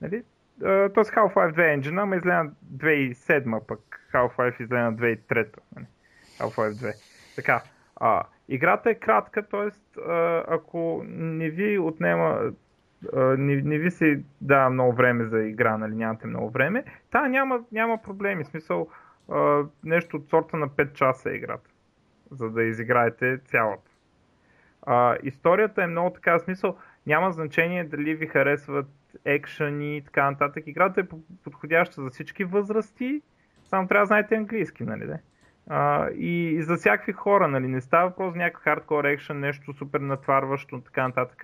[0.01, 0.23] Нали?
[0.59, 3.79] Тоест Half-Life 2 енджина, ама излезе на 2007 пък
[4.13, 5.47] Half-Life излезе на 2003.
[5.75, 5.85] Нали?
[6.39, 6.93] Half-Life 2.
[7.35, 7.63] Така,
[7.95, 9.69] а, играта е кратка, т.е.
[10.47, 12.51] ако не ви отнема,
[13.15, 17.63] не, не ви се дава много време за игра, нали, нямате много време, та няма,
[17.71, 18.87] няма проблеми, смисъл
[19.29, 21.69] а, нещо от сорта на 5 часа е играта,
[22.31, 23.91] за да изиграете цялата.
[24.81, 26.77] А, историята е много така, смисъл
[27.07, 28.87] няма значение дали ви харесват
[29.25, 30.63] екшъни и така нататък.
[30.67, 31.07] Играта е
[31.43, 33.21] подходяща за всички възрасти,
[33.65, 35.05] само трябва да знаете английски, нали?
[35.05, 35.17] Да?
[35.69, 37.67] А, и, и за всякакви хора, нали?
[37.67, 41.43] Не става въпрос за някакъв хардкор екшън, нещо супер натварващо, така нататък.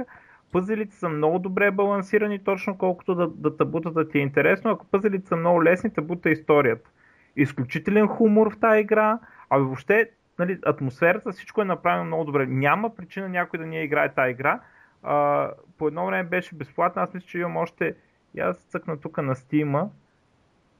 [0.51, 4.71] Пъзелите са много добре балансирани, точно колкото да, да табута да ти е интересно.
[4.71, 6.89] Ако пъзелите са много лесни, табута е историята.
[7.35, 9.19] Изключителен хумор в тази игра,
[9.49, 10.09] а въобще
[10.39, 12.45] нали, атмосферата, всичко е направено много добре.
[12.45, 14.59] Няма причина някой да ни играе тази игра.
[15.03, 17.95] А, по едно време беше безплатна, аз мисля, че имам още,
[18.35, 19.89] и аз цъкна тук на Steam.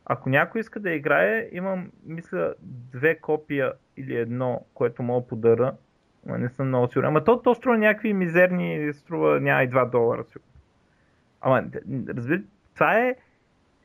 [0.05, 5.73] Ако някой иска да играе, имам, мисля, две копия или едно, което мога подаря.
[6.27, 7.07] Ама не съм много сигурен.
[7.07, 10.23] Ама то, то струва някакви мизерни, струва няма и 2 долара.
[11.41, 11.63] Ама,
[12.07, 12.41] разбира,
[12.73, 13.15] това е,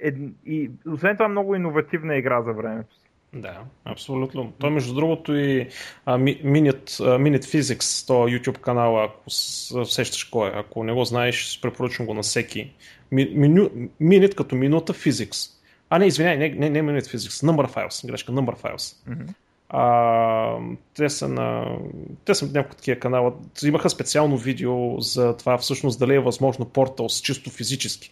[0.00, 0.12] е,
[0.46, 3.03] и освен това много иновативна игра за времето си.
[3.34, 4.52] Да, абсолютно.
[4.58, 5.68] Той между другото и
[6.06, 11.58] а, Minute, Minute Physics, то YouTube канала, ако сещаш кой е, ако не го знаеш,
[11.62, 12.72] препоръчвам го на всеки.
[13.12, 15.50] Minute като минута Physics.
[15.90, 18.96] А не, извиняй, не, не, не Minute Physics, Number Files, грешка, Number Files.
[19.08, 19.34] Mm-hmm.
[19.68, 20.58] А,
[20.94, 21.78] те са на,
[22.24, 23.32] те са няколко такива канала.
[23.64, 28.10] Имаха специално видео за това всъщност дали е възможно портал с чисто физически.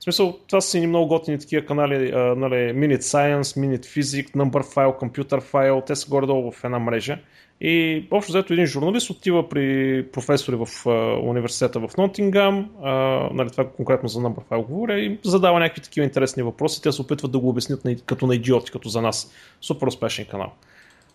[0.00, 4.30] В смисъл, това са и много готини такива канали, а, нали, Minute Science, Minute Physics,
[4.30, 7.18] Number File, Computer File, те са горе-долу в една мрежа.
[7.60, 10.90] И общо взето един журналист отива при професори в а,
[11.28, 12.92] университета в Нотингам, а,
[13.32, 16.82] нали, това конкретно за Number File говоря, и задава някакви такива интересни въпроси.
[16.82, 19.32] Те се опитват да го обяснят на, като на идиоти, като за нас.
[19.60, 20.52] Супер успешен канал.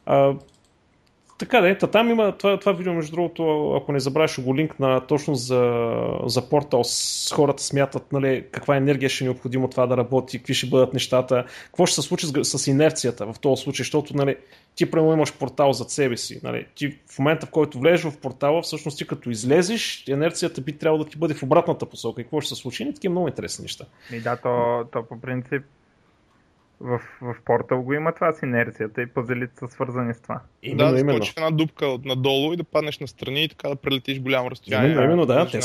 [0.05, 0.33] А,
[1.43, 4.79] така да е, там има това, това видео, между другото, ако не забравяш го линк
[4.79, 5.91] на точно за,
[6.25, 10.53] за портал, с хората смятат нали, каква енергия ще е необходимо това да работи, какви
[10.53, 14.35] ще бъдат нещата, какво ще се случи с, с инерцията в този случай, защото нали,
[14.75, 16.39] ти прямо имаш портал зад себе си.
[16.43, 16.65] Нали.
[16.75, 21.03] Ти в момента, в който влезеш в портала, всъщност ти като излезеш, инерцията би трябвало
[21.03, 22.21] да ти бъде в обратната посока.
[22.21, 22.85] И какво ще се случи?
[22.85, 23.85] Не такива много интересни неща.
[24.13, 25.63] И да, то, то по принцип
[26.83, 30.39] в, в портал го има това с инерцията и пазелите са свързани с това.
[30.63, 33.69] Именно, да, да скочиш една дупка от надолу и да паднеш на страни и така
[33.69, 34.91] да прелетиш голямо разстояние.
[34.91, 35.47] Именно, именно да.
[35.51, 35.59] Те,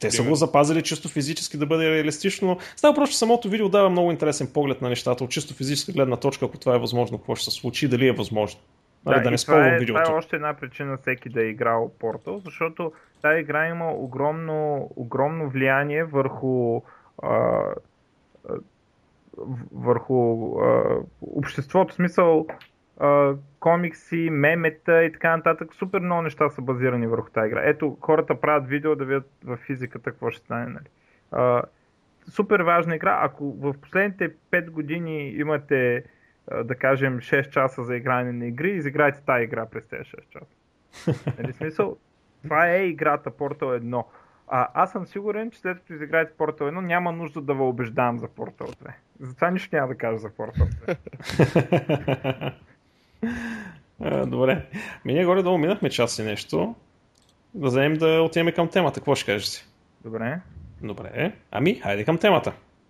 [0.00, 2.58] те са го запазили чисто физически да бъде реалистично.
[2.76, 6.16] Става просто, че самото видео дава много интересен поглед на нещата от чисто физическа гледна
[6.16, 8.60] точка, ако това е възможно, какво ще се случи, дали е възможно.
[9.06, 10.02] Нали, да, да не това, е, видеото.
[10.02, 12.92] това е още една причина всеки да е играл Portal, защото
[13.22, 16.82] тази игра има огромно, огромно влияние върху
[17.22, 17.60] а,
[19.72, 22.46] върху а, обществото, в смисъл
[23.00, 25.74] а, комикси, мемета и така нататък.
[25.74, 27.60] Супер много неща са базирани върху тази игра.
[27.64, 30.66] Ето, хората правят видео да видят в физиката какво ще стане.
[30.66, 30.86] Нали.
[31.32, 31.62] А,
[32.30, 33.18] супер важна игра.
[33.22, 36.04] Ако в последните 5 години имате,
[36.50, 40.28] а, да кажем, 6 часа за игране на игри, изиграйте тази игра през тези 6
[40.30, 40.54] часа.
[41.38, 41.96] Нали, смисъл,
[42.42, 44.04] това е играта Portal 1.
[44.54, 48.18] А, аз съм сигурен, че след като изиграете Portal 1, няма нужда да ви убеждавам
[48.18, 48.92] за Portal 2.
[49.20, 50.68] Затова нищо няма да кажа за Portal
[54.00, 54.26] 2.
[54.26, 54.66] Добре.
[55.04, 56.74] Ми ние горе-долу минахме час и нещо.
[57.54, 59.00] Да вземем да отидем към темата.
[59.00, 59.68] Какво ще кажеш си?
[60.04, 60.40] Добре.
[60.82, 61.32] Добре.
[61.50, 62.52] Ами, хайде към темата.